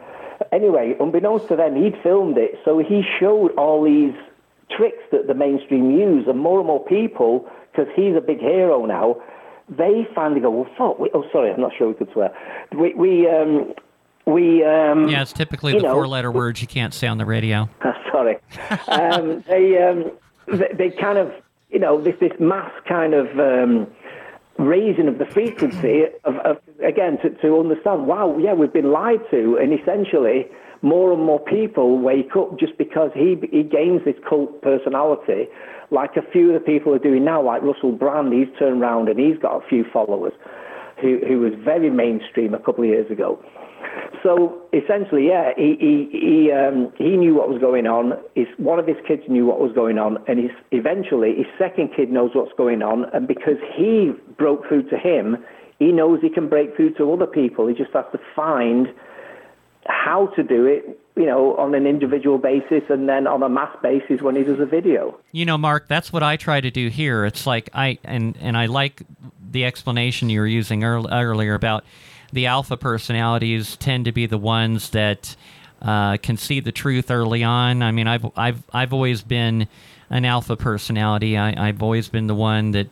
Anyway, 0.52 0.96
unbeknownst 1.00 1.48
to 1.48 1.56
them, 1.56 1.76
he'd 1.76 1.98
filmed 2.04 2.38
it, 2.38 2.60
so 2.64 2.78
he 2.78 3.04
showed 3.20 3.52
all 3.58 3.84
these 3.84 4.14
tricks 4.70 5.02
that 5.12 5.28
the 5.28 5.34
mainstream 5.34 5.92
use, 5.92 6.28
and 6.28 6.40
more 6.40 6.60
and 6.60 6.68
more 6.68 6.84
people, 6.86 7.48
because 7.72 7.88
he's 7.96 8.16
a 8.16 8.22
big 8.22 8.40
hero 8.40 8.86
now, 8.86 9.16
they 9.70 10.08
finally 10.14 10.40
go, 10.40 10.52
well, 10.52 10.70
fuck. 10.78 11.00
We, 11.00 11.10
oh, 11.14 11.26
sorry, 11.32 11.52
I'm 11.52 11.60
not 11.62 11.72
sure 11.78 11.88
we 11.88 11.94
could 11.96 12.12
swear. 12.14 12.32
We 12.78 12.94
we 12.94 13.28
um, 13.30 13.74
we 14.28 14.64
um, 14.64 15.08
Yeah, 15.08 15.22
it's 15.22 15.34
typically 15.34 15.74
the 15.74 15.80
know, 15.80 15.94
four-letter 15.94 16.32
words 16.32 16.62
you 16.62 16.68
can't 16.68 16.94
say 16.94 17.08
on 17.08 17.18
the 17.18 17.26
radio. 17.26 17.70
sorry. 18.12 18.38
Um, 18.88 19.44
they, 19.48 19.82
um, 19.82 20.12
they 20.48 20.70
they 20.78 20.90
kind 20.90 21.18
of 21.18 21.32
you 21.70 21.80
know 21.80 22.00
this 22.02 22.16
this 22.20 22.34
mass 22.40 22.72
kind 22.88 23.14
of 23.14 23.28
um, 23.40 23.88
raising 24.60 25.08
of 25.08 25.18
the 25.18 25.26
frequency 25.26 26.04
of, 26.26 26.36
of 26.38 26.58
again 26.84 27.18
to, 27.20 27.30
to 27.42 27.58
understand. 27.58 28.06
Wow, 28.06 28.38
yeah, 28.38 28.54
we've 28.54 28.74
been 28.74 28.92
lied 28.92 29.22
to, 29.32 29.58
and 29.58 29.74
essentially 29.74 30.46
more 30.82 31.12
and 31.12 31.24
more 31.24 31.40
people 31.40 31.98
wake 32.00 32.36
up 32.36 32.60
just 32.60 32.78
because 32.78 33.12
he 33.14 33.38
he 33.52 33.64
gains 33.64 34.04
this 34.04 34.16
cult 34.28 34.62
personality, 34.62 35.48
like 35.90 36.18
a 36.18 36.22
few 36.32 36.54
of 36.54 36.54
the 36.54 36.66
people 36.66 36.94
are 36.94 37.00
doing 37.00 37.24
now, 37.24 37.42
like 37.42 37.62
Russell 37.62 37.94
Brand. 37.94 38.34
He's 38.34 38.48
turned 38.60 38.82
around 38.82 39.08
and 39.08 39.18
he's 39.18 39.38
got 39.40 39.64
a 39.64 39.68
few 39.68 39.86
followers, 39.92 40.34
who 41.02 41.20
who 41.28 41.40
was 41.40 41.54
very 41.64 41.90
mainstream 41.90 42.54
a 42.54 42.60
couple 42.60 42.84
of 42.84 42.90
years 42.90 43.10
ago. 43.12 43.40
So 44.24 44.62
essentially, 44.74 45.28
yeah, 45.28 45.52
he 45.56 45.78
he 45.80 46.10
he, 46.12 46.52
um, 46.52 46.92
he 46.98 47.16
knew 47.18 47.36
what 47.36 47.50
was 47.50 47.60
going 47.60 47.88
on. 47.88 48.14
His 48.36 48.48
one 48.58 48.80
of 48.80 48.88
his 48.88 48.98
kids 49.08 49.24
knew 49.28 49.46
what 49.46 49.60
was 49.60 49.72
going 49.74 49.98
on, 49.98 50.18
and 50.28 50.40
his 50.40 50.52
eventually 50.72 51.36
his 51.36 51.48
second 51.58 51.92
kid 51.96 52.12
knows 52.12 52.32
what's 52.34 52.54
going 52.58 52.82
on. 52.82 53.06
And 53.14 53.28
because 53.28 53.58
he 53.76 54.12
broke 54.38 54.68
through 54.68 54.90
to 54.90 54.98
him, 54.98 55.38
he 55.80 55.92
knows 55.92 56.20
he 56.22 56.30
can 56.30 56.50
break 56.50 56.76
through 56.76 56.94
to 56.96 57.12
other 57.14 57.28
people. 57.28 57.68
He 57.68 57.76
just 57.76 57.94
has 57.94 58.06
to 58.12 58.20
find 58.36 58.88
how 59.86 60.28
to 60.36 60.44
do 60.44 60.66
it, 60.66 61.00
you 61.18 61.26
know, 61.26 61.56
on 61.58 61.74
an 61.74 61.88
individual 61.88 62.38
basis, 62.38 62.84
and 62.90 63.10
then 63.10 63.26
on 63.26 63.42
a 63.42 63.50
mass 63.50 63.76
basis 63.82 64.22
when 64.22 64.36
he 64.36 64.44
does 64.44 64.60
a 64.60 64.66
video. 64.66 65.18
You 65.32 65.46
know, 65.46 65.58
Mark, 65.58 65.88
that's 65.88 66.14
what 66.14 66.22
I 66.22 66.38
try 66.38 66.62
to 66.62 66.70
do 66.70 66.90
here. 66.90 67.26
It's 67.26 67.48
like 67.48 67.70
I 67.74 67.98
and 68.04 68.38
and 68.40 68.56
I 68.56 68.68
like 68.68 69.02
the 69.52 69.66
explanation 69.66 70.30
you 70.30 70.40
were 70.40 70.48
using 70.48 70.84
earl- 70.84 71.12
earlier 71.12 71.56
about 71.56 71.84
the 72.32 72.46
alpha 72.46 72.78
personalities 72.78 73.76
tend 73.78 74.06
to 74.06 74.12
be 74.12 74.26
the 74.26 74.38
ones 74.38 74.92
that 74.92 75.36
uh, 75.82 76.18
can 76.18 76.38
see 76.38 76.60
the 76.60 76.72
truth 76.72 77.10
early 77.10 77.44
on. 77.44 77.82
I 77.82 77.92
mean, 77.92 78.08
I've 78.08 78.26
I've 78.38 78.64
I've 78.72 78.94
always 78.94 79.24
been 79.24 79.68
an 80.10 80.24
alpha 80.24 80.56
personality. 80.56 81.38
I, 81.38 81.68
I've 81.68 81.82
always 81.82 82.10
been 82.10 82.28
the 82.28 82.36
one 82.36 82.72
that 82.72 82.88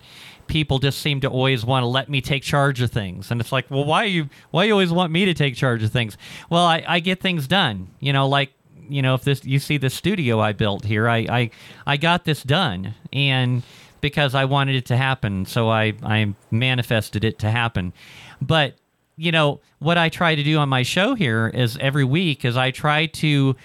people 0.47 0.79
just 0.79 0.99
seem 0.99 1.21
to 1.21 1.27
always 1.27 1.65
want 1.65 1.83
to 1.83 1.87
let 1.87 2.09
me 2.09 2.21
take 2.21 2.43
charge 2.43 2.81
of 2.81 2.91
things. 2.91 3.31
And 3.31 3.41
it's 3.41 3.51
like 3.51 3.69
well 3.69 3.85
why 3.85 4.05
you 4.05 4.29
why 4.51 4.65
you 4.65 4.71
always 4.71 4.91
want 4.91 5.11
me 5.11 5.25
to 5.25 5.33
take 5.33 5.55
charge 5.55 5.83
of 5.83 5.91
things? 5.91 6.17
Well 6.49 6.65
i, 6.65 6.83
I 6.87 6.99
get 6.99 7.21
things 7.21 7.47
done. 7.47 7.89
You 7.99 8.13
know 8.13 8.27
like 8.27 8.51
you 8.87 9.01
know 9.01 9.15
if 9.15 9.23
this 9.23 9.43
you 9.45 9.59
see 9.59 9.77
the 9.77 9.89
studio 9.89 10.39
i 10.39 10.53
built 10.53 10.85
here 10.85 11.09
i 11.09 11.17
i, 11.17 11.49
I 11.85 11.97
got 11.97 12.25
this 12.25 12.43
done. 12.43 12.93
And 13.11 13.63
because 14.01 14.35
i 14.35 14.45
wanted 14.45 14.75
it 14.75 14.85
to 14.87 14.97
happen 14.97 15.45
so 15.45 15.69
i 15.69 15.93
i 16.03 16.33
manifested 16.51 17.23
it 17.23 17.39
to 17.39 17.51
happen. 17.51 17.93
But 18.41 18.75
you 19.17 19.31
know 19.31 19.61
what 19.79 19.97
i 19.97 20.09
try 20.09 20.35
to 20.35 20.43
do 20.43 20.57
on 20.57 20.69
my 20.69 20.83
show 20.83 21.15
here 21.15 21.47
is 21.53 21.77
every 21.79 22.03
week 22.03 22.43
is 22.43 22.57
i 22.57 22.69
try 22.69 23.05
to 23.05 23.55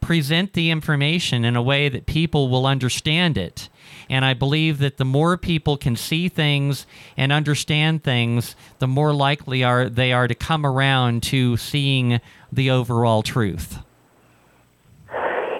present 0.00 0.52
the 0.54 0.70
information 0.70 1.44
in 1.44 1.56
a 1.56 1.62
way 1.62 1.88
that 1.88 2.06
people 2.06 2.48
will 2.48 2.66
understand 2.66 3.36
it 3.38 3.68
and 4.10 4.24
I 4.24 4.34
believe 4.34 4.78
that 4.78 4.96
the 4.96 5.04
more 5.04 5.38
people 5.38 5.76
can 5.76 5.94
see 5.94 6.28
things 6.28 6.84
and 7.16 7.32
understand 7.32 8.02
things, 8.02 8.56
the 8.80 8.88
more 8.88 9.14
likely 9.14 9.62
are 9.62 9.88
they 9.88 10.12
are 10.12 10.26
to 10.26 10.34
come 10.34 10.66
around 10.66 11.22
to 11.24 11.56
seeing 11.56 12.20
the 12.52 12.70
overall 12.70 13.22
truth. 13.22 13.78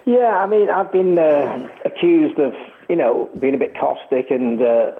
Yeah, 0.04 0.42
I 0.42 0.46
mean, 0.48 0.68
I've 0.68 0.90
been 0.90 1.16
uh, 1.16 1.68
accused 1.84 2.40
of, 2.40 2.52
you 2.88 2.96
know, 2.96 3.30
being 3.38 3.54
a 3.54 3.58
bit 3.58 3.78
caustic 3.78 4.32
and 4.32 4.60
uh, 4.60 4.92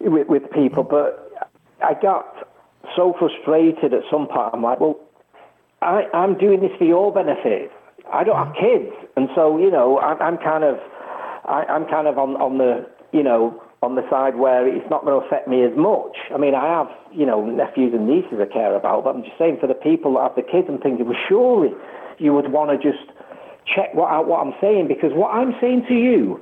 with, 0.00 0.26
with 0.26 0.50
people, 0.50 0.82
but 0.82 1.48
I 1.80 1.94
got 1.94 2.48
so 2.96 3.14
frustrated 3.16 3.94
at 3.94 4.02
some 4.10 4.26
part. 4.26 4.52
I'm 4.52 4.62
like, 4.62 4.80
well, 4.80 4.98
I, 5.80 6.08
I'm 6.12 6.36
doing 6.36 6.60
this 6.60 6.72
for 6.76 6.84
your 6.84 7.12
benefit. 7.12 7.70
I 8.12 8.24
don't 8.24 8.36
have 8.36 8.54
kids, 8.56 8.92
and 9.16 9.28
so 9.36 9.56
you 9.58 9.70
know, 9.70 9.98
I, 9.98 10.18
I'm 10.18 10.38
kind 10.38 10.64
of 10.64 10.78
I, 11.44 11.64
I'm 11.68 11.86
kind 11.86 12.06
of 12.06 12.18
on, 12.18 12.36
on 12.36 12.58
the, 12.58 12.86
you 13.12 13.22
know, 13.22 13.62
on 13.82 13.96
the 13.96 14.02
side 14.08 14.36
where 14.36 14.66
it's 14.66 14.88
not 14.88 15.04
going 15.04 15.20
to 15.20 15.26
affect 15.26 15.46
me 15.46 15.62
as 15.62 15.76
much. 15.76 16.16
I 16.32 16.38
mean, 16.38 16.54
I 16.54 16.64
have, 16.64 16.88
you 17.12 17.26
know, 17.26 17.44
nephews 17.44 17.92
and 17.92 18.08
nieces 18.08 18.40
I 18.40 18.48
care 18.50 18.74
about, 18.74 19.04
but 19.04 19.14
I'm 19.14 19.22
just 19.22 19.36
saying 19.38 19.58
for 19.60 19.66
the 19.66 19.76
people 19.76 20.14
that 20.14 20.32
have 20.32 20.36
the 20.36 20.42
kids, 20.42 20.66
I'm 20.68 20.80
thinking, 20.80 21.04
well, 21.04 21.20
surely 21.28 21.70
you 22.18 22.32
would 22.32 22.50
want 22.50 22.72
to 22.72 22.80
just 22.80 23.04
check 23.68 23.92
what 23.94 24.10
out 24.10 24.26
what 24.26 24.40
I'm 24.40 24.54
saying 24.60 24.88
because 24.88 25.12
what 25.12 25.32
I'm 25.36 25.52
saying 25.60 25.84
to 25.88 25.94
you, 25.94 26.40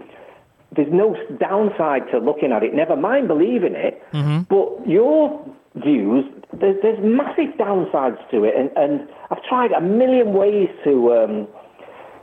there's 0.74 0.92
no 0.92 1.18
downside 1.38 2.06
to 2.12 2.18
looking 2.18 2.52
at 2.52 2.62
it. 2.62 2.74
Never 2.74 2.96
mind 2.96 3.28
believing 3.28 3.74
it, 3.74 4.00
mm-hmm. 4.12 4.46
but 4.48 4.88
your 4.88 5.34
views, 5.74 6.24
there's, 6.54 6.76
there's 6.80 6.98
massive 7.02 7.58
downsides 7.58 8.18
to 8.30 8.44
it, 8.44 8.54
and, 8.56 8.70
and 8.76 9.08
I've 9.30 9.42
tried 9.44 9.72
a 9.72 9.80
million 9.80 10.32
ways 10.32 10.70
to. 10.84 11.12
Um, 11.12 11.48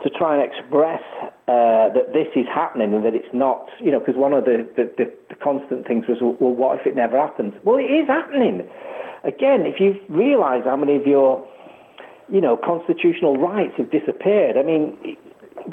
to 0.03 0.09
try 0.09 0.35
and 0.35 0.43
express 0.51 1.01
uh, 1.49 1.89
that 1.97 2.13
this 2.13 2.27
is 2.35 2.45
happening 2.53 2.93
and 2.93 3.03
that 3.03 3.15
it's 3.15 3.33
not, 3.33 3.65
you 3.79 3.89
know, 3.89 3.97
because 3.97 4.15
one 4.15 4.33
of 4.33 4.45
the, 4.45 4.69
the, 4.77 4.83
the, 4.97 5.05
the, 5.29 5.35
constant 5.41 5.87
things 5.87 6.05
was, 6.07 6.19
well, 6.21 6.53
what 6.53 6.79
if 6.79 6.85
it 6.85 6.95
never 6.95 7.17
happens? 7.17 7.55
Well, 7.63 7.77
it 7.77 7.89
is 7.89 8.07
happening. 8.07 8.69
Again, 9.23 9.65
if 9.65 9.79
you 9.79 9.97
realise 10.09 10.61
how 10.63 10.77
many 10.77 10.95
of 10.95 11.07
your, 11.07 11.43
you 12.31 12.39
know, 12.39 12.55
constitutional 12.55 13.37
rights 13.37 13.73
have 13.77 13.89
disappeared, 13.89 14.57
I 14.57 14.61
mean, 14.61 14.95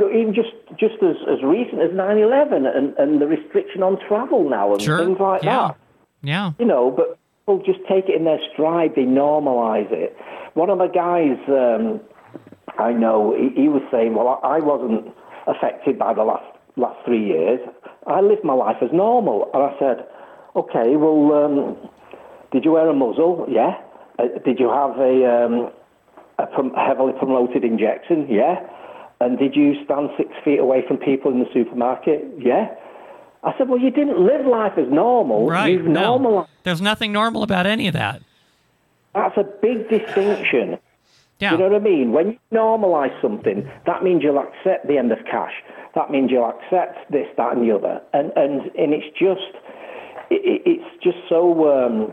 even 0.00 0.32
just 0.32 0.56
just 0.80 0.96
as, 1.02 1.16
as 1.28 1.44
recent 1.44 1.82
as 1.82 1.90
9-11 1.90 2.74
and, 2.74 2.96
and 2.96 3.20
the 3.20 3.26
restriction 3.26 3.82
on 3.82 3.98
travel 4.08 4.48
now 4.48 4.72
and 4.72 4.80
sure. 4.80 5.04
things 5.04 5.18
like 5.20 5.42
yeah. 5.42 5.68
that. 5.68 5.76
Yeah. 6.22 6.52
You 6.58 6.64
know, 6.64 6.90
but 6.90 7.18
people 7.44 7.60
just 7.66 7.86
take 7.86 8.08
it 8.08 8.16
in 8.16 8.24
their 8.24 8.40
stride, 8.50 8.92
they 8.96 9.02
normalise 9.04 9.92
it. 9.92 10.16
One 10.54 10.70
of 10.70 10.78
the 10.78 10.88
guys... 10.88 11.36
Um, 11.48 12.00
I 12.78 12.92
know 12.92 13.34
he, 13.34 13.62
he 13.62 13.68
was 13.68 13.80
saying, 13.90 14.14
well, 14.14 14.38
I 14.42 14.58
wasn't 14.58 15.14
affected 15.46 15.98
by 15.98 16.14
the 16.14 16.24
last 16.24 16.44
last 16.76 16.98
three 17.04 17.24
years. 17.24 17.60
I 18.06 18.20
lived 18.20 18.44
my 18.44 18.54
life 18.54 18.76
as 18.82 18.90
normal. 18.92 19.50
And 19.54 19.62
I 19.62 19.78
said, 19.78 20.06
okay, 20.54 20.96
well, 20.96 21.32
um, 21.32 21.76
did 22.52 22.64
you 22.64 22.72
wear 22.72 22.88
a 22.88 22.94
muzzle? 22.94 23.46
Yeah. 23.48 23.80
Uh, 24.18 24.24
did 24.44 24.60
you 24.60 24.68
have 24.68 24.98
a, 24.98 25.44
um, 25.44 25.70
a 26.38 26.46
prom- 26.46 26.74
heavily 26.74 27.12
promoted 27.18 27.64
injection? 27.64 28.26
Yeah. 28.30 28.60
And 29.20 29.38
did 29.38 29.56
you 29.56 29.82
stand 29.84 30.10
six 30.16 30.30
feet 30.44 30.58
away 30.58 30.84
from 30.86 30.98
people 30.98 31.30
in 31.32 31.40
the 31.40 31.46
supermarket? 31.52 32.22
Yeah. 32.38 32.74
I 33.42 33.56
said, 33.56 33.68
well, 33.68 33.80
you 33.80 33.90
didn't 33.90 34.18
live 34.18 34.44
life 34.46 34.72
as 34.76 34.90
normal. 34.90 35.46
Right. 35.46 35.72
You've 35.72 35.86
no. 35.86 36.18
normalized. 36.18 36.50
There's 36.64 36.80
nothing 36.82 37.12
normal 37.12 37.42
about 37.42 37.66
any 37.66 37.88
of 37.88 37.94
that. 37.94 38.20
That's 39.14 39.36
a 39.38 39.44
big 39.44 39.88
distinction. 39.88 40.78
Yeah. 41.38 41.52
You 41.52 41.58
know 41.58 41.68
what 41.68 41.80
I 41.80 41.84
mean? 41.84 42.12
When 42.12 42.26
you 42.32 42.38
normalise 42.52 43.20
something, 43.20 43.70
that 43.84 44.02
means 44.02 44.22
you'll 44.22 44.38
accept 44.38 44.88
the 44.88 44.96
end 44.96 45.12
of 45.12 45.18
cash. 45.30 45.52
That 45.94 46.10
means 46.10 46.30
you'll 46.30 46.48
accept 46.48 47.10
this, 47.12 47.26
that, 47.36 47.52
and 47.52 47.68
the 47.68 47.74
other. 47.74 48.00
And 48.12 48.32
and 48.36 48.62
and 48.74 48.94
it's 48.94 49.10
just 49.18 49.52
it, 50.30 50.62
it's 50.64 51.04
just 51.04 51.18
so 51.28 51.68
um, 51.70 52.12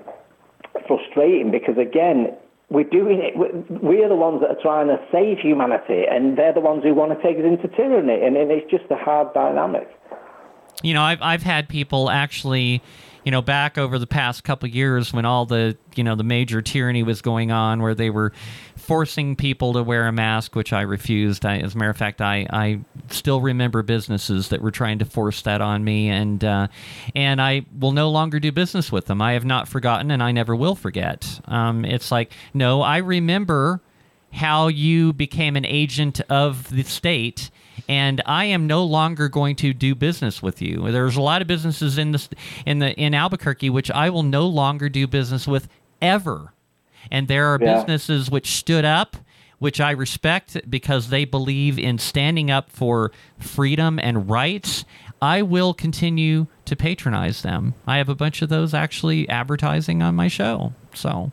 frustrating 0.88 1.52
because 1.52 1.78
again. 1.78 2.36
We're 2.70 2.86
doing 2.86 3.20
it. 3.22 3.38
We're 3.38 4.10
the 4.10 4.16
ones 4.16 4.42
that 4.42 4.50
are 4.50 4.60
trying 4.60 4.88
to 4.88 4.98
save 5.12 5.38
humanity, 5.38 6.06
and 6.10 6.36
they're 6.36 6.54
the 6.54 6.62
ones 6.62 6.82
who 6.84 6.96
want 6.96 7.12
to 7.12 7.22
take 7.22 7.38
us 7.38 7.44
into 7.46 7.68
tyranny. 7.76 8.26
And 8.26 8.36
it's 8.36 8.72
just 8.72 8.86
a 8.90 8.96
hard 8.96 9.32
dynamic. 9.36 9.88
You 10.82 10.96
know, 10.96 11.04
I've 11.04 11.22
I've 11.22 11.44
had 11.44 11.70
people 11.70 12.10
actually 12.10 12.82
you 13.24 13.32
know, 13.32 13.42
back 13.42 13.78
over 13.78 13.98
the 13.98 14.08
past 14.08 14.44
couple 14.44 14.68
years 14.70 15.14
when 15.14 15.26
all 15.26 15.46
the, 15.46 15.78
you 15.96 16.04
know, 16.04 16.16
the 16.16 16.24
major 16.24 16.62
tyranny 16.62 17.04
was 17.04 17.22
going 17.22 17.52
on 17.52 17.82
where 17.82 17.96
they 17.96 18.10
were 18.10 18.34
forcing 18.76 19.36
people 19.36 19.74
to 19.74 19.84
wear 19.84 20.08
a 20.08 20.12
mask, 20.12 20.56
which 20.56 20.74
I 20.74 20.82
refused. 20.82 21.46
I, 21.46 21.60
as 21.60 21.76
a 21.76 21.78
matter 21.78 21.92
of 21.92 21.98
fact, 21.98 22.22
I, 22.22 22.46
I 22.50 22.80
still 23.10 23.40
remember 23.42 23.82
businesses 23.82 24.50
that 24.50 24.62
were 24.62 24.72
trying 24.72 25.00
to 25.00 25.06
force 25.06 25.42
that 25.44 25.62
on 25.62 25.84
me, 25.84 26.10
and 26.10 26.44
uh, 26.44 26.68
and 27.16 27.42
I 27.42 27.66
will 27.80 27.94
no 27.94 28.10
longer 28.10 28.40
do 28.40 28.52
business 28.52 28.92
with 28.92 29.06
them. 29.06 29.22
I 29.22 29.34
have 29.34 29.46
not 29.46 29.68
forgotten, 29.68 30.12
and 30.12 30.22
I 30.22 30.32
never 30.32 30.56
will 30.56 30.76
forget. 30.76 31.40
Um, 31.46 31.86
it's 31.86 32.12
like, 32.12 32.34
no, 32.54 32.82
I 32.82 32.98
remember 32.98 33.82
how 34.34 34.68
you 34.68 35.14
became 35.14 35.56
an 35.56 35.66
agent 35.66 36.20
of 36.30 36.70
the 36.70 36.84
state 36.84 37.52
and 37.88 38.22
I 38.26 38.46
am 38.46 38.68
no 38.68 38.84
longer 38.84 39.30
going 39.30 39.56
to 39.58 39.74
do 39.74 39.96
business 39.96 40.42
with 40.42 40.62
you. 40.62 40.92
There's 40.92 41.16
a 41.16 41.22
lot 41.22 41.42
of 41.42 41.48
businesses 41.48 41.98
in 41.98 42.12
the 42.12 42.28
in 42.66 42.80
the 42.80 42.94
in 42.94 43.14
Albuquerque 43.14 43.70
which 43.70 43.92
I 43.92 44.10
will 44.10 44.24
no 44.24 44.48
longer 44.48 44.90
do 44.90 45.08
business 45.08 45.48
with 45.48 45.68
ever. 46.02 46.54
And 47.12 47.28
there 47.28 47.48
are 47.48 47.60
yeah. 47.62 47.76
businesses 47.76 48.30
which 48.30 48.52
stood 48.52 48.86
up 48.86 49.18
which 49.64 49.80
I 49.80 49.92
respect 49.92 50.70
because 50.70 51.08
they 51.08 51.24
believe 51.24 51.80
in 51.80 51.98
standing 51.98 52.52
up 52.52 52.70
for 52.70 53.14
freedom 53.40 53.98
and 53.98 54.30
rights. 54.30 54.84
I 55.22 55.42
will 55.42 55.74
continue 55.74 56.48
to 56.66 56.76
patronize 56.76 57.44
them. 57.44 57.74
I 57.88 57.98
have 57.98 58.10
a 58.10 58.16
bunch 58.16 58.42
of 58.42 58.50
those 58.50 58.74
actually 58.74 59.30
advertising 59.30 60.02
on 60.02 60.16
my 60.16 60.28
show. 60.28 60.74
So 60.94 61.32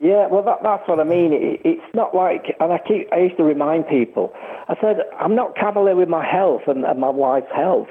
yeah, 0.00 0.28
well, 0.28 0.42
that, 0.44 0.58
that's 0.62 0.88
what 0.88 1.00
I 1.00 1.04
mean. 1.04 1.32
It, 1.32 1.60
it's 1.64 1.94
not 1.94 2.14
like, 2.14 2.54
and 2.60 2.72
I 2.72 2.78
keep, 2.78 3.12
I 3.12 3.18
used 3.18 3.36
to 3.38 3.44
remind 3.44 3.88
people, 3.88 4.32
I 4.68 4.76
said, 4.80 4.98
I'm 5.18 5.34
not 5.34 5.56
cavalier 5.56 5.96
with 5.96 6.08
my 6.08 6.24
health 6.24 6.62
and, 6.66 6.84
and 6.84 7.00
my 7.00 7.10
wife's 7.10 7.50
health. 7.54 7.88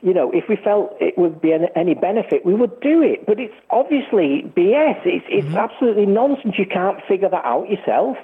You 0.00 0.14
know, 0.14 0.32
if 0.32 0.44
we 0.48 0.56
felt 0.56 0.96
it 0.98 1.16
would 1.16 1.40
be 1.40 1.52
any, 1.52 1.68
any 1.76 1.94
benefit, 1.94 2.44
we 2.44 2.54
would 2.54 2.80
do 2.80 3.02
it. 3.02 3.26
But 3.26 3.38
it's 3.38 3.54
obviously 3.70 4.50
BS. 4.56 5.04
It's, 5.04 5.26
it's 5.28 5.46
mm-hmm. 5.46 5.56
absolutely 5.56 6.06
nonsense. 6.06 6.54
You 6.58 6.66
can't 6.66 6.98
figure 7.06 7.28
that 7.28 7.44
out 7.44 7.68
yourself. 7.68 8.16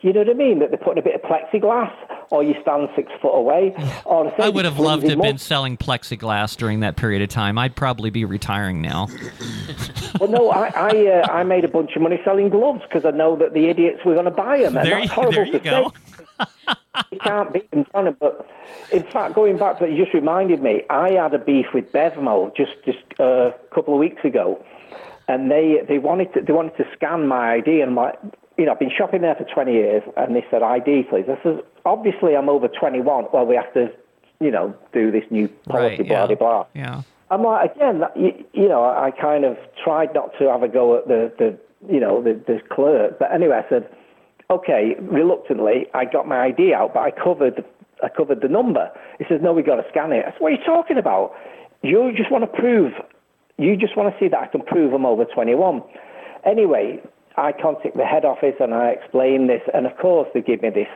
You 0.00 0.12
know 0.12 0.20
what 0.20 0.30
I 0.30 0.34
mean? 0.34 0.60
That 0.60 0.70
they're 0.70 0.78
putting 0.78 0.98
a 0.98 1.02
bit 1.02 1.14
of 1.16 1.22
plexiglass, 1.22 1.92
or 2.30 2.42
you 2.44 2.54
stand 2.62 2.88
six 2.94 3.10
foot 3.20 3.34
away. 3.34 3.74
Or 4.04 4.32
I 4.40 4.48
would 4.48 4.64
have 4.64 4.78
loved 4.78 5.02
to 5.04 5.10
have 5.10 5.20
been 5.20 5.38
selling 5.38 5.76
plexiglass 5.76 6.56
during 6.56 6.80
that 6.80 6.96
period 6.96 7.22
of 7.22 7.28
time. 7.28 7.58
I'd 7.58 7.74
probably 7.74 8.10
be 8.10 8.24
retiring 8.24 8.80
now. 8.80 9.08
well, 10.20 10.28
no, 10.28 10.50
I 10.50 10.68
I, 10.68 11.06
uh, 11.06 11.32
I, 11.32 11.42
made 11.42 11.64
a 11.64 11.68
bunch 11.68 11.96
of 11.96 12.02
money 12.02 12.20
selling 12.24 12.48
gloves 12.48 12.82
because 12.82 13.04
I 13.04 13.10
know 13.10 13.36
that 13.36 13.54
the 13.54 13.66
idiots 13.68 14.04
were 14.04 14.14
going 14.14 14.26
to 14.26 14.30
buy 14.30 14.58
them. 14.58 14.76
And 14.76 14.86
there, 14.86 15.00
that's 15.00 15.12
horrible 15.12 15.32
there 15.32 15.46
you 15.46 15.52
to 15.52 15.58
go. 15.58 15.92
Say. 16.38 16.74
you 17.12 17.18
can't 17.18 17.52
beat 17.52 17.70
them, 17.70 17.84
But 17.92 18.46
in 18.92 19.02
fact, 19.04 19.34
going 19.34 19.58
back 19.58 19.78
to 19.78 19.86
that, 19.86 19.92
you 19.92 20.04
just 20.04 20.14
reminded 20.14 20.62
me. 20.62 20.82
I 20.90 21.12
had 21.12 21.34
a 21.34 21.38
beef 21.38 21.66
with 21.74 21.90
Bevmo 21.92 22.54
just 22.56 22.72
just 22.84 22.98
uh, 23.18 23.50
a 23.50 23.74
couple 23.74 23.94
of 23.94 24.00
weeks 24.00 24.24
ago, 24.24 24.64
and 25.26 25.50
they 25.50 25.82
they 25.88 25.98
wanted 25.98 26.32
to 26.34 26.40
they 26.40 26.52
wanted 26.52 26.76
to 26.76 26.86
scan 26.94 27.26
my 27.26 27.54
ID, 27.54 27.80
and 27.80 27.94
my 27.94 28.14
you 28.58 28.64
know, 28.64 28.72
I've 28.72 28.78
been 28.78 28.90
shopping 28.96 29.22
there 29.22 29.36
for 29.36 29.44
20 29.44 29.72
years, 29.72 30.02
and 30.16 30.34
they 30.34 30.44
said, 30.50 30.62
ID, 30.62 31.04
please. 31.08 31.26
I 31.28 31.40
said, 31.42 31.62
obviously 31.86 32.36
I'm 32.36 32.48
over 32.48 32.66
21. 32.68 33.26
Well, 33.32 33.46
we 33.46 33.54
have 33.54 33.72
to, 33.74 33.90
you 34.40 34.50
know, 34.50 34.74
do 34.92 35.12
this 35.12 35.22
new 35.30 35.48
policy, 35.68 36.02
right, 36.02 36.06
yeah. 36.06 36.26
blah, 36.26 36.26
blah, 36.26 36.36
blah. 36.36 36.66
Yeah. 36.74 37.02
I'm 37.30 37.44
like, 37.44 37.76
again, 37.76 38.02
you, 38.16 38.44
you, 38.52 38.68
know, 38.68 38.82
I 38.82 39.12
kind 39.12 39.44
of 39.44 39.56
tried 39.82 40.12
not 40.14 40.32
to 40.40 40.50
have 40.50 40.62
a 40.62 40.68
go 40.68 40.98
at 40.98 41.06
the, 41.06 41.32
the 41.38 41.58
you 41.92 42.00
know, 42.00 42.22
the, 42.22 42.40
the 42.46 42.58
clerk. 42.68 43.18
But 43.18 43.32
anyway, 43.32 43.62
I 43.64 43.68
said, 43.68 43.88
okay, 44.50 44.96
reluctantly, 45.00 45.86
I 45.94 46.04
got 46.04 46.26
my 46.26 46.46
ID 46.46 46.74
out, 46.74 46.94
but 46.94 47.00
I 47.00 47.10
covered, 47.12 47.64
I 48.02 48.08
covered 48.08 48.40
the 48.40 48.48
number. 48.48 48.90
He 49.18 49.24
says, 49.28 49.40
no, 49.42 49.52
we've 49.52 49.66
got 49.66 49.76
to 49.76 49.84
scan 49.90 50.12
it. 50.12 50.24
I 50.26 50.32
said, 50.32 50.40
what 50.40 50.52
are 50.52 50.56
you 50.56 50.64
talking 50.64 50.98
about? 50.98 51.32
You 51.82 52.10
just 52.16 52.32
want 52.32 52.42
to 52.42 52.60
prove, 52.60 52.92
you 53.56 53.76
just 53.76 53.96
want 53.96 54.12
to 54.12 54.18
see 54.18 54.28
that 54.28 54.40
I 54.40 54.46
can 54.46 54.62
prove 54.62 54.92
I'm 54.94 55.06
over 55.06 55.24
21. 55.24 55.82
Anyway, 56.44 57.00
I 57.38 57.52
contact 57.52 57.96
the 57.96 58.04
head 58.04 58.24
office 58.24 58.56
and 58.60 58.74
I 58.74 58.88
explain 58.90 59.46
this, 59.46 59.62
and 59.72 59.86
of 59.86 59.96
course 59.96 60.28
they 60.34 60.40
give 60.40 60.62
me 60.62 60.70
this, 60.70 60.88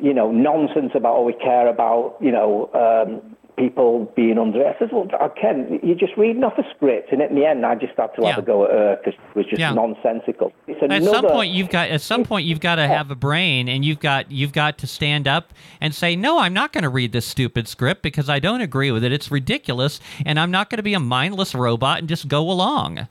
you 0.00 0.14
know, 0.14 0.32
nonsense 0.32 0.92
about 0.94 1.14
all 1.14 1.24
we 1.24 1.34
care 1.34 1.68
about, 1.68 2.16
you 2.20 2.32
know, 2.32 2.70
um, 2.74 3.36
people 3.58 4.10
being 4.16 4.38
under 4.38 4.62
it. 4.62 4.74
I 4.74 4.78
says, 4.78 4.88
well, 4.90 5.06
Ken, 5.38 5.78
you're 5.82 5.94
just 5.94 6.16
reading 6.16 6.42
off 6.44 6.54
a 6.56 6.62
script, 6.74 7.12
and 7.12 7.20
in 7.20 7.34
the 7.34 7.44
end, 7.44 7.66
I 7.66 7.74
just 7.74 7.92
had 7.94 8.06
to 8.16 8.22
Yeah. 8.22 8.30
have 8.30 8.38
a 8.38 8.46
go 8.46 8.64
at 8.64 8.70
her 8.70 8.96
because 8.96 9.20
it 9.20 9.36
was 9.36 9.46
just 9.46 9.60
Yeah. 9.60 9.74
nonsensical. 9.74 10.50
It's 10.66 10.82
At 10.82 11.02
some 11.02 11.26
point, 11.26 11.50
you've 11.50 11.68
got 11.68 11.90
at 11.90 12.00
some 12.00 12.24
point 12.24 12.46
you've 12.46 12.60
got 12.60 12.76
to 12.76 12.88
have 12.88 13.10
a 13.10 13.14
brain, 13.14 13.68
and 13.68 13.84
you've 13.84 14.00
got 14.00 14.32
you've 14.32 14.52
got 14.52 14.78
to 14.78 14.86
stand 14.86 15.28
up 15.28 15.52
and 15.80 15.94
say, 15.94 16.16
no, 16.16 16.38
I'm 16.38 16.54
not 16.54 16.72
going 16.72 16.84
to 16.84 16.88
read 16.88 17.12
this 17.12 17.26
stupid 17.26 17.68
script 17.68 18.02
because 18.02 18.30
I 18.30 18.38
don't 18.38 18.62
agree 18.62 18.90
with 18.90 19.04
it. 19.04 19.12
It's 19.12 19.30
ridiculous, 19.30 20.00
and 20.24 20.40
I'm 20.40 20.50
not 20.50 20.70
going 20.70 20.78
to 20.78 20.82
be 20.82 20.94
a 20.94 21.00
mindless 21.00 21.54
robot 21.54 21.98
and 21.98 22.08
just 22.08 22.28
go 22.28 22.50
along. 22.50 23.08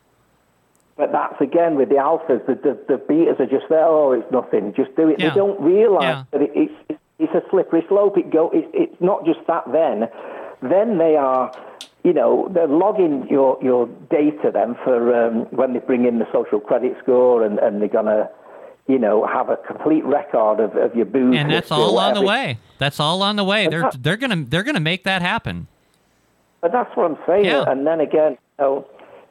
But 0.99 1.13
that's 1.13 1.39
again 1.39 1.75
with 1.75 1.87
the 1.87 1.95
alphas, 1.95 2.45
the, 2.45 2.55
the, 2.55 2.77
the 2.89 2.97
betas 3.01 3.39
are 3.39 3.45
just 3.45 3.69
there. 3.69 3.85
Oh, 3.85 4.11
it's 4.11 4.29
nothing. 4.33 4.73
Just 4.75 4.93
do 4.97 5.07
it. 5.07 5.17
Yeah. 5.17 5.29
They 5.29 5.35
don't 5.35 5.59
realise 5.61 6.03
Yeah. 6.03 6.23
that 6.31 6.41
it, 6.41 6.51
it's 6.53 6.99
it's 7.19 7.33
a 7.33 7.41
slippery 7.49 7.85
slope. 7.87 8.17
It 8.17 8.29
go. 8.31 8.49
It, 8.49 8.69
it's 8.73 8.99
not 8.99 9.25
just 9.25 9.39
that. 9.47 9.63
Then, 9.71 10.09
then 10.61 10.97
they 10.97 11.15
are, 11.15 11.53
you 12.03 12.11
know, 12.11 12.49
they're 12.53 12.67
logging 12.67 13.27
your 13.29 13.57
your 13.63 13.87
data 14.11 14.51
then 14.53 14.75
for 14.83 15.15
um, 15.15 15.45
when 15.51 15.71
they 15.71 15.79
bring 15.79 16.03
in 16.05 16.19
the 16.19 16.27
social 16.33 16.59
credit 16.59 16.97
score, 17.01 17.45
and, 17.45 17.59
and 17.59 17.81
they're 17.81 17.87
gonna, 17.87 18.29
you 18.87 18.99
know, 18.99 19.25
have 19.25 19.47
a 19.49 19.55
complete 19.55 20.03
record 20.03 20.59
of, 20.59 20.75
of 20.75 20.93
your 20.97 21.05
booze. 21.05 21.33
And 21.37 21.49
that's 21.49 21.71
all 21.71 21.97
on 21.97 22.13
the 22.13 22.21
way. 22.21 22.59
That's 22.77 22.99
all 22.99 23.23
on 23.23 23.37
the 23.37 23.45
way. 23.45 23.69
They're 23.69 23.89
they're 23.97 24.17
gonna 24.17 24.43
they're 24.45 24.63
gonna 24.63 24.81
make 24.81 25.05
that 25.05 25.21
happen. 25.21 25.67
But 26.59 26.73
that's 26.73 26.93
what 26.97 27.09
I'm 27.09 27.17
saying. 27.25 27.45
Yeah. 27.45 27.63
And 27.71 27.87
then 27.87 28.01
again, 28.01 28.31
you 28.31 28.65
know, 28.65 28.87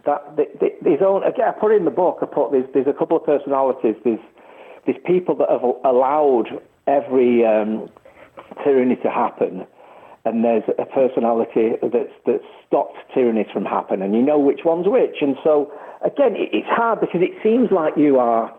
that 0.08 0.36
the, 0.36 0.44
the, 0.60 0.68
there's 0.82 1.02
own 1.04 1.22
again. 1.22 1.48
I 1.48 1.52
put 1.52 1.72
in 1.76 1.84
the 1.84 1.92
book. 1.92 2.18
I 2.22 2.26
put 2.26 2.50
there's, 2.52 2.64
there's 2.72 2.88
a 2.88 2.96
couple 2.96 3.16
of 3.16 3.24
personalities. 3.24 3.96
There's 4.04 4.24
there's 4.86 4.98
people 5.04 5.36
that 5.36 5.50
have 5.52 5.62
allowed 5.84 6.48
every 6.88 7.44
um, 7.44 7.88
tyranny 8.64 8.96
to 9.04 9.10
happen, 9.10 9.66
and 10.24 10.42
there's 10.42 10.64
a 10.78 10.86
personality 10.86 11.76
that's 11.82 12.44
stopped 12.66 12.96
tyrannies 13.12 13.52
from 13.52 13.64
happening. 13.64 14.02
And 14.02 14.14
you 14.14 14.22
know 14.22 14.38
which 14.38 14.60
one's 14.64 14.88
which. 14.88 15.20
And 15.20 15.36
so 15.44 15.70
again, 16.00 16.32
it, 16.32 16.48
it's 16.56 16.68
hard 16.72 17.00
because 17.00 17.20
it 17.20 17.36
seems 17.44 17.70
like 17.70 17.92
you 17.96 18.18
are 18.18 18.52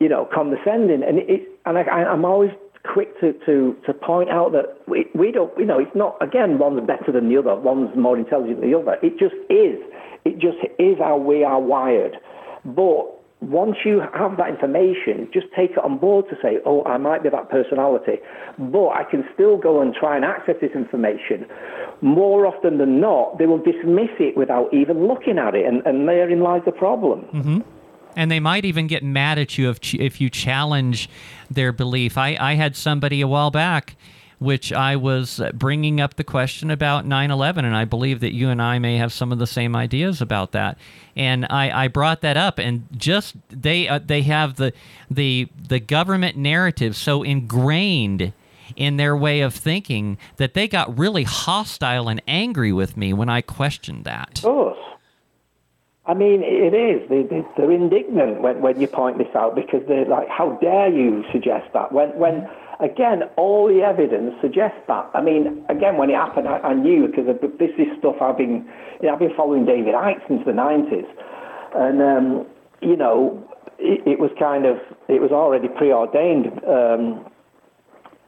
you 0.00 0.08
know, 0.08 0.26
condescending. 0.34 1.02
And 1.06 1.18
it, 1.18 1.46
and 1.66 1.78
I- 1.78 1.82
I'm 2.10 2.24
always 2.24 2.50
quick 2.92 3.20
to, 3.20 3.34
to, 3.46 3.76
to 3.86 3.92
point 3.94 4.30
out 4.30 4.52
that 4.52 4.80
we, 4.88 5.06
we 5.14 5.30
don't, 5.30 5.56
you 5.58 5.66
know, 5.66 5.78
it's 5.78 5.94
not, 5.94 6.16
again, 6.22 6.58
one's 6.58 6.80
better 6.86 7.12
than 7.12 7.28
the 7.28 7.36
other, 7.36 7.54
one's 7.54 7.94
more 7.96 8.18
intelligent 8.18 8.60
than 8.60 8.70
the 8.70 8.78
other. 8.78 8.96
It 9.02 9.18
just 9.18 9.36
is. 9.50 9.78
It 10.24 10.38
just 10.38 10.58
is 10.78 10.98
how 10.98 11.16
we 11.16 11.44
are 11.44 11.60
wired. 11.60 12.16
But 12.64 13.20
once 13.40 13.76
you 13.84 14.02
have 14.14 14.36
that 14.36 14.48
information, 14.50 15.28
just 15.32 15.46
take 15.56 15.70
it 15.72 15.78
on 15.78 15.98
board 15.98 16.26
to 16.28 16.36
say, 16.42 16.58
oh, 16.66 16.84
I 16.84 16.98
might 16.98 17.22
be 17.22 17.30
that 17.30 17.48
personality, 17.48 18.18
but 18.58 18.88
I 18.88 19.04
can 19.10 19.24
still 19.32 19.56
go 19.56 19.80
and 19.80 19.94
try 19.94 20.16
and 20.16 20.24
access 20.24 20.56
this 20.60 20.72
information. 20.74 21.46
More 22.02 22.46
often 22.46 22.78
than 22.78 23.00
not, 23.00 23.38
they 23.38 23.46
will 23.46 23.58
dismiss 23.62 24.10
it 24.18 24.36
without 24.36 24.72
even 24.74 25.06
looking 25.06 25.38
at 25.38 25.54
it, 25.54 25.64
and, 25.66 25.84
and 25.86 26.06
therein 26.06 26.40
lies 26.40 26.62
the 26.66 26.72
problem. 26.72 27.22
Mm-hmm. 27.32 27.58
and 28.16 28.30
they 28.30 28.40
might 28.40 28.64
even 28.64 28.86
get 28.86 29.02
mad 29.02 29.38
at 29.38 29.56
you 29.56 29.70
if 29.70 29.94
if 29.94 30.20
you 30.20 30.28
challenge 30.28 31.08
their 31.50 31.72
belief. 31.72 32.18
I 32.18 32.36
I 32.40 32.54
had 32.54 32.76
somebody 32.76 33.20
a 33.20 33.28
while 33.28 33.50
back 33.50 33.96
which 34.40 34.72
I 34.72 34.96
was 34.96 35.38
uh, 35.38 35.52
bringing 35.52 36.00
up 36.00 36.14
the 36.14 36.24
question 36.24 36.70
about 36.70 37.06
9/11 37.06 37.58
and 37.58 37.76
I 37.76 37.84
believe 37.84 38.20
that 38.20 38.34
you 38.34 38.48
and 38.48 38.60
I 38.60 38.78
may 38.78 38.96
have 38.96 39.12
some 39.12 39.30
of 39.30 39.38
the 39.38 39.46
same 39.46 39.76
ideas 39.76 40.20
about 40.20 40.52
that. 40.52 40.78
And 41.14 41.46
I, 41.50 41.84
I 41.84 41.88
brought 41.88 42.22
that 42.22 42.36
up 42.36 42.58
and 42.58 42.88
just 42.96 43.36
they 43.50 43.86
uh, 43.86 44.00
they 44.04 44.22
have 44.22 44.56
the 44.56 44.72
the 45.10 45.48
the 45.68 45.78
government 45.78 46.36
narrative 46.36 46.96
so 46.96 47.22
ingrained 47.22 48.32
in 48.76 48.96
their 48.96 49.16
way 49.16 49.40
of 49.42 49.54
thinking 49.54 50.16
that 50.36 50.54
they 50.54 50.66
got 50.66 50.98
really 50.98 51.24
hostile 51.24 52.08
and 52.08 52.22
angry 52.26 52.72
with 52.72 52.96
me 52.96 53.12
when 53.12 53.28
I 53.28 53.42
questioned 53.42 54.04
that. 54.04 54.38
Of 54.38 54.44
course. 54.44 54.78
I 56.06 56.14
mean, 56.14 56.42
it 56.42 56.74
is. 56.74 57.08
They, 57.08 57.22
they, 57.22 57.46
they're 57.56 57.70
indignant 57.70 58.40
when, 58.40 58.62
when 58.62 58.80
you 58.80 58.88
point 58.88 59.18
this 59.18 59.28
out 59.34 59.54
because 59.54 59.82
they're 59.86 60.06
like, 60.06 60.28
how 60.28 60.58
dare 60.60 60.88
you 60.88 61.24
suggest 61.30 61.72
that? 61.72 61.92
When, 61.92 62.18
when 62.18 62.48
again, 62.82 63.22
all 63.36 63.68
the 63.68 63.82
evidence 63.82 64.34
suggests 64.40 64.80
that. 64.88 65.10
I 65.14 65.22
mean, 65.22 65.64
again, 65.68 65.96
when 65.96 66.10
it 66.10 66.16
happened, 66.16 66.48
I, 66.48 66.58
I 66.58 66.74
knew 66.74 67.06
because 67.06 67.26
this 67.58 67.70
is 67.78 67.86
stuff 67.98 68.16
I've 68.20 68.38
been, 68.38 68.68
you 69.00 69.08
know, 69.08 69.14
I've 69.14 69.18
been 69.18 69.34
following 69.36 69.64
David 69.64 69.94
Icke 69.94 70.26
since 70.28 70.42
the 70.44 70.52
90s. 70.52 71.08
And, 71.74 72.02
um, 72.02 72.46
you 72.80 72.96
know, 72.96 73.42
it, 73.78 74.06
it 74.06 74.18
was 74.18 74.30
kind 74.38 74.66
of, 74.66 74.76
it 75.08 75.20
was 75.20 75.30
already 75.30 75.68
preordained. 75.68 76.46
Um, 76.66 77.26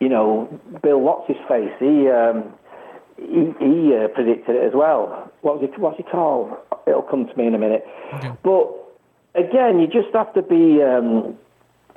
you 0.00 0.08
know, 0.08 0.48
Bill, 0.82 1.00
what's 1.00 1.28
his 1.28 1.38
face? 1.48 1.72
He, 1.78 2.08
um, 2.08 2.52
he, 3.16 3.54
he 3.60 3.94
uh, 3.94 4.08
predicted 4.08 4.56
it 4.56 4.64
as 4.64 4.72
well. 4.74 5.30
What 5.42 5.60
was 5.60 5.70
it? 5.70 5.78
What's 5.78 5.96
he 5.96 6.02
called? 6.02 6.56
It'll 6.86 7.02
come 7.02 7.26
to 7.26 7.36
me 7.36 7.46
in 7.46 7.54
a 7.54 7.58
minute. 7.58 7.86
But 8.42 8.66
again, 9.34 9.78
you 9.78 9.86
just 9.86 10.14
have 10.14 10.32
to 10.34 10.42
be. 10.42 10.82
Um, 10.82 11.38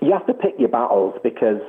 you 0.01 0.11
have 0.11 0.27
to 0.27 0.33
pick 0.33 0.53
your 0.59 0.69
battles 0.69 1.15
because 1.23 1.61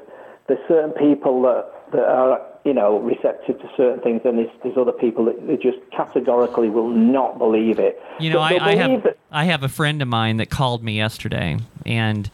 there's 0.48 0.60
certain 0.68 0.92
people 0.92 1.42
that 1.42 1.72
that 1.92 2.04
are 2.04 2.40
you 2.64 2.74
know 2.74 2.98
receptive 2.98 3.58
to 3.60 3.70
certain 3.76 4.00
things, 4.00 4.20
and 4.24 4.38
there's, 4.38 4.50
there's 4.62 4.76
other 4.76 4.92
people 4.92 5.24
that 5.26 5.46
they 5.46 5.56
just 5.56 5.78
categorically 5.92 6.68
will 6.68 6.88
not 6.90 7.38
believe 7.38 7.78
it. 7.78 8.00
You 8.18 8.30
know, 8.32 8.40
I, 8.40 8.58
I 8.60 8.74
have 8.76 9.02
that- 9.04 9.18
I 9.30 9.44
have 9.44 9.62
a 9.62 9.68
friend 9.68 10.02
of 10.02 10.08
mine 10.08 10.38
that 10.38 10.50
called 10.50 10.82
me 10.82 10.96
yesterday, 10.96 11.58
and 11.84 12.30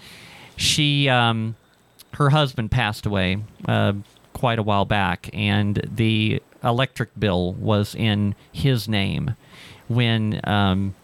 she, 0.57 1.09
um, 1.09 1.57
her 2.15 2.31
husband 2.31 2.71
passed 2.71 3.07
away 3.07 3.39
uh, 3.67 3.93
quite 4.33 4.59
a 4.59 4.63
while 4.63 4.85
back, 4.85 5.29
and 5.33 5.81
the 5.97 6.43
electric 6.63 7.11
bill 7.19 7.53
was 7.55 7.95
in 7.95 8.35
his 8.53 8.89
name 8.89 9.35
when 9.89 10.41
um, 10.45 10.95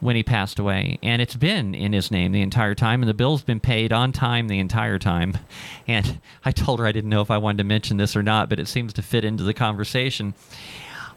when 0.00 0.14
he 0.14 0.22
passed 0.22 0.58
away, 0.58 0.98
and 1.02 1.20
it's 1.20 1.34
been 1.34 1.74
in 1.74 1.92
his 1.92 2.10
name 2.10 2.32
the 2.32 2.40
entire 2.40 2.74
time, 2.74 3.02
and 3.02 3.08
the 3.08 3.14
bill's 3.14 3.42
been 3.42 3.60
paid 3.60 3.92
on 3.92 4.12
time 4.12 4.48
the 4.48 4.58
entire 4.58 4.98
time. 4.98 5.36
And 5.88 6.20
I 6.44 6.52
told 6.52 6.80
her 6.80 6.86
I 6.86 6.92
didn't 6.92 7.08
know 7.08 7.22
if 7.22 7.30
I 7.30 7.38
wanted 7.38 7.58
to 7.58 7.64
mention 7.64 7.96
this 7.96 8.14
or 8.14 8.22
not, 8.22 8.50
but 8.50 8.60
it 8.60 8.68
seems 8.68 8.92
to 8.92 9.02
fit 9.02 9.24
into 9.24 9.42
the 9.42 9.54
conversation. 9.54 10.34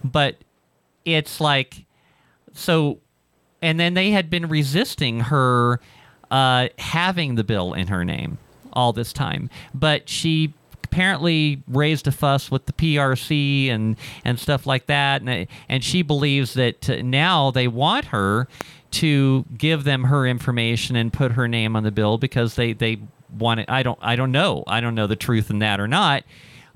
But 0.01 0.37
it's 1.05 1.41
like 1.41 1.85
so 2.53 2.99
and 3.61 3.79
then 3.79 3.93
they 3.93 4.11
had 4.11 4.29
been 4.29 4.47
resisting 4.47 5.21
her 5.21 5.79
uh, 6.29 6.69
having 6.77 7.35
the 7.35 7.43
bill 7.43 7.73
in 7.73 7.87
her 7.87 8.05
name 8.05 8.37
all 8.73 8.93
this 8.93 9.11
time 9.11 9.49
but 9.73 10.07
she 10.07 10.53
apparently 10.85 11.63
raised 11.67 12.07
a 12.07 12.11
fuss 12.11 12.51
with 12.51 12.65
the 12.65 12.73
PRC 12.73 13.69
and 13.69 13.95
and 14.25 14.39
stuff 14.39 14.65
like 14.65 14.87
that. 14.87 15.21
And 15.21 15.47
and 15.69 15.83
she 15.83 16.01
believes 16.01 16.53
that 16.55 16.89
uh, 16.89 17.01
now 17.01 17.51
they 17.51 17.67
want 17.67 18.05
her 18.05 18.47
to 18.91 19.45
give 19.57 19.83
them 19.83 20.05
her 20.05 20.27
information 20.27 20.95
and 20.95 21.13
put 21.13 21.33
her 21.33 21.47
name 21.47 21.75
on 21.75 21.83
the 21.83 21.91
bill 21.91 22.17
because 22.17 22.55
they 22.55 22.73
they 22.73 22.99
want 23.37 23.61
it. 23.61 23.69
I 23.69 23.83
don't 23.83 23.99
I 24.01 24.15
don't 24.15 24.31
know. 24.31 24.63
I 24.67 24.81
don't 24.81 24.95
know 24.95 25.07
the 25.07 25.15
truth 25.15 25.49
in 25.49 25.59
that 25.59 25.79
or 25.79 25.87
not. 25.87 26.23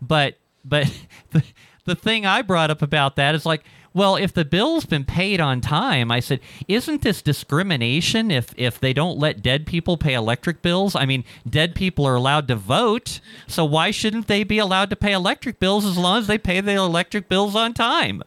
But 0.01 0.36
but 0.64 0.91
the, 1.32 1.43
the 1.86 1.95
thing 1.95 2.26
I 2.26 2.41
brought 2.41 2.72
up 2.72 2.82
about 2.82 3.16
that 3.16 3.36
is 3.36 3.45
like, 3.45 3.64
well, 3.96 4.18
if 4.18 4.34
the 4.34 4.43
bill's 4.43 4.86
been 4.86 5.06
paid 5.06 5.39
on 5.39 5.62
time, 5.62 6.12
I 6.12 6.20
said, 6.20 6.41
isn't 6.68 7.02
this 7.02 7.22
discrimination 7.22 8.30
if 8.30 8.54
if 8.58 8.78
they 8.78 8.91
don't 8.91 9.18
let 9.18 9.41
dead 9.41 9.66
people 9.66 9.96
pay 9.96 10.14
electric 10.14 10.62
bills? 10.62 10.96
I 10.98 11.06
mean, 11.06 11.24
dead 11.50 11.74
people 11.76 12.06
are 12.06 12.16
allowed 12.16 12.50
to 12.50 12.58
vote, 12.58 13.22
so 13.48 13.64
why 13.64 13.91
shouldn't 13.91 14.28
they 14.28 14.43
be 14.43 14.60
allowed 14.60 14.89
to 14.89 14.98
pay 14.98 15.14
electric 15.14 15.60
bills 15.60 15.86
as 15.86 15.98
long 15.98 16.20
as 16.20 16.28
they 16.28 16.38
pay 16.38 16.60
their 16.60 16.78
electric 16.78 17.30
bills 17.30 17.56
on 17.56 17.74
time? 17.74 18.22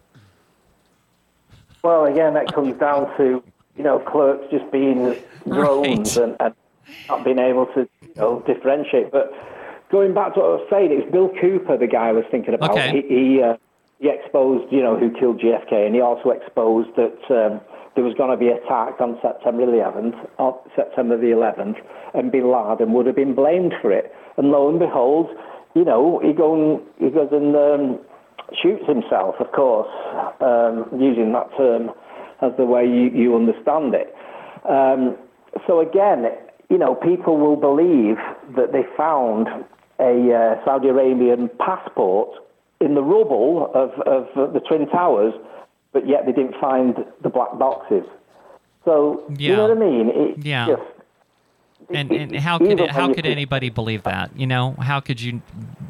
Well, 1.84 2.06
again, 2.06 2.32
that 2.32 2.52
comes 2.54 2.74
down 2.80 3.14
to 3.18 3.42
you 3.76 3.84
know 3.84 3.98
clerks 3.98 4.46
just 4.50 4.72
being 4.72 5.16
drones 5.46 6.16
Right. 6.16 6.24
and, 6.24 6.36
and 6.40 6.54
not 7.10 7.24
being 7.24 7.38
able 7.38 7.66
to 7.74 7.80
you 8.00 8.14
know 8.16 8.42
differentiate. 8.46 9.12
But 9.12 9.32
going 9.90 10.14
back 10.14 10.32
to 10.32 10.40
what 10.40 10.46
I 10.46 10.52
was 10.54 10.66
saying, 10.70 10.92
it's 10.92 11.12
Bill 11.12 11.30
Cooper, 11.40 11.76
the 11.76 11.86
guy 11.86 12.08
I 12.08 12.12
was 12.12 12.24
thinking 12.30 12.54
about. 12.54 12.70
Okay. 12.70 13.02
He 13.06 13.34
he, 13.34 13.42
uh, 13.42 13.58
he 13.98 14.08
exposed 14.08 14.72
you 14.72 14.82
know 14.82 14.96
who 14.96 15.10
killed 15.18 15.40
JFK, 15.40 15.86
and 15.86 15.94
he 15.94 16.00
also 16.00 16.30
exposed 16.30 16.90
that 16.96 17.18
um, 17.30 17.60
there 17.94 18.04
was 18.04 18.14
going 18.14 18.30
to 18.30 18.36
be 18.36 18.48
attack 18.48 19.00
on 19.00 19.18
September 19.20 19.66
the 19.66 19.82
11th, 19.82 20.14
on 20.38 20.54
September 20.76 21.18
the 21.18 21.34
11th, 21.34 21.76
and 22.14 22.30
Bin 22.30 22.46
Laden 22.46 22.92
would 22.92 23.06
have 23.06 23.16
been 23.16 23.34
blamed 23.34 23.74
for 23.82 23.90
it. 23.90 24.12
And 24.36 24.50
lo 24.50 24.68
and 24.68 24.78
behold, 24.78 25.30
you 25.74 25.84
know, 25.84 26.20
he 26.22 26.30
and, 26.30 26.80
he 26.98 27.10
goes 27.10 27.28
and 27.32 27.56
um, 27.56 27.98
shoots 28.62 28.86
himself, 28.86 29.34
of 29.40 29.50
course, 29.52 29.90
um, 30.40 30.86
using 30.94 31.32
that 31.32 31.50
term 31.56 31.90
as 32.40 32.52
the 32.56 32.64
way 32.64 32.86
you, 32.86 33.10
you 33.10 33.34
understand 33.34 33.94
it. 33.94 34.14
Um, 34.68 35.18
so 35.66 35.80
again, 35.80 36.26
you 36.70 36.78
know, 36.78 36.94
people 36.94 37.36
will 37.36 37.56
believe 37.56 38.16
that 38.54 38.70
they 38.72 38.82
found 38.96 39.48
a 39.98 40.14
uh, 40.32 40.64
Saudi 40.64 40.88
Arabian 40.88 41.50
passport 41.58 42.30
in 42.80 42.94
the 42.94 43.02
rubble 43.02 43.70
of, 43.74 43.90
of 44.06 44.52
the 44.52 44.60
Twin 44.60 44.86
Towers, 44.88 45.34
but 45.92 46.06
yet 46.08 46.26
they 46.26 46.32
didn't 46.32 46.54
find 46.60 46.96
the 47.22 47.28
black 47.28 47.58
boxes. 47.58 48.04
So, 48.84 49.24
Yeah. 49.36 49.50
you 49.50 49.56
know 49.56 49.68
what 49.68 49.76
I 49.76 49.80
mean? 49.80 50.10
It's 50.14 50.44
Yeah. 50.44 50.66
just, 50.68 50.82
And, 51.90 52.10
and 52.12 52.36
how 52.36 52.58
could 52.58 52.80
it, 52.80 52.90
how 52.90 53.12
could 53.14 53.24
anybody 53.24 53.70
believe 53.70 54.02
that? 54.02 54.30
You 54.36 54.46
know, 54.46 54.74
how 54.78 55.00
could 55.00 55.20
you 55.20 55.40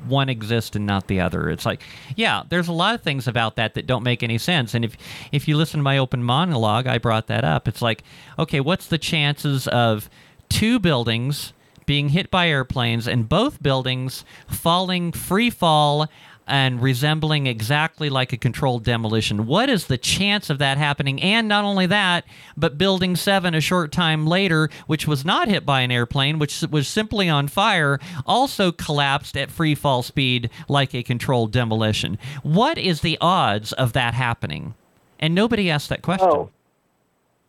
one 0.06 0.28
exist 0.28 0.76
and 0.76 0.86
not 0.86 1.08
the 1.08 1.20
other? 1.20 1.50
It's 1.50 1.66
like, 1.66 1.82
yeah, 2.14 2.44
there's 2.48 2.68
a 2.68 2.72
lot 2.72 2.94
of 2.94 3.02
things 3.02 3.26
about 3.26 3.56
that 3.56 3.74
that 3.74 3.86
don't 3.86 4.04
make 4.04 4.22
any 4.22 4.38
sense. 4.38 4.74
And 4.74 4.84
if 4.84 4.96
if 5.32 5.48
you 5.48 5.56
listen 5.56 5.78
to 5.80 5.84
my 5.84 5.98
open 5.98 6.22
monologue, 6.22 6.86
I 6.86 6.98
brought 6.98 7.26
that 7.26 7.42
up. 7.44 7.66
It's 7.66 7.82
like, 7.82 8.04
okay, 8.38 8.60
what's 8.60 8.86
the 8.86 8.98
chances 8.98 9.66
of 9.68 10.08
two 10.48 10.78
buildings 10.78 11.52
being 11.84 12.10
hit 12.10 12.30
by 12.30 12.48
airplanes 12.48 13.08
and 13.08 13.28
both 13.28 13.62
buildings 13.62 14.24
falling 14.46 15.10
free 15.10 15.50
fall 15.50 16.06
and 16.48 16.82
resembling 16.82 17.46
exactly 17.46 18.10
like 18.10 18.32
a 18.32 18.36
controlled 18.36 18.84
demolition. 18.84 19.46
What 19.46 19.68
is 19.68 19.86
the 19.86 19.98
chance 19.98 20.50
of 20.50 20.58
that 20.58 20.78
happening? 20.78 21.22
And 21.22 21.46
not 21.46 21.64
only 21.64 21.86
that, 21.86 22.24
but 22.56 22.78
Building 22.78 23.14
7 23.16 23.54
a 23.54 23.60
short 23.60 23.92
time 23.92 24.26
later, 24.26 24.70
which 24.86 25.06
was 25.06 25.24
not 25.24 25.48
hit 25.48 25.64
by 25.64 25.82
an 25.82 25.90
airplane, 25.90 26.38
which 26.38 26.62
was 26.70 26.88
simply 26.88 27.28
on 27.28 27.48
fire, 27.48 28.00
also 28.26 28.72
collapsed 28.72 29.36
at 29.36 29.50
free 29.50 29.74
fall 29.74 30.02
speed 30.02 30.50
like 30.68 30.94
a 30.94 31.02
controlled 31.02 31.52
demolition. 31.52 32.18
What 32.42 32.78
is 32.78 33.02
the 33.02 33.18
odds 33.20 33.72
of 33.72 33.92
that 33.92 34.14
happening? 34.14 34.74
And 35.20 35.34
nobody 35.34 35.70
asked 35.70 35.88
that 35.90 36.02
question. 36.02 36.28
Oh. 36.30 36.50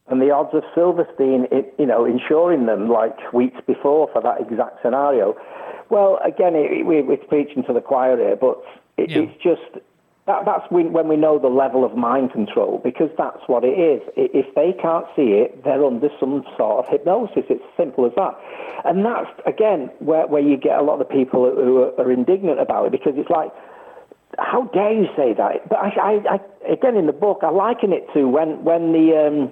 And 0.07 0.19
the 0.19 0.31
odds 0.31 0.49
of 0.53 0.63
Silverstein, 0.73 1.45
you 1.77 1.85
know, 1.85 2.03
insuring 2.03 2.65
them 2.65 2.89
like 2.89 3.31
weeks 3.31 3.61
before 3.67 4.09
for 4.11 4.21
that 4.23 4.41
exact 4.41 4.81
scenario. 4.81 5.35
Well, 5.89 6.19
again, 6.25 6.53
it, 6.55 6.85
we, 6.85 7.01
we're 7.01 7.17
preaching 7.17 7.63
to 7.65 7.73
the 7.73 7.81
choir 7.81 8.17
here, 8.17 8.35
but 8.35 8.59
it, 9.03 9.09
Yeah. 9.09 9.23
it's 9.23 9.37
just 9.41 9.83
that, 10.29 10.45
that's 10.45 10.69
when, 10.69 10.93
when 10.93 11.07
we 11.07 11.17
know 11.17 11.39
the 11.39 11.47
level 11.47 11.83
of 11.83 11.97
mind 11.97 12.31
control, 12.31 12.79
because 12.83 13.09
that's 13.17 13.41
what 13.47 13.63
it 13.63 13.75
is. 13.93 13.99
If 14.15 14.53
they 14.53 14.73
can't 14.79 15.07
see 15.15 15.41
it, 15.41 15.63
they're 15.63 15.83
under 15.83 16.09
some 16.19 16.43
sort 16.55 16.85
of 16.85 16.91
hypnosis. 16.91 17.45
It's 17.49 17.63
simple 17.75 18.05
as 18.05 18.13
that. 18.15 18.37
And 18.85 19.03
that's, 19.03 19.31
again, 19.47 19.89
where, 19.97 20.27
where 20.27 20.41
you 20.41 20.55
get 20.55 20.77
a 20.77 20.83
lot 20.83 21.01
of 21.01 21.07
the 21.07 21.13
people 21.19 21.49
who 21.49 21.81
are, 21.81 21.99
are 21.99 22.11
indignant 22.11 22.59
about 22.59 22.85
it, 22.85 22.91
because 22.91 23.13
it's 23.15 23.31
like, 23.31 23.49
how 24.37 24.69
dare 24.71 24.93
you 24.93 25.07
say 25.17 25.33
that? 25.33 25.67
But 25.67 25.79
I, 25.79 25.89
I, 25.97 26.11
I, 26.35 26.71
again, 26.71 26.95
in 26.95 27.07
the 27.07 27.17
book, 27.25 27.39
I 27.41 27.49
liken 27.49 27.91
it 27.91 28.05
to 28.13 28.27
when, 28.27 28.63
when 28.63 28.93
the. 28.93 29.17
Um, 29.17 29.51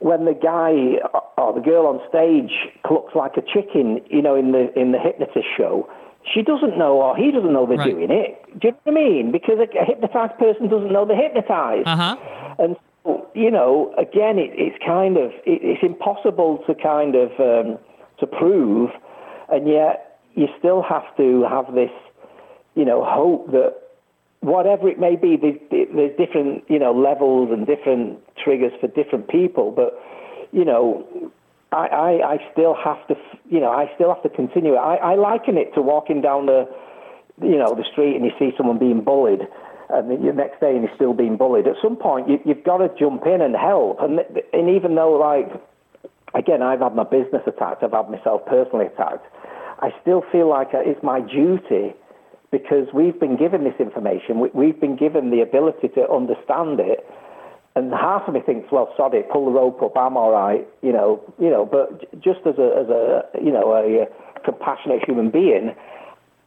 when 0.00 0.26
the 0.26 0.34
guy 0.34 1.00
or 1.38 1.54
the 1.54 1.60
girl 1.60 1.86
on 1.86 1.98
stage 2.10 2.52
looks 2.90 3.14
like 3.14 3.38
a 3.38 3.40
chicken, 3.40 4.02
you 4.10 4.20
know, 4.20 4.34
in 4.34 4.52
the 4.52 4.78
in 4.78 4.92
the 4.92 4.98
hypnotist 4.98 5.46
show, 5.56 5.88
she 6.32 6.42
doesn't 6.42 6.78
know 6.78 7.02
or 7.02 7.16
he 7.16 7.30
doesn't 7.30 7.52
know 7.52 7.66
they're 7.66 7.78
Right. 7.78 7.90
doing 7.94 8.10
it. 8.10 8.42
Do 8.60 8.68
you 8.68 8.72
know 8.72 8.78
what 8.84 8.92
I 8.92 8.94
mean? 8.94 9.32
Because 9.32 9.58
a, 9.58 9.78
a 9.78 9.84
hypnotized 9.84 10.38
person 10.38 10.68
doesn't 10.68 10.92
know 10.92 11.04
they're 11.04 11.16
hypnotized. 11.20 11.86
Uh 11.86 11.96
huh. 11.96 12.16
And 12.58 12.76
so, 13.04 13.28
you 13.34 13.50
know, 13.50 13.92
again, 13.98 14.38
it, 14.38 14.50
it's 14.54 14.78
kind 14.84 15.16
of 15.16 15.30
it, 15.44 15.60
it's 15.62 15.82
impossible 15.82 16.62
to 16.66 16.74
kind 16.74 17.14
of 17.14 17.30
um, 17.38 17.78
to 18.20 18.26
prove, 18.26 18.90
and 19.52 19.68
yet 19.68 20.20
you 20.34 20.48
still 20.58 20.82
have 20.82 21.04
to 21.16 21.44
have 21.48 21.74
this, 21.74 21.90
you 22.74 22.84
know, 22.84 23.04
hope 23.04 23.50
that 23.52 23.74
whatever 24.40 24.88
it 24.88 24.98
may 24.98 25.16
be, 25.16 25.36
there's, 25.36 25.58
there's 25.70 26.16
different, 26.18 26.64
you 26.68 26.78
know, 26.78 26.92
levels 26.92 27.50
and 27.52 27.66
different 27.66 28.18
triggers 28.36 28.72
for 28.80 28.88
different 28.88 29.28
people. 29.28 29.70
But, 29.70 29.98
you 30.52 30.64
know, 30.64 31.06
I, 31.74 31.86
I, 31.86 32.10
I 32.34 32.36
still 32.52 32.74
have 32.74 33.04
to, 33.08 33.16
you 33.50 33.58
know, 33.58 33.70
I 33.70 33.90
still 33.96 34.14
have 34.14 34.22
to 34.22 34.28
continue. 34.28 34.74
I, 34.74 34.94
I 34.94 35.14
liken 35.16 35.58
it 35.58 35.74
to 35.74 35.82
walking 35.82 36.20
down 36.20 36.46
the, 36.46 36.70
you 37.42 37.58
know, 37.58 37.74
the 37.74 37.84
street 37.90 38.14
and 38.14 38.24
you 38.24 38.30
see 38.38 38.52
someone 38.56 38.78
being 38.78 39.02
bullied. 39.02 39.40
And 39.90 40.08
the 40.10 40.32
next 40.32 40.60
day, 40.60 40.70
and 40.70 40.82
you're 40.82 40.94
still 40.94 41.12
being 41.12 41.36
bullied. 41.36 41.66
At 41.66 41.76
some 41.82 41.96
point, 41.96 42.28
you, 42.28 42.38
you've 42.46 42.64
got 42.64 42.78
to 42.78 42.88
jump 42.98 43.26
in 43.26 43.42
and 43.42 43.54
help. 43.54 43.98
And 44.00 44.20
and 44.52 44.70
even 44.70 44.94
though, 44.94 45.12
like, 45.12 45.50
again, 46.34 46.62
I've 46.62 46.80
had 46.80 46.94
my 46.94 47.04
business 47.04 47.42
attacked, 47.46 47.82
I've 47.82 47.92
had 47.92 48.08
myself 48.08 48.46
personally 48.46 48.86
attacked. 48.86 49.26
I 49.80 49.90
still 50.00 50.22
feel 50.32 50.48
like 50.48 50.68
it's 50.72 51.02
my 51.02 51.20
duty 51.20 51.92
because 52.50 52.86
we've 52.94 53.18
been 53.18 53.36
given 53.36 53.64
this 53.64 53.74
information, 53.80 54.38
we, 54.38 54.48
we've 54.54 54.80
been 54.80 54.96
given 54.96 55.30
the 55.30 55.42
ability 55.42 55.88
to 55.88 56.08
understand 56.08 56.78
it. 56.78 57.04
And 57.76 57.92
half 57.92 58.22
of 58.28 58.34
me 58.34 58.40
thinks, 58.40 58.70
well, 58.70 58.92
sod 58.96 59.14
it, 59.14 59.28
pull 59.30 59.46
the 59.46 59.50
rope 59.50 59.82
up, 59.82 59.96
I'm 59.96 60.16
all 60.16 60.30
right, 60.30 60.66
you 60.80 60.92
know, 60.92 61.20
you 61.40 61.50
know. 61.50 61.66
But 61.66 62.02
just 62.22 62.40
as 62.46 62.54
a, 62.56 62.70
as 62.78 62.88
a, 62.88 63.22
you 63.42 63.50
know, 63.50 63.74
a, 63.74 64.06
compassionate 64.44 65.02
human 65.04 65.30
being, 65.30 65.74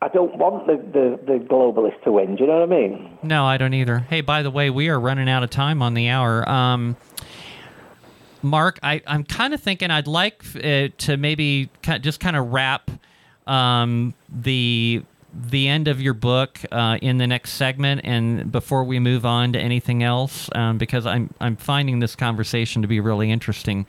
I 0.01 0.07
don't 0.07 0.37
want 0.37 0.67
the, 0.67 0.75
the, 0.75 1.19
the 1.25 1.39
globalists 1.43 2.03
to 2.03 2.11
win. 2.11 2.35
Do 2.35 2.43
you 2.43 2.47
know 2.47 2.59
what 2.59 2.71
I 2.71 2.79
mean? 2.79 3.17
No, 3.23 3.45
I 3.45 3.57
don't 3.57 3.73
either. 3.73 3.99
Hey, 3.99 4.21
by 4.21 4.43
the 4.43 4.51
way, 4.51 4.69
we 4.69 4.89
are 4.89 4.99
running 4.99 5.27
out 5.27 5.43
of 5.43 5.49
time 5.49 5.81
on 5.81 5.95
the 5.95 6.09
hour. 6.09 6.47
Um, 6.47 6.95
Mark, 8.43 8.79
I, 8.83 9.01
I'm 9.07 9.23
kind 9.23 9.53
of 9.53 9.61
thinking 9.61 9.89
I'd 9.89 10.07
like 10.07 10.43
uh, 10.55 10.89
to 10.99 11.17
maybe 11.17 11.69
just 12.01 12.19
kind 12.19 12.35
of 12.35 12.53
wrap 12.53 12.91
um, 13.47 14.13
the 14.29 15.03
the 15.33 15.67
end 15.67 15.87
of 15.87 16.01
your 16.01 16.13
book 16.13 16.59
uh, 16.71 16.97
in 17.01 17.17
the 17.17 17.27
next 17.27 17.51
segment, 17.51 18.01
and 18.03 18.51
before 18.51 18.83
we 18.83 18.99
move 18.99 19.25
on 19.25 19.53
to 19.53 19.59
anything 19.59 20.03
else, 20.03 20.49
um, 20.55 20.77
because 20.77 21.05
I'm 21.05 21.33
I'm 21.39 21.55
finding 21.55 21.99
this 21.99 22.15
conversation 22.15 22.81
to 22.81 22.87
be 22.87 22.99
really 22.99 23.29
interesting. 23.29 23.85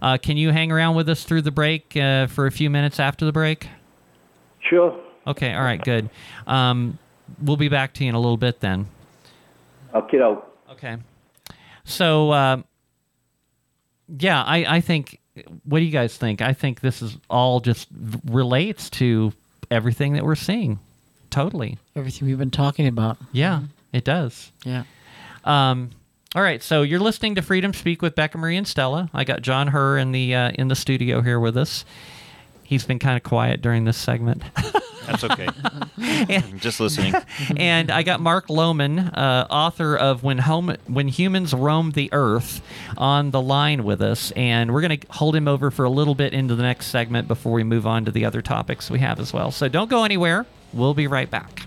Uh, 0.00 0.16
can 0.18 0.36
you 0.36 0.50
hang 0.50 0.70
around 0.70 0.94
with 0.94 1.08
us 1.08 1.24
through 1.24 1.42
the 1.42 1.50
break 1.50 1.96
uh, 1.96 2.26
for 2.28 2.46
a 2.46 2.52
few 2.52 2.70
minutes 2.70 3.00
after 3.00 3.24
the 3.24 3.32
break? 3.32 3.68
Sure. 4.60 4.98
Okay, 5.26 5.52
all 5.52 5.62
right, 5.62 5.82
good. 5.82 6.08
Um, 6.46 6.98
we'll 7.42 7.56
be 7.56 7.68
back 7.68 7.92
to 7.94 8.04
you 8.04 8.08
in 8.08 8.14
a 8.14 8.20
little 8.20 8.36
bit 8.36 8.60
then. 8.60 8.86
Okay. 9.94 10.18
Okay. 10.70 10.96
So, 11.84 12.30
uh, 12.30 12.62
yeah, 14.18 14.42
I, 14.42 14.76
I 14.76 14.80
think. 14.80 15.20
What 15.64 15.80
do 15.80 15.84
you 15.84 15.90
guys 15.90 16.16
think? 16.16 16.40
I 16.40 16.54
think 16.54 16.80
this 16.80 17.02
is 17.02 17.18
all 17.28 17.60
just 17.60 17.88
relates 18.24 18.88
to 18.90 19.34
everything 19.70 20.14
that 20.14 20.24
we're 20.24 20.34
seeing. 20.34 20.78
Totally. 21.30 21.78
Everything 21.94 22.28
we've 22.28 22.38
been 22.38 22.50
talking 22.50 22.86
about. 22.86 23.18
Yeah, 23.32 23.62
it 23.92 24.04
does. 24.04 24.52
Yeah. 24.64 24.84
Um, 25.44 25.90
all 26.34 26.42
right, 26.42 26.62
so 26.62 26.82
you're 26.82 27.00
listening 27.00 27.34
to 27.36 27.42
Freedom 27.42 27.72
Speak 27.72 28.02
with 28.02 28.14
Becca 28.14 28.36
Mari 28.36 28.56
and 28.56 28.66
Stella. 28.66 29.10
I 29.14 29.24
got 29.24 29.42
Jon 29.42 29.68
Herr 29.68 29.96
in 29.96 30.12
the 30.12 30.34
uh, 30.34 30.50
in 30.50 30.68
the 30.68 30.74
studio 30.74 31.22
here 31.22 31.40
with 31.40 31.56
us. 31.56 31.84
He's 32.62 32.84
been 32.84 32.98
kind 32.98 33.16
of 33.16 33.22
quiet 33.22 33.62
during 33.62 33.84
this 33.84 33.96
segment. 33.96 34.42
That's 35.06 35.24
okay. 35.24 35.48
I'm 35.98 36.58
just 36.58 36.80
listening. 36.80 37.14
and 37.56 37.90
I 37.90 38.02
got 38.02 38.20
Mark 38.20 38.48
Loughman, 38.48 38.98
uh, 39.16 39.46
author 39.50 39.96
of 39.96 40.22
"When 40.22 40.38
Home 40.38 40.76
When 40.86 41.08
Humans 41.08 41.54
Roam 41.54 41.92
the 41.92 42.08
Earth," 42.12 42.60
on 42.96 43.30
the 43.30 43.40
line 43.40 43.84
with 43.84 44.02
us, 44.02 44.30
and 44.32 44.72
we're 44.72 44.80
going 44.82 44.98
to 44.98 45.06
hold 45.12 45.34
him 45.36 45.48
over 45.48 45.70
for 45.70 45.84
a 45.84 45.90
little 45.90 46.14
bit 46.14 46.32
into 46.32 46.54
the 46.54 46.62
next 46.62 46.86
segment 46.86 47.28
before 47.28 47.52
we 47.52 47.64
move 47.64 47.86
on 47.86 48.04
to 48.04 48.10
the 48.10 48.24
other 48.24 48.42
topics 48.42 48.90
we 48.90 48.98
have 49.00 49.20
as 49.20 49.32
well. 49.32 49.50
So 49.50 49.68
don't 49.68 49.88
go 49.90 50.04
anywhere. 50.04 50.46
We'll 50.72 50.94
be 50.94 51.06
right 51.06 51.30
back. 51.30 51.65